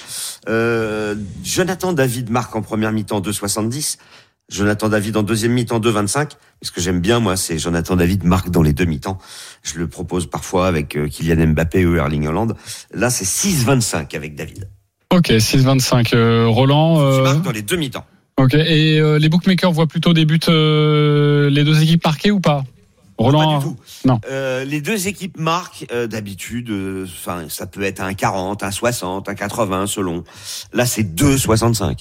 Euh, 0.47 1.15
Jonathan 1.43 1.93
David 1.93 2.29
marque 2.29 2.55
en 2.55 2.61
première 2.61 2.91
mi-temps 2.91 3.21
2,70. 3.21 3.97
Jonathan 4.51 4.89
David 4.89 5.15
en 5.15 5.23
deuxième 5.23 5.53
mi-temps 5.53 5.79
2,25. 5.79 6.31
Ce 6.61 6.71
que 6.71 6.81
j'aime 6.81 6.99
bien, 6.99 7.19
moi, 7.19 7.37
c'est 7.37 7.57
Jonathan 7.57 7.95
David 7.95 8.25
marque 8.25 8.49
dans 8.49 8.61
les 8.61 8.73
deux 8.73 8.85
mi-temps. 8.85 9.17
Je 9.63 9.79
le 9.79 9.87
propose 9.87 10.29
parfois 10.29 10.67
avec 10.67 10.97
euh, 10.97 11.07
Kylian 11.07 11.47
Mbappé 11.47 11.85
ou 11.85 11.95
Erling 11.95 12.27
Haaland. 12.27 12.49
Là, 12.93 13.09
c'est 13.09 13.25
6,25 13.25 14.15
avec 14.15 14.35
David. 14.35 14.69
Ok, 15.11 15.29
6,25. 15.29 16.15
Euh, 16.15 16.47
Roland. 16.47 16.97
Qui 16.97 17.19
euh, 17.19 17.23
marque 17.23 17.41
dans 17.41 17.51
les 17.51 17.61
deux 17.61 17.77
mi-temps. 17.77 18.05
Ok, 18.37 18.53
et 18.55 18.99
euh, 18.99 19.19
les 19.19 19.29
bookmakers 19.29 19.71
voient 19.71 19.87
plutôt 19.87 20.13
des 20.13 20.25
buts, 20.25 20.39
euh, 20.49 21.49
les 21.49 21.63
deux 21.63 21.81
équipes 21.83 22.03
marquées 22.05 22.31
ou 22.31 22.39
pas 22.39 22.63
Roland. 23.17 23.59
Pas 23.59 23.65
du 23.65 23.71
tout. 23.71 23.77
non. 24.05 24.19
Euh, 24.31 24.63
les 24.65 24.81
deux 24.81 25.07
équipes 25.07 25.37
marquent 25.37 25.85
euh, 25.91 26.07
d'habitude. 26.07 26.71
euh, 26.71 27.05
Enfin, 27.05 27.45
ça 27.49 27.67
peut 27.67 27.83
être 27.83 27.99
un 28.01 28.13
40, 28.15 28.63
un 28.63 28.71
60, 28.71 29.29
un 29.29 29.35
80 29.35 29.85
selon. 29.85 30.23
Là, 30.73 30.87
c'est 30.87 31.03
2,65. 31.03 31.99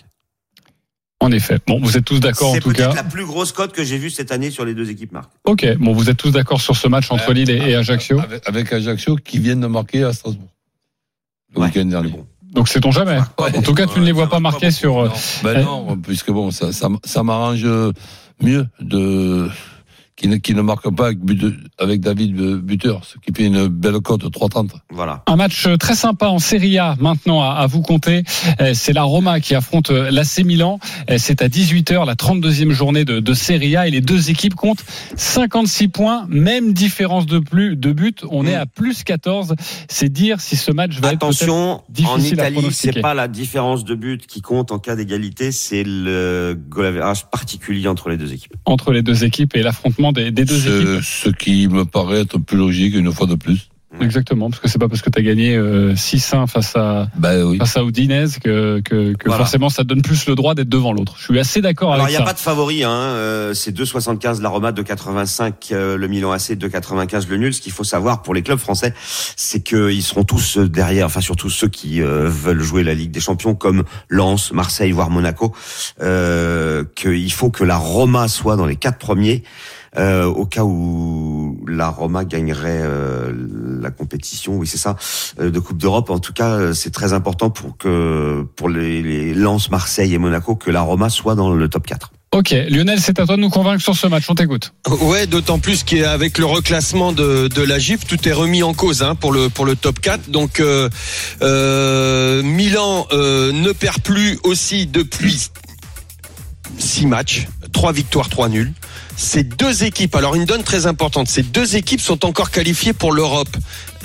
En 1.23 1.31
effet. 1.33 1.59
Bon, 1.66 1.79
vous 1.79 1.99
êtes 1.99 2.07
tous 2.07 2.21
d'accord 2.21 2.51
en 2.51 2.55
C'est 2.55 2.61
tout 2.61 2.71
cas. 2.73 2.85
peut-être 2.87 2.97
la 2.97 3.05
plus 3.05 3.27
grosse 3.27 3.53
cote 3.53 3.73
que 3.73 3.85
j'ai 3.85 3.99
vue 3.99 4.09
cette 4.09 4.33
année 4.33 4.51
sur 4.51 4.64
les 4.64 4.73
deux 4.73 4.88
équipes 4.88 5.12
marques. 5.12 5.31
Ok, 5.45 5.66
bon, 5.79 5.93
vous 5.93 6.09
êtes 6.09 6.16
tous 6.16 6.31
d'accord 6.31 6.62
sur 6.62 6.75
ce 6.77 6.88
match 6.88 7.11
entre 7.11 7.29
Euh, 7.31 7.35
Lille 7.35 7.51
et, 7.51 7.57
et 7.71 7.75
Ajaccio. 7.75 8.19
Avec, 8.19 8.49
avec 8.49 8.73
Ajaccio 8.73 9.16
qui 9.16 9.38
viennent 9.38 9.61
de 9.61 9.66
marquer 9.66 10.05
à 10.05 10.14
Strasbourg. 10.14 10.49
Le 11.55 11.61
Ouais, 11.61 11.66
week-end 11.66 11.85
dernier. 11.85 12.12
bon. 12.12 12.27
Donc 12.53 12.69
c'est 12.69 12.81
ton 12.81 12.91
jamais. 12.91 13.19
en 13.39 13.63
tout 13.63 13.75
cas, 13.75 13.87
tu 13.87 14.01
ne 14.01 14.05
les 14.05 14.13
vois 14.13 14.29
pas 14.29 14.41
marqués 14.41 14.71
sur. 14.71 14.99
euh, 15.01 15.09
Non, 15.09 15.13
ben 15.45 15.63
non, 15.65 15.97
puisque 15.97 16.31
bon, 16.31 16.51
ça, 16.51 16.73
ça, 16.73 16.89
ça 17.05 17.23
m'arrange 17.23 17.67
mieux 18.43 18.67
de 18.81 19.49
qui 20.21 20.29
ne, 20.29 20.37
qui 20.37 20.55
ne 20.55 20.61
marque 20.61 20.95
pas 20.95 21.07
avec, 21.07 21.19
but 21.21 21.35
de- 21.41 21.57
avec 21.79 22.01
David 22.01 22.39
euh, 22.39 22.61
buteur, 22.61 23.05
ce 23.07 23.15
qui 23.19 23.33
fait 23.35 23.47
une 23.47 23.69
belle 23.69 24.01
cote 24.01 24.23
3,30. 24.23 24.73
Voilà. 24.91 25.23
Un 25.27 25.37
match 25.37 25.67
très 25.79 25.95
sympa 25.95 26.27
en 26.27 26.39
Serie 26.39 26.77
A 26.79 26.95
maintenant 27.01 27.41
à, 27.43 27.53
à 27.55 27.67
vous 27.67 27.81
compter. 27.81 28.23
Euh, 28.61 28.73
C'est 28.75 28.93
la 28.93 29.03
Roma 29.05 29.41
qui 29.41 29.55
affronte 29.55 29.91
euh, 29.91 30.11
l'AC 30.11 30.45
Milan. 30.45 30.79
Euh, 31.11 31.17
C'est 31.19 31.41
à 31.41 31.49
18h, 31.49 32.05
la 32.07 32.15
32e 32.17 32.71
journée 32.71 33.07
de, 33.07 33.21
de 33.21 33.33
Serie 33.35 33.77
A 33.77 33.89
et 33.89 33.91
les 33.91 34.03
deux 34.03 34.29
équipes 34.31 34.55
comptent 34.55 34.85
56 35.17 35.89
points, 35.89 36.27
même 36.29 36.73
différence 36.75 37.25
de 37.27 37.39
plus 37.39 37.77
de 37.77 37.93
but. 37.93 38.25
On 38.31 38.47
est 38.47 38.55
à 38.55 38.67
plus 38.67 39.05
14. 39.05 39.55
C'est 39.89 40.11
dire 40.11 40.41
si 40.41 40.57
ce 40.57 40.71
match 40.71 40.99
va 41.01 41.13
être 41.13 41.25
Attention, 41.25 41.83
difficile 41.89 42.41
en 42.41 42.45
à 42.45 42.51
Italie, 42.51 42.69
c'est 42.73 43.01
pas 43.01 43.15
la 43.15 43.29
différence 43.29 43.85
de 43.85 43.95
but 43.95 44.27
qui 44.27 44.41
compte 44.43 44.71
en 44.73 44.79
cas 44.79 44.97
d'égalité, 44.97 45.51
c'est 45.53 45.83
le 45.85 46.59
goal 46.69 46.87
average 46.87 47.27
particulier 47.31 47.89
entre 47.89 48.09
les 48.11 48.17
deux 48.17 48.33
équipes. 48.33 48.53
entre 48.67 48.93
les 48.93 49.03
deux 49.03 49.25
équipes 49.25 49.57
et 49.57 49.63
l'affrontement 49.63 50.10
des, 50.12 50.31
des 50.31 50.44
deux 50.44 50.59
équipes. 50.66 51.03
Ce, 51.03 51.25
ce 51.25 51.29
qui 51.31 51.68
me 51.68 51.85
paraît 51.85 52.20
être 52.20 52.38
plus 52.38 52.57
logique 52.59 52.94
une 52.94 53.12
fois 53.12 53.27
de 53.27 53.35
plus. 53.35 53.68
Exactement, 54.01 54.51
parce 54.51 54.61
que 54.62 54.68
c'est 54.68 54.79
pas 54.79 54.88
parce 54.88 55.03
que 55.03 55.11
tu 55.11 55.18
as 55.18 55.23
gagné 55.23 55.57
euh, 55.57 55.94
6-1 55.94 56.46
face 56.46 56.77
à 56.77 57.09
Ben 57.16 57.42
oui. 57.42 57.59
face 57.59 57.77
à 57.77 57.83
Udinese 57.83 58.38
que, 58.38 58.79
que, 58.85 59.14
que 59.14 59.25
Voilà. 59.27 59.38
forcément 59.38 59.68
ça 59.68 59.83
te 59.83 59.88
donne 59.88 60.01
plus 60.01 60.27
le 60.29 60.37
droit 60.37 60.55
d'être 60.55 60.68
devant 60.68 60.92
l'autre. 60.92 61.16
Je 61.18 61.25
suis 61.25 61.38
assez 61.40 61.61
d'accord 61.61 61.92
Alors, 61.92 62.05
avec 62.07 62.14
il 62.14 62.16
n'y 62.16 62.23
a 62.23 62.25
ça. 62.25 62.33
pas 62.33 62.35
de 62.35 62.38
favori, 62.38 62.85
hein. 62.85 62.88
euh, 62.88 63.53
c'est 63.53 63.77
2,75 63.77 64.40
la 64.42 64.49
Roma, 64.49 64.70
2,85 64.70 65.53
euh, 65.73 65.96
le 65.96 66.07
Milan 66.07 66.31
AC, 66.31 66.53
2,95 66.53 67.29
le 67.29 67.37
nul. 67.38 67.53
Ce 67.53 67.61
qu'il 67.61 67.73
faut 67.73 67.83
savoir 67.83 68.23
pour 68.23 68.33
les 68.33 68.42
clubs 68.42 68.61
français, 68.61 68.94
c'est 69.35 69.61
qu'ils 69.64 70.05
seront 70.05 70.23
tous 70.23 70.57
derrière, 70.59 71.07
enfin 71.07 71.20
surtout 71.20 71.51
ceux 71.51 71.68
qui 71.68 72.01
euh, 72.01 72.29
veulent 72.29 72.62
jouer 72.62 72.85
la 72.85 72.94
Ligue 72.94 73.11
des 73.11 73.20
Champions, 73.20 73.57
comme 73.57 73.83
Lens, 74.09 74.53
Marseille, 74.53 74.92
voire 74.92 75.11
Monaco, 75.11 75.53
euh, 76.01 76.85
qu'il 76.94 77.33
faut 77.33 77.51
que 77.51 77.64
la 77.64 77.77
Roma 77.77 78.29
soit 78.29 78.55
dans 78.55 78.66
les 78.66 78.77
quatre 78.77 78.99
premiers. 78.99 79.42
Euh, 79.98 80.26
au 80.26 80.46
cas 80.46 80.62
où 80.62 81.59
la 81.66 81.88
Roma 81.88 82.24
gagnerait 82.24 82.81
euh, 82.83 83.33
la 83.81 83.90
compétition, 83.90 84.57
oui 84.57 84.66
c'est 84.66 84.79
ça, 84.79 84.96
euh, 85.40 85.50
de 85.50 85.59
Coupe 85.59 85.79
d'Europe. 85.79 86.11
En 86.11 86.20
tout 86.20 86.33
cas, 86.33 86.50
euh, 86.50 86.72
c'est 86.74 86.90
très 86.90 87.12
important 87.12 87.50
pour 87.50 87.76
que 87.76 88.46
pour 88.57 88.68
les, 88.68 89.03
les 89.03 89.35
Lens, 89.35 89.70
Marseille 89.70 90.14
et 90.14 90.18
Monaco 90.18 90.55
que 90.55 90.70
la 90.70 90.83
Roma 90.83 91.09
soit 91.09 91.35
dans 91.35 91.50
le 91.50 91.68
top 91.68 91.87
4. 91.87 92.12
Ok, 92.33 92.55
Lionel, 92.68 93.00
c'est 93.00 93.18
à 93.18 93.26
toi 93.26 93.35
de 93.35 93.40
nous 93.40 93.50
convaincre 93.50 93.83
sur 93.83 93.96
ce 93.96 94.07
match. 94.07 94.26
On 94.29 94.37
t'écoute. 94.37 94.72
Ouais, 95.03 95.26
d'autant 95.26 95.59
plus 95.59 95.83
qu'avec 95.83 96.38
le 96.38 96.44
reclassement 96.44 97.12
de, 97.12 97.48
de 97.48 97.62
la 97.62 97.81
GIF, 97.81 98.07
tout 98.07 98.29
est 98.29 98.33
remis 98.33 98.62
en 98.62 98.72
cause 98.72 99.03
hein, 99.03 99.16
pour 99.16 99.33
le 99.33 99.48
pour 99.48 99.64
le 99.64 99.74
top 99.74 99.98
4. 99.98 100.31
Donc 100.31 100.61
euh, 100.61 100.88
euh, 101.42 102.40
Milan 102.44 103.09
euh, 103.11 103.50
ne 103.50 103.72
perd 103.72 104.00
plus 104.03 104.38
aussi 104.44 104.87
depuis 104.87 105.50
six 106.79 107.07
matchs, 107.07 107.48
trois 107.72 107.90
victoires, 107.90 108.29
trois 108.29 108.48
nuls. 108.48 108.72
Ces 109.23 109.43
deux 109.43 109.85
équipes, 109.85 110.15
alors 110.17 110.35
une 110.35 110.47
donne 110.47 110.63
très 110.63 110.87
importante, 110.87 111.29
ces 111.29 111.43
deux 111.43 111.77
équipes 111.77 112.01
sont 112.01 112.25
encore 112.25 112.51
qualifiées 112.51 112.95
pour 112.95 113.13
l'Europe 113.13 113.55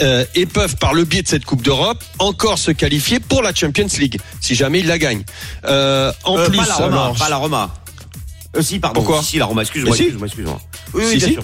euh, 0.01 0.25
et 0.35 0.45
peuvent, 0.45 0.75
par 0.75 0.93
le 0.93 1.05
biais 1.05 1.21
de 1.21 1.27
cette 1.29 1.45
Coupe 1.45 1.61
d'Europe, 1.61 2.03
encore 2.19 2.57
se 2.59 2.71
qualifier 2.71 3.21
pour 3.21 3.41
la 3.41 3.53
Champions 3.55 3.87
League, 3.97 4.19
si 4.41 4.55
jamais 4.55 4.81
ils 4.81 4.87
la 4.87 4.97
gagnent. 4.97 5.23
Euh, 5.65 6.11
en 6.25 6.37
Euh, 6.37 6.49
plus, 6.49 6.57
pas 6.57 6.65
la 6.67 6.75
Roma, 6.75 6.87
alors, 7.03 7.15
pas 7.17 7.29
la 7.29 7.37
Roma. 7.37 7.73
Si, 8.59 8.79
pardon. 8.79 8.95
Pourquoi 9.01 9.21
si, 9.21 9.27
si, 9.31 9.37
la 9.37 9.45
Roma, 9.45 9.61
excuse-moi, 9.61 9.95
si. 9.95 10.01
excuse-moi, 10.03 10.27
excuse-moi. 10.27 10.61
Oui, 10.93 11.03
oui, 11.05 11.11
Si, 11.11 11.17
bien 11.17 11.27
si. 11.27 11.33
sûr. 11.35 11.43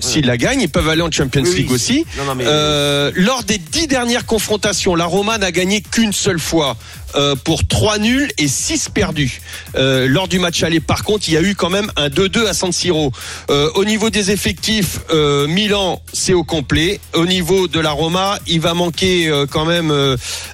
S'ils 0.00 0.26
la 0.26 0.36
gagnent, 0.38 0.60
ils 0.62 0.68
peuvent 0.70 0.88
aller 0.88 1.02
en 1.02 1.10
Champions 1.10 1.42
Oui, 1.44 1.54
League 1.54 1.68
si. 1.68 1.74
aussi. 1.74 2.06
Non, 2.18 2.24
non, 2.24 2.34
mais- 2.34 2.44
Euh, 2.46 3.12
lors 3.16 3.44
des 3.44 3.58
dix 3.58 3.86
dernières 3.86 4.24
confrontations, 4.26 4.94
la 4.94 5.04
Roma 5.04 5.36
n'a 5.38 5.52
gagné 5.52 5.82
qu'une 5.82 6.12
seule 6.14 6.40
fois. 6.40 6.76
Euh, 7.16 7.34
pour 7.34 7.66
trois 7.66 7.98
nuls 7.98 8.30
et 8.38 8.48
six 8.48 8.88
perdus. 8.88 9.40
Euh, 9.76 10.06
lors 10.08 10.28
du 10.28 10.38
match 10.38 10.62
aller, 10.62 10.80
par 10.80 11.04
contre, 11.04 11.28
il 11.28 11.34
y 11.34 11.36
a 11.36 11.42
eu 11.42 11.54
quand 11.54 11.70
même 11.70 11.90
un 11.96 12.08
2-2 12.08 12.46
à 12.46 12.54
San 12.54 12.72
Siro. 12.72 13.12
Euh, 13.50 13.70
au 13.74 13.84
niveau 13.84 14.10
des 14.10 14.30
effectifs, 14.30 15.00
euh, 15.10 15.46
Milan, 15.46 16.00
c'est 16.12 16.32
au 16.32 16.44
complet. 16.44 17.00
Au 17.14 17.26
niveau 17.26 17.68
de 17.68 17.80
la 17.80 17.90
Roma, 17.90 18.38
il 18.46 18.60
va 18.60 18.74
manquer 18.74 19.28
euh, 19.28 19.46
quand 19.46 19.64
même 19.64 19.92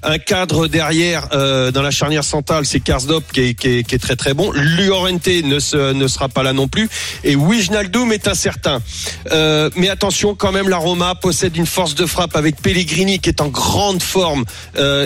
un 0.02 0.18
cadre 0.18 0.66
derrière 0.66 1.28
dans 1.28 1.82
la 1.82 1.90
charnière 1.90 2.24
centrale. 2.24 2.66
C'est 2.66 2.80
Karsdorp 2.80 3.24
qui 3.32 3.40
est, 3.40 3.54
qui, 3.54 3.68
est, 3.68 3.82
qui 3.84 3.94
est 3.94 3.98
très 3.98 4.16
très 4.16 4.34
bon. 4.34 4.52
Llorente 4.52 5.26
ne, 5.26 5.58
se, 5.58 5.92
ne 5.92 6.08
sera 6.08 6.28
pas 6.28 6.42
là 6.42 6.52
non 6.52 6.68
plus. 6.68 6.88
Et 7.24 7.36
Wijnaldum 7.36 8.12
est 8.12 8.28
incertain. 8.28 8.80
Mais 9.76 9.88
attention, 9.88 10.34
quand 10.34 10.52
même, 10.52 10.68
la 10.68 10.78
Roma 10.78 11.14
possède 11.14 11.56
une 11.56 11.66
force 11.66 11.94
de 11.94 12.06
frappe 12.06 12.36
avec 12.36 12.60
Pellegrini 12.60 13.18
qui 13.18 13.28
est 13.28 13.40
en 13.40 13.48
grande 13.48 14.02
forme. 14.02 14.44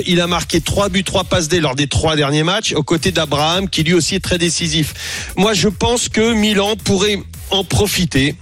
Il 0.07 0.21
a 0.21 0.27
marqué 0.27 0.61
trois 0.61 0.89
buts, 0.89 1.05
trois 1.05 1.25
passes 1.25 1.44
Lors 1.53 1.75
des 1.75 1.87
trois 1.87 2.17
derniers 2.17 2.43
matchs, 2.43 2.73
aux 2.73 2.83
côtés 2.83 3.13
d'Abraham 3.13 3.69
qui 3.69 3.83
lui 3.83 3.95
aussi 3.95 4.15
est 4.15 4.25
très 4.25 4.39
décisif. 4.39 5.33
Moi, 5.37 5.53
je 5.53 5.69
pense 5.69 6.09
que 6.09 6.33
Milan 6.33 6.75
pourrait 6.83 7.19
en 7.51 7.65
profiter 7.65 8.35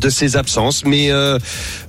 de 0.00 0.10
ses 0.10 0.36
absences. 0.36 0.84
Mais 0.84 1.10
euh, 1.10 1.38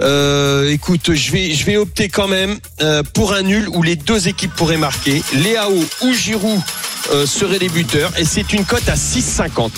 euh, 0.01 0.71
écoute, 0.71 1.13
je 1.13 1.31
vais, 1.31 1.51
je 1.51 1.65
vais 1.65 1.77
opter 1.77 2.09
quand 2.09 2.27
même 2.27 2.57
euh, 2.81 3.03
pour 3.13 3.33
un 3.33 3.41
nul 3.41 3.67
où 3.69 3.83
les 3.83 3.95
deux 3.95 4.27
équipes 4.27 4.53
pourraient 4.53 4.77
marquer. 4.77 5.21
Léao 5.33 5.83
ou 6.03 6.13
Giroud 6.13 6.59
euh, 7.11 7.25
seraient 7.25 7.59
les 7.59 7.69
buteurs 7.69 8.11
et 8.17 8.25
c'est 8.25 8.53
une 8.53 8.65
cote 8.65 8.87
à 8.89 8.95
6,50. 8.95 9.71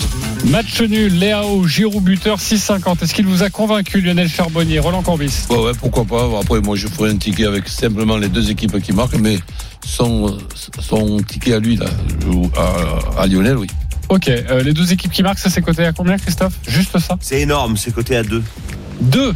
Match 0.46 0.80
nul, 0.80 1.18
Léao, 1.18 1.66
Giroud 1.66 2.02
buteur, 2.02 2.38
6,50. 2.38 3.02
Est-ce 3.04 3.14
qu'il 3.14 3.26
vous 3.26 3.42
a 3.42 3.50
convaincu, 3.50 4.00
Lionel 4.00 4.28
Charbonnier, 4.28 4.78
Roland 4.78 5.02
Corbis? 5.02 5.44
Ouais, 5.48 5.58
ouais, 5.58 5.72
pourquoi 5.78 6.04
pas. 6.04 6.28
Après, 6.40 6.60
moi, 6.60 6.76
je 6.76 6.88
ferais 6.88 7.10
un 7.10 7.16
ticket 7.16 7.46
avec 7.46 7.68
simplement 7.68 8.16
les 8.16 8.28
deux 8.28 8.50
équipes 8.50 8.80
qui 8.80 8.92
marquent, 8.92 9.18
mais 9.18 9.38
son, 9.86 10.38
son 10.80 11.18
ticket 11.22 11.54
à 11.54 11.58
lui, 11.58 11.76
là, 11.76 11.86
ou 12.26 12.50
à, 12.56 13.22
à 13.22 13.26
Lionel, 13.26 13.58
oui. 13.58 13.66
Ok, 14.10 14.28
euh, 14.28 14.62
les 14.62 14.72
deux 14.72 14.92
équipes 14.92 15.12
qui 15.12 15.22
marquent, 15.22 15.38
ça 15.38 15.48
c'est 15.50 15.62
coté 15.62 15.84
à 15.86 15.92
combien, 15.92 16.18
Christophe? 16.18 16.54
Juste 16.66 16.98
ça? 16.98 17.16
C'est 17.20 17.40
énorme, 17.40 17.76
c'est 17.76 17.92
coté 17.94 18.16
à 18.16 18.22
2. 18.24 18.42
2 19.02 19.32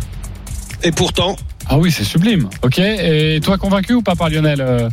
Et 0.82 0.90
pourtant, 0.90 1.36
Ah 1.68 1.78
oui, 1.78 1.90
c'est 1.92 2.02
sublime. 2.04 2.48
Ok, 2.62 2.78
et 2.78 3.40
toi 3.42 3.56
convaincu 3.56 3.94
ou 3.94 4.02
pas 4.02 4.16
par 4.16 4.28
Lionel, 4.28 4.60
euh, 4.60 4.90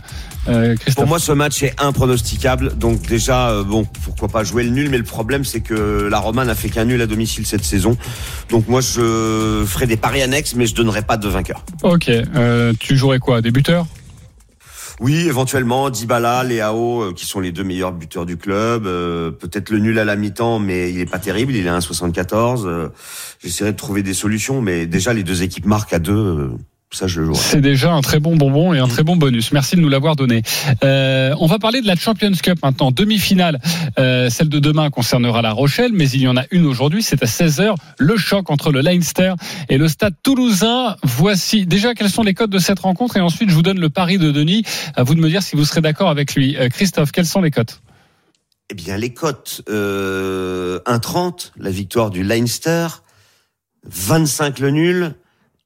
euh, 0.47 0.75
Christophe? 0.75 0.95
Pour 0.95 1.07
moi, 1.07 1.17
ce 1.19 1.31
match 1.31 1.63
est 1.63 1.73
impronosticable. 1.79 2.77
Donc 2.77 3.01
déjà, 3.07 3.49
euh, 3.49 3.63
bon, 3.63 3.85
pourquoi 4.05 4.27
pas 4.27 4.43
jouer 4.43 4.63
le 4.63 4.69
nul, 4.69 4.89
mais 4.89 4.97
le 4.99 5.03
problème, 5.03 5.43
c'est 5.43 5.61
que 5.61 6.07
la 6.09 6.19
Roma 6.19 6.45
n'a 6.45 6.55
fait 6.55 6.69
qu'un 6.69 6.85
nul 6.85 7.01
à 7.01 7.07
domicile 7.07 7.45
cette 7.47 7.65
saison. 7.65 7.97
Donc 8.51 8.67
moi, 8.67 8.81
je 8.81 9.65
ferai 9.67 9.87
des 9.87 9.97
paris 9.97 10.21
annexes, 10.21 10.53
mais 10.55 10.67
je 10.67 10.75
donnerai 10.75 11.01
pas 11.01 11.17
de 11.17 11.27
vainqueur. 11.27 11.65
Ok, 11.83 12.07
euh, 12.09 12.73
tu 12.79 12.95
jouerais 12.95 13.19
quoi? 13.19 13.41
Des 13.41 13.51
buteurs? 13.51 13.87
Oui, 15.03 15.27
éventuellement, 15.27 15.89
Dybala, 15.89 16.43
Léao, 16.43 17.01
euh, 17.01 17.13
qui 17.13 17.25
sont 17.25 17.39
les 17.39 17.51
deux 17.51 17.63
meilleurs 17.63 17.91
buteurs 17.91 18.27
du 18.27 18.37
club. 18.37 18.85
euh, 18.85 19.31
Peut-être 19.31 19.71
le 19.71 19.79
nul 19.79 19.97
à 19.97 20.05
la 20.05 20.15
mi-temps, 20.15 20.59
mais 20.59 20.91
il 20.91 20.99
est 20.99 21.09
pas 21.09 21.17
terrible. 21.17 21.55
Il 21.55 21.65
est 21.65 21.69
à 21.69 21.79
1,74. 21.79 22.67
Euh, 22.67 22.89
J'essaierai 23.39 23.71
de 23.71 23.77
trouver 23.77 24.03
des 24.03 24.13
solutions, 24.13 24.61
mais 24.61 24.85
déjà, 24.85 25.13
les 25.13 25.23
deux 25.23 25.41
équipes 25.41 25.65
marquent 25.65 25.93
à 25.93 25.99
deux. 25.99 26.51
Euh, 26.93 26.97
ça, 26.97 27.07
je 27.07 27.21
le. 27.21 27.33
C'est 27.33 27.61
déjà 27.61 27.91
un 27.93 28.01
très 28.01 28.19
bon 28.19 28.35
bonbon 28.35 28.73
et 28.73 28.79
un 28.79 28.87
très 28.87 29.03
bon 29.03 29.15
bonus. 29.15 29.51
Merci 29.51 29.75
de 29.75 29.81
nous 29.81 29.89
l'avoir 29.89 30.15
donné. 30.15 30.41
Euh, 30.83 31.33
on 31.39 31.47
va 31.47 31.59
parler 31.59 31.81
de 31.81 31.87
la 31.87 31.95
Champions 31.95 32.31
Cup 32.31 32.59
maintenant. 32.63 32.91
Demi-finale, 32.91 33.59
euh, 33.97 34.29
celle 34.29 34.49
de 34.49 34.59
demain 34.59 34.89
concernera 34.89 35.41
La 35.41 35.51
Rochelle, 35.51 35.91
mais 35.93 36.09
il 36.09 36.21
y 36.21 36.27
en 36.27 36.37
a 36.37 36.43
une 36.51 36.65
aujourd'hui. 36.65 37.01
C'est 37.01 37.23
à 37.23 37.25
16h. 37.25 37.75
Le 37.97 38.17
choc 38.17 38.49
entre 38.49 38.71
le 38.71 38.81
Leinster 38.81 39.33
et 39.69 39.77
le 39.77 39.87
Stade 39.87 40.15
Toulousain. 40.21 40.95
Voici 41.03 41.65
déjà 41.65 41.93
quels 41.93 42.09
sont 42.09 42.23
les 42.23 42.33
codes 42.33 42.51
de 42.51 42.59
cette 42.59 42.79
rencontre 42.79 43.17
et 43.17 43.21
ensuite 43.21 43.49
je 43.49 43.55
vous 43.55 43.61
donne 43.61 43.79
le 43.79 43.89
pari 43.89 44.17
de 44.17 44.31
Denis. 44.31 44.63
À 44.95 45.03
vous 45.03 45.15
de 45.15 45.19
me 45.19 45.29
dire 45.29 45.41
si 45.43 45.55
vous 45.55 45.65
serez 45.65 45.81
d'accord 45.81 46.09
avec 46.09 46.35
lui. 46.35 46.57
Euh, 46.57 46.69
Christophe, 46.69 47.11
quels 47.11 47.25
sont 47.25 47.41
les 47.41 47.51
cotes? 47.51 47.81
Eh 48.69 48.73
bien, 48.73 48.95
les 48.95 49.13
cotes, 49.13 49.63
euh, 49.69 50.79
1,30, 50.85 51.51
la 51.57 51.71
victoire 51.71 52.09
du 52.09 52.23
Leinster, 52.23 52.87
25 53.85 54.59
le 54.59 54.71
nul 54.71 55.15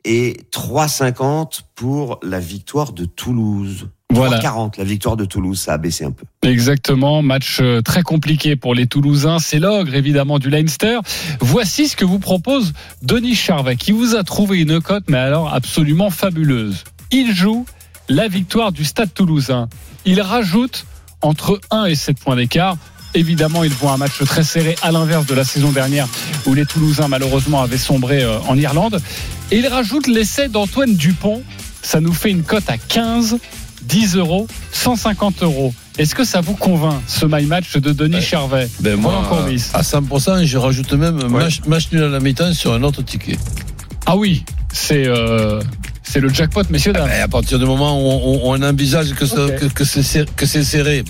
et 0.05 0.37
3,50 0.53 1.61
pour 1.75 2.19
la 2.23 2.39
victoire 2.39 2.93
de 2.93 3.05
Toulouse. 3.05 3.89
Voilà. 4.11 4.39
3,40 4.39 4.77
la 4.77 4.83
victoire 4.83 5.17
de 5.17 5.25
Toulouse, 5.25 5.59
ça 5.59 5.73
a 5.73 5.77
baissé 5.77 6.05
un 6.05 6.11
peu. 6.11 6.23
Exactement, 6.47 7.21
match 7.21 7.57
euh, 7.59 7.81
très 7.81 8.03
compliqué 8.03 8.55
pour 8.55 8.75
les 8.75 8.85
Toulousains. 8.85 9.39
C'est 9.39 9.59
l'ogre 9.59 9.93
évidemment 9.95 10.39
du 10.39 10.49
Leinster. 10.49 10.99
Voici 11.41 11.87
ce 11.89 11.97
que 11.97 12.05
vous 12.05 12.19
propose 12.19 12.73
Denis 13.01 13.35
Charvet, 13.35 13.75
qui 13.75 13.91
vous 13.91 14.15
a 14.15 14.23
trouvé 14.23 14.59
une 14.59 14.79
cote, 14.79 15.05
mais 15.09 15.17
alors 15.17 15.53
absolument 15.53 16.11
fabuleuse. 16.11 16.83
Il 17.11 17.33
joue 17.33 17.65
la 18.07 18.27
victoire 18.27 18.71
du 18.71 18.85
Stade 18.85 19.13
Toulousain. 19.13 19.67
Il 20.05 20.21
rajoute 20.21 20.85
entre 21.21 21.59
1 21.71 21.85
et 21.85 21.95
7 21.95 22.19
points 22.19 22.35
d'écart. 22.35 22.77
Évidemment, 23.15 23.63
ils 23.63 23.71
vont 23.73 23.91
un 23.91 23.97
match 23.97 24.21
très 24.25 24.43
serré, 24.43 24.75
à 24.81 24.91
l'inverse 24.91 25.25
de 25.25 25.33
la 25.33 25.43
saison 25.45 25.71
dernière 25.71 26.07
où 26.45 26.53
les 26.53 26.65
Toulousains 26.65 27.07
malheureusement 27.07 27.61
avaient 27.61 27.77
sombré 27.77 28.21
euh, 28.23 28.37
en 28.47 28.57
Irlande. 28.57 28.99
Et 29.51 29.57
il 29.59 29.67
rajoute 29.67 30.07
l'essai 30.07 30.49
d'Antoine 30.49 30.95
Dupont. 30.95 31.41
Ça 31.81 32.01
nous 32.01 32.13
fait 32.13 32.29
une 32.31 32.43
cote 32.43 32.69
à 32.69 32.77
15, 32.77 33.37
10 33.83 34.15
euros, 34.17 34.47
150 34.73 35.43
euros. 35.43 35.73
Est-ce 35.97 36.13
que 36.13 36.25
ça 36.25 36.41
vous 36.41 36.55
convainc, 36.55 37.01
ce 37.07 37.25
my 37.25 37.45
match 37.45 37.77
de 37.77 37.93
Denis. 37.93 38.21
Charvet? 38.21 38.67
Ben 38.81 38.97
moi, 38.97 39.23
à 39.73 39.81
100%, 39.81 40.43
je 40.45 40.57
rajoute 40.57 40.91
même 40.93 41.17
Ouais. 41.31 41.43
match, 41.43 41.61
match 41.67 41.87
nul 41.93 42.03
à 42.03 42.09
la 42.09 42.19
mi-temps 42.19 42.53
sur 42.53 42.73
un 42.73 42.83
autre 42.83 43.01
ticket. 43.01 43.37
Ah 44.05 44.17
oui, 44.17 44.43
c'est 44.73 45.07
euh, 45.07 45.61
c'est 46.03 46.19
le 46.19 46.29
jackpot, 46.29 46.63
messieurs 46.69 46.91
dames. 46.91 47.07
Ben, 47.07 47.21
à 47.21 47.27
partir 47.27 47.59
du 47.59 47.65
moment 47.65 47.97
où 47.97 48.39
on, 48.43 48.61
envisage 48.61 49.13
que, 49.13 49.23
que, 49.25 49.65
que 49.65 49.83
c'est 50.45 50.63
serré- 50.63 51.03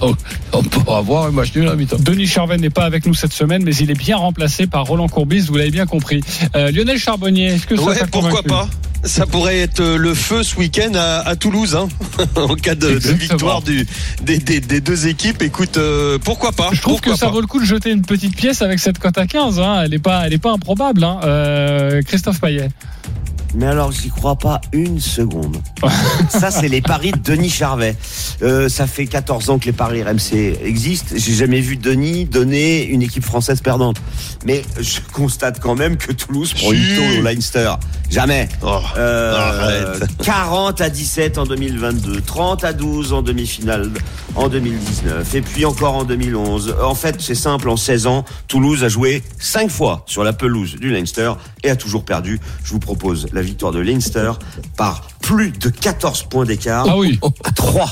donc, 0.00 0.16
on 0.52 0.62
peut 0.62 0.90
avoir 0.92 1.26
un 1.26 1.30
match 1.30 1.54
nul 1.54 1.68
à 1.68 1.74
mi-temps. 1.76 1.96
Denis 1.98 2.26
Charvet 2.26 2.58
n'est 2.58 2.70
pas 2.70 2.84
avec 2.84 3.06
nous 3.06 3.14
cette 3.14 3.32
semaine, 3.32 3.62
mais 3.64 3.74
il 3.76 3.90
est 3.90 3.98
bien 3.98 4.16
remplacé 4.16 4.66
par 4.66 4.84
Roland 4.86 5.08
Courbis, 5.08 5.40
vous 5.48 5.56
l'avez 5.56 5.70
bien 5.70 5.86
compris. 5.86 6.22
Euh, 6.56 6.70
Lionel 6.70 6.98
Charbonnier, 6.98 7.46
est-ce 7.54 7.66
que 7.66 7.76
ça 7.76 7.82
ouais, 7.82 7.96
pourquoi 8.10 8.42
pas 8.42 8.68
ça 9.02 9.24
pourrait 9.24 9.60
être 9.60 9.80
euh, 9.80 9.96
le 9.96 10.12
feu 10.12 10.42
ce 10.42 10.56
week-end 10.56 10.92
à, 10.94 11.20
à 11.26 11.34
Toulouse, 11.34 11.74
hein, 11.74 11.88
en 12.36 12.54
cas 12.54 12.74
de, 12.74 12.88
victoire 13.14 13.62
du, 13.62 13.86
des, 14.22 14.36
des- 14.36 14.60
des 14.60 14.82
deux 14.82 15.06
équipes. 15.06 15.40
Écoute, 15.40 15.78
euh, 15.78 16.18
pourquoi 16.22 16.52
pas 16.52 16.68
Je 16.74 16.82
trouve 16.82 16.96
pourquoi 16.96 17.14
que 17.14 17.18
ça 17.18 17.26
pas. 17.26 17.32
vaut 17.32 17.40
le 17.40 17.46
coup 17.46 17.60
de 17.60 17.64
jeter 17.64 17.92
une 17.92 18.02
petite 18.02 18.36
pièce 18.36 18.60
avec 18.60 18.78
cette 18.78 18.98
cote 18.98 19.16
à 19.16 19.26
15. 19.26 19.58
Hein. 19.58 19.80
Elle 19.84 19.92
n'est 19.92 19.98
pas, 19.98 20.26
elle 20.26 20.34
est 20.34 20.38
pas 20.38 20.52
improbable. 20.52 21.02
Hein. 21.02 21.18
Euh, 21.24 22.02
Christophe 22.02 22.42
Payet. 22.42 22.68
Mais 23.54 23.66
alors, 23.66 23.90
j'y 23.92 24.10
crois 24.10 24.36
pas 24.36 24.60
une 24.72 25.00
seconde. 25.00 25.56
ça, 26.28 26.50
c'est 26.50 26.68
les 26.68 26.80
paris 26.80 27.12
de 27.12 27.18
Denis 27.18 27.50
Charvet. 27.50 27.96
Euh, 28.42 28.68
ça 28.68 28.86
fait 28.86 29.06
14 29.06 29.50
ans 29.50 29.58
que 29.58 29.66
les 29.66 29.72
paris 29.72 30.02
RMC 30.02 30.58
existent. 30.64 31.14
J'ai 31.16 31.34
jamais 31.34 31.60
vu 31.60 31.76
Denis 31.76 32.26
donner 32.26 32.84
une 32.84 33.02
équipe 33.02 33.24
française 33.24 33.60
perdante. 33.60 33.96
Mais 34.46 34.62
je 34.80 35.00
constate 35.12 35.60
quand 35.60 35.74
même 35.74 35.96
que 35.96 36.12
Toulouse 36.12 36.54
prend 36.54 36.72
une 36.72 36.96
tôle 36.96 37.18
au 37.20 37.22
Leinster. 37.22 37.72
Jamais. 38.10 38.48
Oh, 38.62 38.78
Euh, 38.96 39.36
arrête. 39.36 40.16
40 40.24 40.80
à 40.80 40.88
17 40.90 41.38
en 41.38 41.44
2022, 41.44 42.20
30 42.20 42.64
à 42.64 42.72
12 42.72 43.12
en 43.12 43.22
demi-finale 43.22 43.90
en 44.34 44.48
2019, 44.48 45.34
et 45.34 45.42
puis 45.42 45.64
encore 45.64 45.94
en 45.94 46.04
2011. 46.04 46.76
En 46.82 46.94
fait, 46.94 47.16
c'est 47.20 47.34
simple, 47.34 47.68
en 47.68 47.76
16 47.76 48.06
ans, 48.06 48.24
Toulouse 48.48 48.84
a 48.84 48.88
joué 48.88 49.22
5 49.38 49.70
fois 49.70 50.02
sur 50.06 50.24
la 50.24 50.32
pelouse 50.32 50.76
du 50.76 50.90
Leinster 50.90 51.32
et 51.62 51.70
a 51.70 51.76
toujours 51.76 52.04
perdu. 52.04 52.40
Je 52.64 52.72
vous 52.72 52.78
propose 52.80 53.28
la 53.32 53.39
victoire 53.42 53.72
de 53.72 53.80
Leinster 53.80 54.32
par 54.76 55.02
plus 55.22 55.50
de 55.52 55.68
14 55.68 56.24
points 56.24 56.44
d'écart 56.44 56.86
Ah 56.88 56.96
oui. 56.96 57.18
à 57.44 57.50
3. 57.52 57.88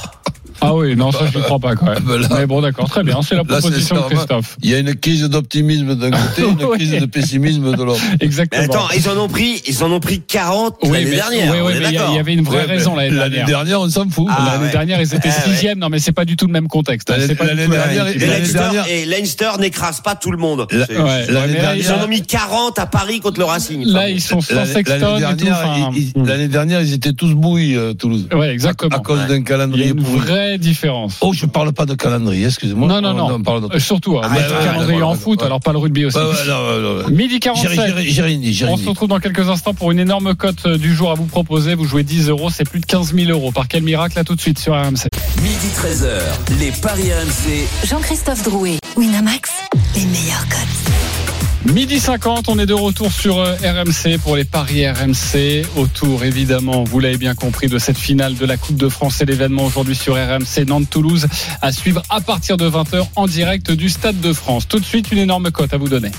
Ah 0.60 0.74
oui, 0.74 0.96
non, 0.96 1.12
ça 1.12 1.20
je 1.32 1.38
ne 1.38 1.42
crois 1.44 1.58
pas 1.58 1.74
quand 1.76 1.86
même. 1.86 2.02
Ben 2.04 2.18
là- 2.20 2.28
Mais 2.38 2.46
bon, 2.46 2.60
d'accord, 2.60 2.88
très 2.88 3.04
bien. 3.04 3.20
C'est 3.22 3.34
la 3.36 3.42
Là, 3.42 3.44
proposition 3.60 3.96
de 3.96 4.00
Christophe. 4.14 4.56
Il 4.62 4.70
y 4.70 4.74
a 4.74 4.78
une 4.78 4.94
crise 4.94 5.22
d'optimisme 5.24 5.94
d'un 5.94 6.10
côté, 6.10 6.42
une 6.42 6.64
Oui. 6.68 6.76
crise 6.78 7.00
de 7.00 7.06
pessimisme 7.06 7.76
de 7.76 7.82
l'autre. 7.82 8.00
Mais 8.20 8.26
Exactement. 8.26 8.62
attends, 8.64 8.88
ils 8.96 9.08
en 9.08 9.16
ont 9.18 9.28
pris, 9.28 9.62
ils 9.66 9.84
en 9.84 9.92
ont 9.92 10.00
pris 10.00 10.20
40 10.20 10.76
oui, 10.82 10.90
l'année 10.90 11.10
dernière. 11.14 11.52
oui, 11.52 11.58
oui, 11.64 11.72
mais 11.80 11.88
il 11.88 12.14
y 12.14 12.18
avait 12.18 12.34
une 12.34 12.42
vraie 12.44 12.58
Ouais, 12.58 12.64
raison 12.64 12.94
l'année 12.96 13.10
L'année 13.10 13.36
dernière. 13.36 13.46
dernière, 13.46 13.80
on 13.80 13.88
s'en 13.88 14.08
fout. 14.08 14.26
Ah, 14.30 14.52
L'année 14.52 14.64
ouais. 14.66 14.70
dernière, 14.72 15.00
ils 15.00 15.14
étaient 15.14 15.28
Ah, 15.30 15.46
ouais. 15.48 15.52
sixième. 15.54 15.78
Non, 15.78 15.88
mais 15.90 15.98
c'est 16.00 16.12
pas 16.12 16.24
du 16.24 16.36
tout 16.36 16.46
le 16.46 16.52
même 16.52 16.66
contexte. 16.68 17.08
L'année- 17.10 17.26
dernière, 17.28 18.08
Et 18.08 18.18
Leinster, 18.18 18.52
dernière- 18.58 18.86
et 18.88 19.04
Leinster 19.04 19.50
n'écrase 19.60 20.00
pas 20.00 20.14
tout 20.16 20.30
le 20.32 20.38
monde. 20.38 20.66
Ils 20.72 21.92
en 21.92 22.04
ont- 22.04 22.08
mis 22.08 22.22
40 22.22 22.78
à 22.78 22.86
Paris 22.86 23.20
contre 23.20 23.38
le 23.38 23.44
Racing. 23.44 23.84
Là, 23.86 24.08
ils 24.08 24.20
sont 24.20 24.40
sans 24.40 24.54
L'année 24.54 24.72
Sexton 24.72 24.98
l'année 25.18 25.24
et 25.26 25.36
tout. 25.36 25.44
dernière, 25.44 25.90
ils- 25.94 26.12
ils- 26.16 26.22
l'année 26.24 26.48
dernière, 26.48 26.80
ils 26.80 26.94
étaient 26.94 27.12
tous 27.12 27.34
bouillis, 27.34 27.76
euh, 27.76 27.92
Toulouse. 27.92 28.26
Ouais, 28.34 28.48
exactement. 28.50 28.96
À, 28.96 29.00
cause 29.00 29.26
d'un 29.28 29.42
calendrier 29.42 29.92
pourri. 29.94 30.20
Vraie 30.48 30.58
différence. 30.58 31.16
Oh, 31.20 31.32
je 31.32 31.46
parle 31.46 31.72
pas 31.72 31.86
de 31.86 31.94
calendrier, 31.94 32.46
excusez-moi. 32.46 32.88
Non, 32.88 33.00
non, 33.00 33.14
non. 33.14 33.34
on 33.34 33.42
parle 33.42 33.60
d'autre 33.62 33.76
Euh, 33.76 33.80
Surtout, 33.80 34.18
hein, 34.18 34.22
arrête, 34.24 34.46
calendrier 34.64 35.02
en 35.02 35.14
foot, 35.14 35.42
alors 35.42 35.60
pas 35.60 35.72
le 35.72 35.78
rugby 35.78 36.04
aussi. 36.06 36.16
Non. 36.18 37.08
Midi 37.10 37.34
J'ai- 37.34 37.40
47. 37.40 37.70
j'ai- 37.98 38.10
J'ai 38.10 38.22
rien 38.22 38.38
dit, 38.38 38.52
j'ai 38.52 38.64
rien 38.64 38.74
On 38.74 38.76
se 38.76 38.88
retrouve 38.88 39.08
dans 39.08 39.20
quelques 39.20 39.48
instants 39.48 39.74
pour 39.74 39.90
une 39.92 39.98
énorme 40.00 40.34
cote 40.34 40.66
euh, 40.66 40.78
du 40.78 40.94
jour 40.94 41.10
à 41.10 41.14
vous 41.14 41.26
proposer. 41.26 41.74
Vous 41.74 41.84
jouez 41.84 42.02
10 42.02 42.28
euros, 42.28 42.50
c'est 42.50 42.68
plus 42.68 42.80
de 42.80 42.86
15 42.86 43.14
000 43.14 43.30
euros. 43.30 43.52
Par 43.52 43.68
quel 43.68 43.82
miracle 43.82 44.16
là 44.16 44.24
tout 44.24 44.34
de 44.34 44.40
suite 44.40 44.58
sur 44.58 44.74
RMC 44.74 45.08
Midi 45.42 45.68
13h, 45.74 46.58
les 46.60 46.72
Paris 46.82 47.10
RMC. 47.12 47.66
Jean-Christophe 47.86 48.42
Drouet, 48.44 48.78
Winamax, 48.96 49.50
les 49.94 50.04
meilleurs 50.06 50.46
cotes. 50.48 51.17
Midi 51.66 51.98
50, 51.98 52.48
on 52.48 52.58
est 52.60 52.66
de 52.66 52.74
retour 52.74 53.10
sur 53.10 53.38
euh, 53.38 53.54
RMC 53.56 54.18
pour 54.22 54.36
les 54.36 54.44
paris 54.44 54.88
RMC. 54.88 55.66
Autour, 55.76 56.22
évidemment, 56.22 56.84
vous 56.84 57.00
l'avez 57.00 57.16
bien 57.16 57.34
compris, 57.34 57.66
de 57.66 57.78
cette 57.78 57.98
finale 57.98 58.36
de 58.36 58.46
la 58.46 58.56
Coupe 58.56 58.76
de 58.76 58.88
France 58.88 59.20
et 59.20 59.24
l'événement 59.24 59.64
aujourd'hui 59.64 59.96
sur 59.96 60.14
RMC 60.14 60.64
Nantes-Toulouse 60.66 61.26
à 61.60 61.72
suivre 61.72 62.02
à 62.10 62.20
partir 62.20 62.56
de 62.56 62.70
20h 62.70 63.08
en 63.16 63.26
direct 63.26 63.72
du 63.72 63.88
Stade 63.88 64.20
de 64.20 64.32
France. 64.32 64.68
Tout 64.68 64.78
de 64.78 64.84
suite, 64.84 65.10
une 65.10 65.18
énorme 65.18 65.50
cote 65.50 65.74
à 65.74 65.78
vous 65.78 65.88
donner. 65.88 66.12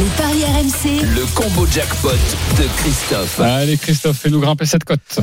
Les 0.00 0.06
paris 0.16 0.44
RMC, 0.44 1.04
Le 1.14 1.34
combo 1.34 1.66
jackpot 1.66 2.08
de 2.10 2.66
Christophe. 2.78 3.40
Allez, 3.40 3.76
Christophe, 3.76 4.18
fais-nous 4.18 4.40
grimper 4.40 4.66
cette 4.66 4.84
cote. 4.84 5.20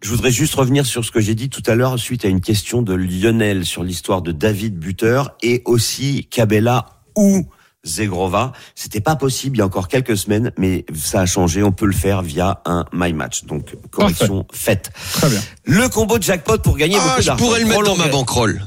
Je 0.00 0.08
voudrais 0.08 0.32
juste 0.32 0.54
revenir 0.54 0.86
sur 0.86 1.04
ce 1.04 1.10
que 1.10 1.20
j'ai 1.20 1.34
dit 1.34 1.50
tout 1.50 1.62
à 1.66 1.74
l'heure 1.74 1.98
suite 1.98 2.24
à 2.24 2.28
une 2.28 2.40
question 2.40 2.80
de 2.80 2.94
Lionel 2.94 3.66
sur 3.66 3.84
l'histoire 3.84 4.22
de 4.22 4.32
David 4.32 4.78
Buteur 4.78 5.36
et 5.42 5.60
aussi 5.66 6.26
Cabella 6.30 6.86
ou 7.14 7.46
Zegrova. 7.84 8.52
C'était 8.74 9.00
pas 9.00 9.16
possible 9.16 9.56
il 9.56 9.60
y 9.60 9.62
a 9.62 9.66
encore 9.66 9.88
quelques 9.88 10.16
semaines, 10.16 10.52
mais 10.58 10.84
ça 10.94 11.20
a 11.20 11.26
changé. 11.26 11.62
On 11.62 11.72
peut 11.72 11.86
le 11.86 11.92
faire 11.92 12.22
via 12.22 12.60
un 12.66 12.84
My 12.92 13.12
Match. 13.12 13.44
Donc, 13.44 13.74
correction 13.90 14.46
faite. 14.52 14.90
Très 15.12 15.28
bien. 15.30 15.40
Le 15.64 15.88
combo 15.88 16.18
de 16.18 16.22
jackpot 16.22 16.58
pour 16.58 16.76
gagner 16.76 16.96
Ah, 17.00 17.04
beaucoup 17.08 17.22
je 17.22 17.26
d'argent. 17.26 17.44
pourrais 17.44 17.60
le 17.60 17.66
mettre 17.66 17.82
dans 17.84 17.96
ma 17.96 18.08
banquerolle. 18.08 18.62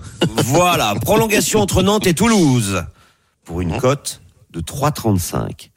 Voilà, 0.46 0.96
prolongation 1.02 1.62
entre 1.62 1.84
Nantes 1.84 2.08
et 2.08 2.14
Toulouse 2.14 2.84
pour 3.46 3.62
une 3.62 3.78
cote 3.78 4.22
de 4.52 4.62
3,35. 4.62 5.70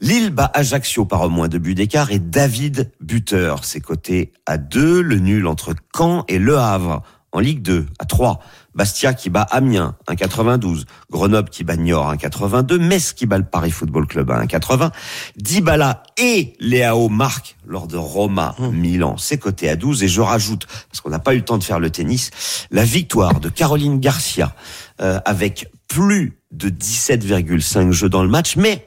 Lille 0.00 0.30
bat 0.30 0.50
Ajaccio 0.54 1.04
par 1.04 1.20
au 1.22 1.28
moins 1.28 1.48
deux 1.48 1.58
buts 1.58 1.74
d'écart 1.74 2.12
et 2.12 2.18
David 2.18 2.90
buteur. 3.00 3.64
C'est 3.64 3.80
coté 3.80 4.32
à 4.46 4.56
2, 4.56 5.02
le 5.02 5.18
nul 5.18 5.46
entre 5.46 5.74
Caen 5.94 6.24
et 6.28 6.38
Le 6.38 6.56
Havre 6.58 7.02
en 7.32 7.40
Ligue 7.40 7.62
2 7.62 7.86
à 7.98 8.04
3. 8.04 8.40
Bastia 8.74 9.12
qui 9.12 9.30
bat 9.30 9.42
Amiens 9.50 9.96
1,92. 10.08 10.84
Grenoble 11.10 11.48
qui 11.50 11.64
bat 11.64 11.76
Niort 11.76 12.14
1,82. 12.14 12.78
Metz 12.78 13.12
qui 13.12 13.26
bat 13.26 13.38
le 13.38 13.44
Paris 13.44 13.70
Football 13.70 14.06
Club 14.06 14.30
à 14.30 14.42
1,80. 14.44 14.90
Dybala 15.36 16.02
et 16.18 16.54
Léao 16.60 17.08
marquent 17.08 17.56
lors 17.66 17.86
de 17.86 17.96
Roma 17.96 18.54
Milan. 18.72 19.16
C'est 19.18 19.38
coté 19.38 19.68
à 19.68 19.76
12 19.76 20.02
et 20.02 20.08
je 20.08 20.20
rajoute 20.20 20.66
parce 20.90 21.00
qu'on 21.00 21.10
n'a 21.10 21.18
pas 21.18 21.34
eu 21.34 21.38
le 21.38 21.44
temps 21.44 21.58
de 21.58 21.64
faire 21.64 21.80
le 21.80 21.90
tennis 21.90 22.30
la 22.70 22.84
victoire 22.84 23.40
de 23.40 23.48
Caroline 23.48 24.00
Garcia 24.00 24.54
euh, 25.00 25.20
avec 25.24 25.70
plus 25.88 26.38
de 26.52 26.68
17,5 26.70 27.90
jeux 27.90 28.08
dans 28.08 28.22
le 28.22 28.28
match, 28.28 28.56
mais 28.56 28.86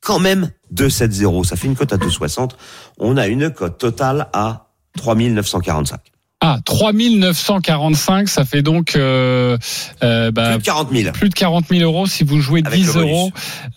quand 0.00 0.18
même 0.18 0.50
2,70. 0.74 1.44
Ça 1.44 1.56
fait 1.56 1.66
une 1.66 1.76
cote 1.76 1.92
à 1.92 1.96
2,60. 1.96 2.52
On 2.98 3.16
a 3.16 3.26
une 3.26 3.50
cote 3.50 3.78
totale 3.78 4.28
à 4.32 4.70
3945. 4.96 6.15
Ah, 6.42 6.58
3945, 6.66 8.28
ça 8.28 8.44
fait 8.44 8.60
donc 8.60 8.94
euh, 8.94 9.56
euh, 10.04 10.30
bah, 10.30 10.50
Plus 10.50 10.58
de 10.58 10.64
40 10.64 10.88
000. 10.92 11.12
plus 11.12 11.28
de 11.30 11.34
40 11.34 11.64
000 11.70 11.80
euros 11.82 12.06
si 12.06 12.24
vous 12.24 12.40
jouez 12.42 12.62
Avec 12.64 12.78
10 12.78 12.86
le 12.88 12.92
bonus. 12.92 13.10
euros. 13.10 13.30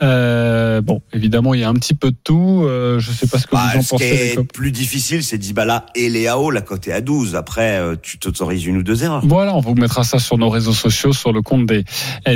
Euh, 0.03 0.81
bon, 0.81 1.01
évidemment, 1.13 1.53
il 1.53 1.61
y 1.61 1.63
a 1.63 1.69
un 1.69 1.73
petit 1.75 1.93
peu 1.93 2.11
de 2.11 2.17
tout. 2.21 2.63
Euh, 2.65 2.99
je 2.99 3.11
sais 3.11 3.27
pas 3.27 3.39
ce 3.39 3.47
que 3.47 3.55
Bah, 3.55 3.69
vous 3.73 3.79
en 3.79 3.81
ce 3.81 3.87
qui 3.87 3.91
pensez. 3.93 4.35
est 4.37 4.43
plus 4.53 4.73
difficile, 4.73 5.23
c'est 5.23 5.37
Dybala 5.37 5.85
et 5.95 6.09
Léao, 6.09 6.51
la 6.51 6.59
est 6.59 6.91
à 6.91 6.99
12. 6.99 7.35
Après, 7.37 7.77
euh, 7.77 7.95
tu 8.01 8.19
t'autorises 8.19 8.65
une 8.65 8.75
ou 8.77 8.83
deux 8.83 9.05
erreurs. 9.05 9.21
Voilà, 9.25 9.55
on 9.55 9.61
vous 9.61 9.75
mettra 9.75 10.03
ça 10.03 10.19
sur 10.19 10.37
nos 10.37 10.49
réseaux 10.49 10.73
sociaux, 10.73 11.13
sur 11.13 11.31
le 11.31 11.41
compte 11.41 11.65
des, 11.65 11.85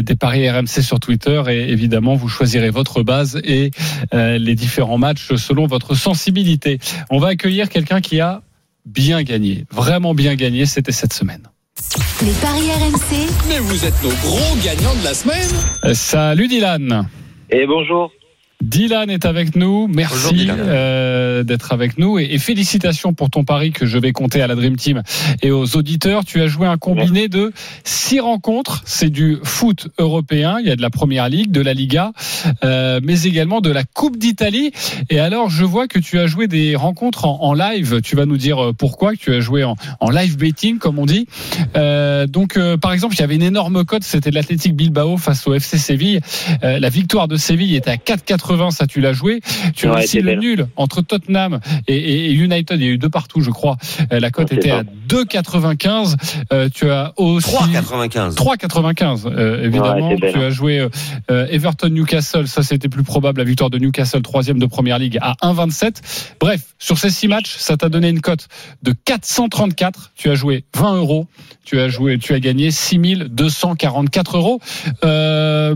des 0.01 0.15
paris 0.15 0.49
RMC 0.49 0.81
sur 0.81 1.01
Twitter. 1.01 1.43
Et 1.49 1.69
évidemment, 1.69 2.15
vous 2.15 2.29
choisirez 2.29 2.69
votre 2.69 3.03
base 3.03 3.41
et 3.43 3.71
les 4.13 4.55
différents 4.55 4.97
matchs 4.97 5.35
selon 5.35 5.67
votre 5.67 5.95
sensibilité. 5.95 6.79
On 7.09 7.19
va 7.19 7.27
accueillir 7.27 7.67
quelqu'un 7.67 7.99
qui 7.99 8.21
a 8.21 8.41
bien 8.85 9.23
gagné, 9.23 9.65
vraiment 9.71 10.13
bien 10.13 10.35
gagné. 10.35 10.65
C'était 10.65 10.91
cette 10.91 11.13
semaine. 11.13 11.43
les 12.21 12.31
paris 12.33 12.69
RMC, 12.71 13.27
Mais 13.49 13.59
vous 13.59 13.85
êtes 13.85 14.01
nos 14.03 14.09
gros 14.09 14.55
gagnants 14.63 14.95
de 14.99 15.03
la 15.03 15.13
semaine. 15.13 15.49
Euh, 15.85 15.93
Salut 15.93 16.47
Dylan. 16.47 17.07
Et 17.49 17.65
bonjour. 17.65 18.11
Dylan 18.63 19.09
est 19.09 19.25
avec 19.25 19.55
nous. 19.55 19.87
Merci 19.87 20.47
euh, 20.49 21.43
d'être 21.43 21.73
avec 21.73 21.97
nous 21.97 22.17
et, 22.17 22.29
et 22.31 22.39
félicitations 22.39 23.13
pour 23.13 23.29
ton 23.29 23.43
pari 23.43 23.71
que 23.71 23.85
je 23.85 23.97
vais 23.97 24.13
compter 24.13 24.41
à 24.41 24.47
la 24.47 24.55
Dream 24.55 24.77
Team 24.77 25.03
et 25.41 25.51
aux 25.51 25.75
auditeurs. 25.75 26.23
Tu 26.23 26.41
as 26.41 26.47
joué 26.47 26.65
un 26.65 26.77
combiné 26.77 27.27
de 27.27 27.51
six 27.83 28.19
rencontres. 28.19 28.81
C'est 28.85 29.09
du 29.09 29.37
foot 29.43 29.89
européen. 29.97 30.57
Il 30.61 30.67
y 30.67 30.71
a 30.71 30.75
de 30.75 30.81
la 30.81 30.89
Première 30.89 31.27
Ligue, 31.27 31.51
de 31.51 31.61
la 31.61 31.73
Liga, 31.73 32.13
euh, 32.63 32.99
mais 33.03 33.23
également 33.23 33.59
de 33.59 33.69
la 33.69 33.83
Coupe 33.83 34.17
d'Italie. 34.17 34.71
Et 35.09 35.19
alors, 35.19 35.49
je 35.49 35.65
vois 35.65 35.87
que 35.87 35.99
tu 35.99 36.17
as 36.19 36.27
joué 36.27 36.47
des 36.47 36.75
rencontres 36.75 37.25
en, 37.25 37.43
en 37.43 37.53
live. 37.53 38.01
Tu 38.01 38.15
vas 38.15 38.25
nous 38.25 38.37
dire 38.37 38.63
euh, 38.63 38.73
pourquoi. 38.73 39.13
que 39.13 39.17
Tu 39.17 39.33
as 39.33 39.41
joué 39.41 39.65
en, 39.65 39.75
en 39.99 40.09
live 40.09 40.37
betting, 40.37 40.77
comme 40.77 40.99
on 40.99 41.05
dit. 41.05 41.27
Euh, 41.75 42.27
donc, 42.27 42.55
euh, 42.55 42.77
par 42.77 42.93
exemple, 42.93 43.15
il 43.15 43.19
y 43.19 43.23
avait 43.23 43.35
une 43.35 43.43
énorme 43.43 43.83
cote. 43.83 44.03
C'était 44.03 44.29
de 44.29 44.35
l'Athletic 44.35 44.73
Bilbao 44.75 45.17
face 45.17 45.45
au 45.47 45.53
FC 45.53 45.77
Séville. 45.77 46.21
Euh, 46.63 46.79
la 46.79 46.89
victoire 46.89 47.27
de 47.27 47.35
Séville 47.35 47.75
était 47.75 47.91
à 47.91 47.97
4,80. 47.97 48.52
Ça, 48.71 48.87
tu 48.87 49.01
l'as 49.01 49.13
joué? 49.13 49.41
Tu 49.75 49.87
as 49.87 49.93
Ouais, 49.93 50.03
aussi 50.03 50.17
le 50.17 50.31
belle. 50.31 50.39
nul 50.39 50.67
entre 50.75 51.01
Tottenham 51.01 51.59
et, 51.87 52.31
United. 52.31 52.79
Il 52.79 52.85
y 52.85 52.87
a 52.87 52.91
eu 52.91 52.97
deux 52.97 53.09
partout, 53.09 53.41
je 53.41 53.51
crois. 53.51 53.77
Euh, 54.11 54.19
la 54.19 54.31
cote 54.31 54.51
était 54.51 54.71
à 54.71 54.83
2,95. 54.83 56.15
Euh, 56.51 56.69
tu 56.73 56.89
as 56.89 57.13
aussi 57.17 57.49
3,95. 57.49 58.35
3,95 58.35 59.27
euh, 59.27 59.63
évidemment. 59.63 60.09
Ouais, 60.09 60.17
tu 60.17 60.37
hein. 60.37 60.41
as 60.41 60.49
joué 60.49 60.87
euh, 61.31 61.47
Everton 61.49 61.89
Newcastle, 61.89 62.47
ça 62.47 62.63
c'était 62.63 62.89
plus 62.89 63.03
probable 63.03 63.39
la 63.39 63.45
victoire 63.45 63.69
de 63.69 63.77
Newcastle 63.77 64.21
troisième 64.21 64.59
de 64.59 64.65
première 64.65 64.99
ligue 64.99 65.17
à 65.21 65.33
1,27. 65.41 65.97
Bref, 66.39 66.61
sur 66.79 66.97
ces 66.97 67.09
six 67.09 67.27
matchs, 67.27 67.55
ça 67.57 67.77
t'a 67.77 67.89
donné 67.89 68.09
une 68.09 68.21
cote 68.21 68.47
de 68.81 68.93
434. 69.05 70.11
Tu 70.15 70.29
as 70.29 70.35
joué 70.35 70.65
20 70.75 70.95
euros. 70.97 71.27
Tu 71.65 71.79
as 71.79 71.87
joué, 71.87 72.17
tu 72.17 72.33
as 72.33 72.39
gagné 72.39 72.71
6244 72.71 74.37
euros. 74.37 74.59
Euh, 75.03 75.75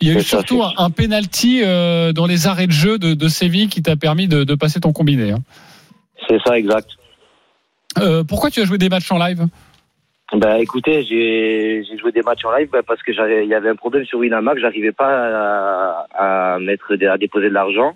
il 0.00 0.08
y 0.08 0.10
a 0.10 0.14
eu 0.14 0.22
ça, 0.22 0.38
surtout 0.38 0.62
un, 0.62 0.90
penalty 0.90 1.62
euh, 1.64 2.12
dans 2.12 2.26
les 2.26 2.46
arrêts 2.46 2.66
de 2.66 2.72
jeu 2.72 2.98
de, 2.98 3.14
de 3.14 3.28
Séville 3.28 3.68
qui 3.68 3.82
t'a 3.82 3.96
permis 3.96 4.28
de, 4.28 4.44
de 4.44 4.54
passer 4.54 4.80
ton 4.80 4.92
combiné. 4.92 5.32
hein. 5.32 5.38
C'est 6.28 6.38
ça, 6.44 6.58
exact. 6.58 6.88
Euh, 7.98 8.22
pourquoi 8.22 8.50
tu 8.50 8.60
as 8.60 8.64
joué 8.64 8.78
des 8.78 8.88
matchs 8.88 9.10
en 9.10 9.18
live? 9.18 9.46
Bah 10.34 10.60
écoutez, 10.60 11.04
j'ai 11.04 11.82
joué 11.98 12.12
des 12.12 12.20
matchs 12.20 12.44
en 12.44 12.54
live 12.54 12.68
bah, 12.70 12.82
parce 12.86 13.02
que 13.02 13.14
j'avais 13.14 13.44
il 13.44 13.48
y 13.48 13.54
avait 13.54 13.70
un 13.70 13.76
problème 13.76 14.04
sur 14.04 14.18
Winamax, 14.18 14.60
j'arrivais 14.60 14.92
pas 14.92 16.06
à, 16.12 16.54
à 16.54 16.58
mettre 16.58 16.92
à 17.08 17.16
déposer 17.16 17.48
de 17.48 17.54
l'argent. 17.54 17.94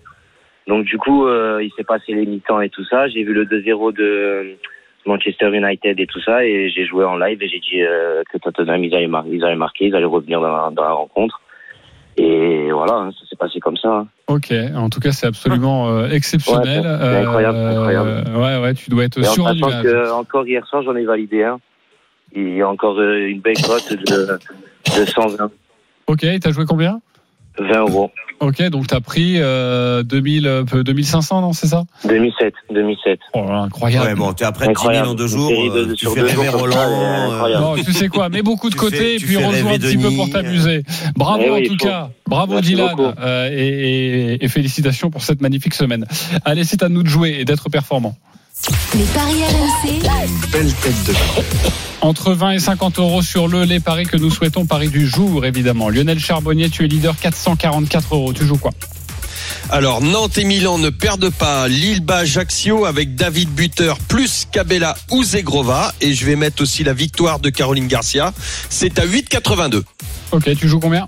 Donc 0.66 0.86
du 0.86 0.96
coup, 0.96 1.26
euh, 1.26 1.62
il 1.62 1.70
s'est 1.76 1.84
passé 1.84 2.14
les 2.14 2.24
mi-temps 2.24 2.62
et 2.62 2.70
tout 2.70 2.84
ça. 2.86 3.06
J'ai 3.08 3.22
vu 3.22 3.34
le 3.34 3.44
2-0 3.44 3.94
de 3.94 4.56
Manchester 5.04 5.54
United 5.54 6.00
et 6.00 6.06
tout 6.06 6.20
ça 6.22 6.42
et 6.46 6.70
j'ai 6.70 6.86
joué 6.86 7.04
en 7.04 7.16
live 7.16 7.42
et 7.42 7.48
j'ai 7.48 7.60
dit 7.60 7.82
euh, 7.82 8.22
que 8.32 8.38
Tottenham 8.38 8.82
ils 8.82 8.94
allaient, 8.94 9.08
mar- 9.08 9.26
ils 9.30 9.44
allaient 9.44 9.54
marquer, 9.54 9.88
ils 9.88 9.94
allaient 9.94 10.06
revenir 10.06 10.40
dans 10.40 10.48
la, 10.56 10.70
dans 10.72 10.84
la 10.84 10.92
rencontre. 10.92 11.41
Et 12.16 12.70
voilà, 12.72 12.94
hein, 12.94 13.10
ça 13.18 13.26
s'est 13.28 13.36
passé 13.36 13.58
comme 13.60 13.76
ça. 13.76 13.88
hein. 13.88 14.06
Ok, 14.28 14.52
en 14.76 14.88
tout 14.90 15.00
cas 15.00 15.12
c'est 15.12 15.26
absolument 15.26 15.88
euh, 15.90 16.08
exceptionnel. 16.10 16.80
Ouais, 16.80 16.98
c'est- 17.00 17.16
incroyable, 17.16 17.58
c'est 17.58 17.76
incroyable. 17.76 18.08
Euh, 18.28 18.34
ouais, 18.58 18.62
ouais, 18.62 18.74
tu 18.74 18.90
dois 18.90 19.04
être 19.04 19.18
Et 19.18 19.28
en 19.28 19.34
que 19.82 20.10
encore 20.12 20.46
hier 20.46 20.66
soir, 20.66 20.82
j'en 20.82 20.94
ai 20.96 21.04
validé 21.04 21.44
un. 21.44 21.58
Il 22.34 22.54
y 22.56 22.62
a 22.62 22.68
encore 22.68 22.98
euh, 22.98 23.26
une 23.28 23.40
belle 23.40 23.60
cote 23.62 23.92
de, 23.92 24.38
de 24.98 25.04
120 25.04 25.50
Ok, 26.06 26.26
t'as 26.40 26.50
joué 26.50 26.64
combien? 26.66 27.00
20 27.58 27.78
euros. 27.80 28.10
Ok, 28.40 28.60
donc 28.70 28.88
t'as 28.88 28.98
pris 29.00 29.34
euh, 29.38 30.02
2000, 30.02 30.46
euh, 30.48 30.64
2500, 30.64 31.42
non, 31.42 31.52
c'est 31.52 31.68
ça? 31.68 31.84
2007, 32.04 32.52
2007. 32.74 33.20
Oh, 33.34 33.44
là, 33.46 33.58
incroyable. 33.60 34.06
Ouais, 34.08 34.14
bon, 34.16 34.32
t'es 34.32 34.44
après 34.44 34.64
10 34.66 34.70
000 34.70 34.72
Incroyable. 34.80 35.08
en 35.08 35.14
deux 35.14 35.26
jours. 35.28 35.48
de- 35.50 35.78
euh, 35.78 35.94
tu 35.94 36.06
sur 36.06 36.14
fais 36.14 36.20
deux 36.22 36.26
rêver 36.26 36.48
Roland. 36.48 37.30
incroyable. 37.30 37.62
Non, 37.62 37.74
tu 37.76 37.92
sais 37.92 38.08
quoi, 38.08 38.28
mets 38.30 38.42
beaucoup 38.42 38.68
de 38.68 38.74
Tu 38.74 38.80
côté 38.80 38.96
fais- 38.96 39.14
et 39.14 39.18
tu 39.18 39.26
puis 39.26 39.36
rejoins 39.36 39.74
un 39.74 39.78
petit 39.78 39.96
peu 39.96 40.10
pour 40.10 40.28
t'amuser. 40.28 40.82
Bravo 41.14 41.42
Eh 41.46 41.50
en 41.50 41.62
tout 41.62 41.76
faut. 41.78 41.86
cas, 41.86 42.10
bravo 42.26 42.54
Merci 42.54 42.70
Dylan 42.70 42.96
euh, 43.20 43.48
et, 43.52 44.34
et- 44.34 44.44
et 44.44 44.48
félicitations 44.48 45.10
pour 45.10 45.22
cette 45.22 45.40
magnifique 45.40 45.74
semaine. 45.74 46.04
Allez, 46.44 46.64
c'est 46.64 46.82
à 46.82 46.88
nous 46.88 47.04
de 47.04 47.08
jouer 47.08 47.36
et 47.38 47.44
d'être 47.44 47.68
performants. 47.68 48.16
Les 48.94 49.04
paris 49.04 49.42
RMC. 49.42 50.02
Belle 50.52 50.72
tête 50.74 51.04
de 51.04 51.14
Entre 52.00 52.32
20 52.32 52.52
et 52.52 52.58
50 52.60 52.98
euros 52.98 53.22
sur 53.22 53.48
le 53.48 53.64
les 53.64 53.80
paris 53.80 54.06
que 54.06 54.16
nous 54.16 54.30
souhaitons, 54.30 54.66
paris 54.66 54.88
du 54.88 55.08
jour 55.08 55.44
évidemment. 55.44 55.88
Lionel 55.88 56.20
Charbonnier, 56.20 56.70
tu 56.70 56.84
es 56.84 56.86
leader, 56.86 57.16
444 57.18 58.14
euros. 58.14 58.32
Tu 58.32 58.46
joues 58.46 58.58
quoi? 58.58 58.70
Alors 59.70 60.00
Nantes 60.00 60.38
et 60.38 60.44
Milan 60.44 60.78
ne 60.78 60.90
perdent 60.90 61.30
pas. 61.30 61.66
Lille 61.66 62.00
bat 62.00 62.18
Ajaccio 62.18 62.84
avec 62.84 63.16
David 63.16 63.50
Buter 63.50 63.94
plus 64.06 64.46
Cabella 64.50 64.96
ou 65.10 65.24
Zegrova. 65.24 65.92
Et 66.00 66.14
je 66.14 66.24
vais 66.24 66.36
mettre 66.36 66.62
aussi 66.62 66.84
la 66.84 66.92
victoire 66.92 67.40
de 67.40 67.50
Caroline 67.50 67.88
Garcia. 67.88 68.32
C'est 68.68 68.98
à 68.98 69.06
8,82. 69.06 69.82
Ok, 70.30 70.56
tu 70.56 70.68
joues 70.68 70.80
combien? 70.80 71.06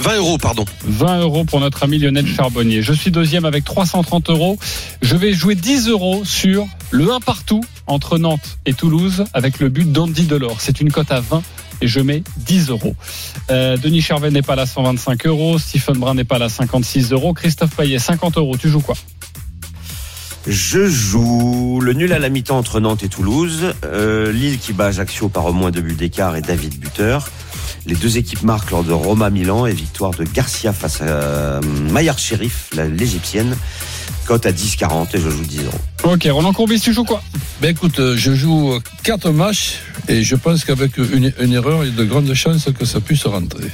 20 0.00 0.16
euros, 0.16 0.38
pardon. 0.38 0.64
20 0.84 1.20
euros 1.20 1.44
pour 1.44 1.60
notre 1.60 1.82
ami 1.82 1.98
Lionel 1.98 2.26
Charbonnier. 2.26 2.80
Je 2.80 2.92
suis 2.94 3.10
deuxième 3.10 3.44
avec 3.44 3.64
330 3.64 4.30
euros. 4.30 4.58
Je 5.02 5.14
vais 5.14 5.34
jouer 5.34 5.54
10 5.54 5.88
euros 5.88 6.22
sur 6.24 6.66
le 6.90 7.12
1 7.12 7.20
partout 7.20 7.60
entre 7.86 8.16
Nantes 8.16 8.58
et 8.64 8.72
Toulouse 8.72 9.24
avec 9.34 9.60
le 9.60 9.68
but 9.68 9.92
d'Andy 9.92 10.24
Delors. 10.24 10.60
C'est 10.60 10.80
une 10.80 10.90
cote 10.90 11.12
à 11.12 11.20
20 11.20 11.42
et 11.82 11.86
je 11.86 12.00
mets 12.00 12.22
10 12.38 12.70
euros. 12.70 12.94
Euh, 13.50 13.76
Denis 13.76 14.00
Charvet 14.00 14.30
n'est 14.30 14.42
pas 14.42 14.56
là, 14.56 14.64
125 14.64 15.26
euros. 15.26 15.58
Stephen 15.58 15.98
Brun 15.98 16.14
n'est 16.14 16.24
pas 16.24 16.38
là, 16.38 16.48
56 16.48 17.12
euros. 17.12 17.34
Christophe 17.34 17.76
Payet, 17.76 17.98
50 17.98 18.38
euros. 18.38 18.56
Tu 18.56 18.70
joues 18.70 18.80
quoi? 18.80 18.94
Je 20.46 20.86
joue 20.86 21.80
le 21.82 21.92
nul 21.92 22.14
à 22.14 22.18
la 22.18 22.30
mi-temps 22.30 22.56
entre 22.56 22.80
Nantes 22.80 23.02
et 23.02 23.08
Toulouse. 23.08 23.74
Euh, 23.84 24.32
Lille 24.32 24.58
qui 24.58 24.72
bat 24.72 24.86
Ajaccio 24.86 25.28
par 25.28 25.44
au 25.44 25.52
moins 25.52 25.70
deux 25.70 25.82
buts 25.82 25.94
d'écart 25.94 26.36
et 26.36 26.40
David 26.40 26.78
Buter. 26.78 27.18
Les 27.86 27.94
deux 27.94 28.18
équipes 28.18 28.42
marquent 28.42 28.70
lors 28.70 28.84
de 28.84 28.92
Roma-Milan 28.92 29.66
et 29.66 29.72
victoire 29.72 30.12
de 30.12 30.24
Garcia 30.24 30.72
face 30.72 31.00
à 31.00 31.04
euh, 31.04 31.60
Maillard 31.90 32.18
Sheriff, 32.18 32.70
l'égyptienne. 32.96 33.56
Cote 34.26 34.46
à 34.46 34.52
10,40 34.52 35.08
et 35.14 35.20
je 35.20 35.28
joue 35.28 35.42
10 35.42 35.64
euros. 35.64 35.78
Ok, 36.04 36.28
Roland 36.30 36.52
Courbis, 36.52 36.80
tu 36.80 36.92
joues 36.92 37.04
quoi? 37.04 37.22
Ben 37.60 37.70
écoute, 37.70 37.98
euh, 37.98 38.16
je 38.16 38.34
joue 38.34 38.78
quatre 39.02 39.30
matchs 39.30 39.78
et 40.08 40.22
je 40.22 40.36
pense 40.36 40.64
qu'avec 40.64 40.98
une, 40.98 41.32
une 41.40 41.52
erreur, 41.52 41.84
il 41.84 41.90
y 41.90 41.94
a 41.94 41.96
de 41.96 42.04
grandes 42.04 42.32
chances 42.34 42.68
que 42.78 42.84
ça 42.84 43.00
puisse 43.00 43.26
rentrer. 43.26 43.70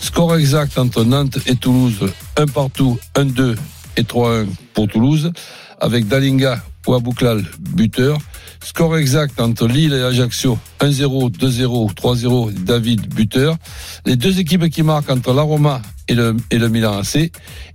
Score 0.00 0.36
exact 0.36 0.78
entre 0.78 1.04
Nantes 1.04 1.38
et 1.46 1.56
Toulouse, 1.56 2.10
un 2.36 2.46
partout, 2.46 2.98
1-2 3.16 3.56
et 3.96 4.02
3-1 4.02 4.46
pour 4.72 4.88
Toulouse, 4.88 5.32
avec 5.80 6.06
Dalinga 6.06 6.62
ou 6.86 6.94
Abouklal 6.94 7.44
buteur. 7.58 8.18
Score 8.62 8.96
exact 8.98 9.40
entre 9.40 9.66
Lille 9.66 9.92
et 9.94 10.02
Ajaccio, 10.02 10.58
1-0, 10.80 11.30
2-0, 11.36 11.94
3-0, 11.94 12.52
David 12.64 13.12
buteur. 13.14 13.56
Les 14.04 14.16
deux 14.16 14.38
équipes 14.40 14.68
qui 14.68 14.82
marquent 14.82 15.10
entre 15.10 15.32
la 15.32 15.42
Roma 15.42 15.80
et 16.08 16.14
le, 16.14 16.36
et 16.50 16.58
le 16.58 16.68
Milan 16.68 16.98
AC. 16.98 17.30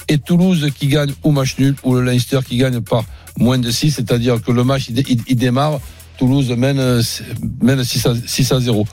Et 0.10 0.18
Toulouse 0.18 0.68
qui 0.78 0.88
gagne 0.88 1.12
ou 1.24 1.32
match 1.32 1.58
nul, 1.58 1.76
ou 1.84 1.96
le 1.96 2.02
Leinster 2.02 2.40
qui 2.48 2.58
gagne 2.58 2.82
par 2.82 3.04
moins 3.38 3.58
de 3.58 3.72
6, 3.72 3.92
c'est-à-dire 3.92 4.42
que 4.42 4.52
le 4.52 4.64
match 4.64 4.88
il, 4.90 4.96
dé- 4.96 5.06
il- 5.08 5.22
il 5.28 5.36
démarre, 5.38 5.80
Toulouse 6.18 6.50
mène, 6.52 6.80
euh, 6.80 7.02
mène 7.62 7.84
6 7.84 8.06
à, 8.06 8.14
6 8.26 8.52
à 8.52 8.60
0. 8.60 8.86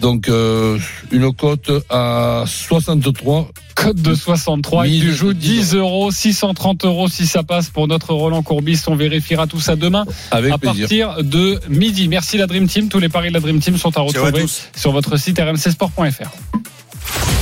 Donc 0.00 0.28
euh, 0.28 0.78
une 1.12 1.32
cote 1.34 1.70
à 1.90 2.44
63. 2.46 3.48
Cote 3.74 3.96
de 3.96 4.14
63 4.14 4.86
et 4.86 4.90
tu 4.90 4.94
Mille- 5.06 5.12
joues 5.14 5.32
10 5.34 5.74
euros, 5.74 6.10
630 6.10 6.84
euros 6.84 7.08
si 7.08 7.26
ça 7.26 7.42
passe 7.42 7.68
pour 7.68 7.86
notre 7.88 8.12
Roland 8.14 8.42
Courbis. 8.42 8.80
On 8.86 8.96
vérifiera 8.96 9.46
tout 9.46 9.60
ça 9.60 9.76
demain 9.76 10.04
Avec 10.30 10.52
à 10.52 10.58
plaisir. 10.58 11.08
partir 11.08 11.24
de 11.24 11.60
midi. 11.68 12.08
Merci 12.08 12.38
la 12.38 12.46
Dream 12.46 12.66
Team. 12.68 12.88
Tous 12.88 12.98
les 12.98 13.08
paris 13.08 13.28
de 13.28 13.34
la 13.34 13.40
Dream 13.40 13.60
Team 13.60 13.76
sont 13.76 13.96
à 13.96 14.00
retrouver 14.00 14.44
sur 14.74 14.92
votre 14.92 15.16
site 15.16 15.38
rmcsport.fr. 15.38 16.30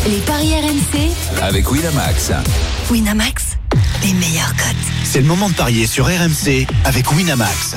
Les 0.08 0.18
paris 0.18 0.52
RMC. 0.54 1.42
Avec 1.42 1.70
Winamax. 1.70 2.32
Winamax, 2.90 3.56
les 4.02 4.14
meilleurs 4.14 4.54
cotes. 4.56 4.76
C'est 5.04 5.20
le 5.20 5.26
moment 5.26 5.48
de 5.48 5.54
parier 5.54 5.86
sur 5.86 6.06
RMC 6.06 6.66
avec 6.84 7.12
Winamax. 7.12 7.76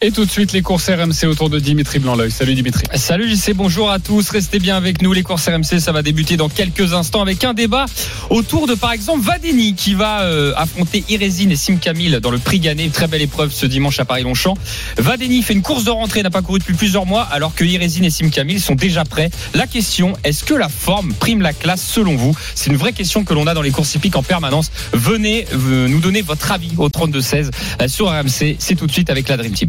Et 0.00 0.12
tout 0.12 0.24
de 0.24 0.30
suite, 0.30 0.52
les 0.52 0.62
courses 0.62 0.88
RMC 0.88 1.26
autour 1.28 1.50
de 1.50 1.58
Dimitri 1.58 1.98
Blanc-L'œil. 1.98 2.30
Salut 2.30 2.54
Dimitri. 2.54 2.84
Salut 2.94 3.28
JC, 3.28 3.52
bonjour 3.52 3.90
à 3.90 3.98
tous. 3.98 4.30
Restez 4.30 4.60
bien 4.60 4.76
avec 4.76 5.02
nous. 5.02 5.12
Les 5.12 5.24
courses 5.24 5.48
RMC, 5.48 5.80
ça 5.80 5.90
va 5.90 6.02
débuter 6.02 6.36
dans 6.36 6.48
quelques 6.48 6.92
instants 6.92 7.20
avec 7.20 7.42
un 7.42 7.52
débat 7.52 7.86
autour 8.30 8.68
de, 8.68 8.74
par 8.74 8.92
exemple, 8.92 9.22
Vadeni 9.22 9.74
qui 9.74 9.94
va 9.94 10.20
euh, 10.20 10.52
affronter 10.56 11.02
Irésine 11.08 11.50
et 11.50 11.56
Sim 11.56 11.78
Camille 11.78 12.20
dans 12.22 12.30
le 12.30 12.38
prix 12.38 12.60
Gannet. 12.60 12.90
Très 12.90 13.08
belle 13.08 13.22
épreuve 13.22 13.50
ce 13.50 13.66
dimanche 13.66 13.98
à 13.98 14.04
Paris-Longchamp. 14.04 14.54
Vadeni 14.98 15.42
fait 15.42 15.54
une 15.54 15.62
course 15.62 15.82
de 15.82 15.90
rentrée, 15.90 16.22
n'a 16.22 16.30
pas 16.30 16.42
couru 16.42 16.60
depuis 16.60 16.74
plusieurs 16.74 17.04
mois, 17.04 17.22
alors 17.22 17.56
que 17.56 17.64
Irésine 17.64 18.04
et 18.04 18.10
Sim 18.10 18.30
Camille 18.30 18.60
sont 18.60 18.76
déjà 18.76 19.04
prêts. 19.04 19.30
La 19.54 19.66
question, 19.66 20.12
est-ce 20.22 20.44
que 20.44 20.54
la 20.54 20.68
forme 20.68 21.12
prime 21.12 21.42
la 21.42 21.52
classe 21.52 21.82
selon 21.82 22.14
vous? 22.14 22.36
C'est 22.54 22.70
une 22.70 22.76
vraie 22.76 22.92
question 22.92 23.24
que 23.24 23.34
l'on 23.34 23.48
a 23.48 23.54
dans 23.54 23.62
les 23.62 23.72
courses 23.72 23.96
hippiques 23.96 24.14
en 24.14 24.22
permanence. 24.22 24.70
Venez 24.92 25.46
euh, 25.52 25.88
nous 25.88 25.98
donner 25.98 26.22
votre 26.22 26.52
avis 26.52 26.70
au 26.76 26.88
32-16 26.88 27.50
euh, 27.82 27.88
sur 27.88 28.06
RMC. 28.06 28.54
C'est 28.60 28.76
tout 28.76 28.86
de 28.86 28.92
suite 28.92 29.10
avec 29.10 29.28
la 29.28 29.36
Dream 29.36 29.52
Team. 29.52 29.68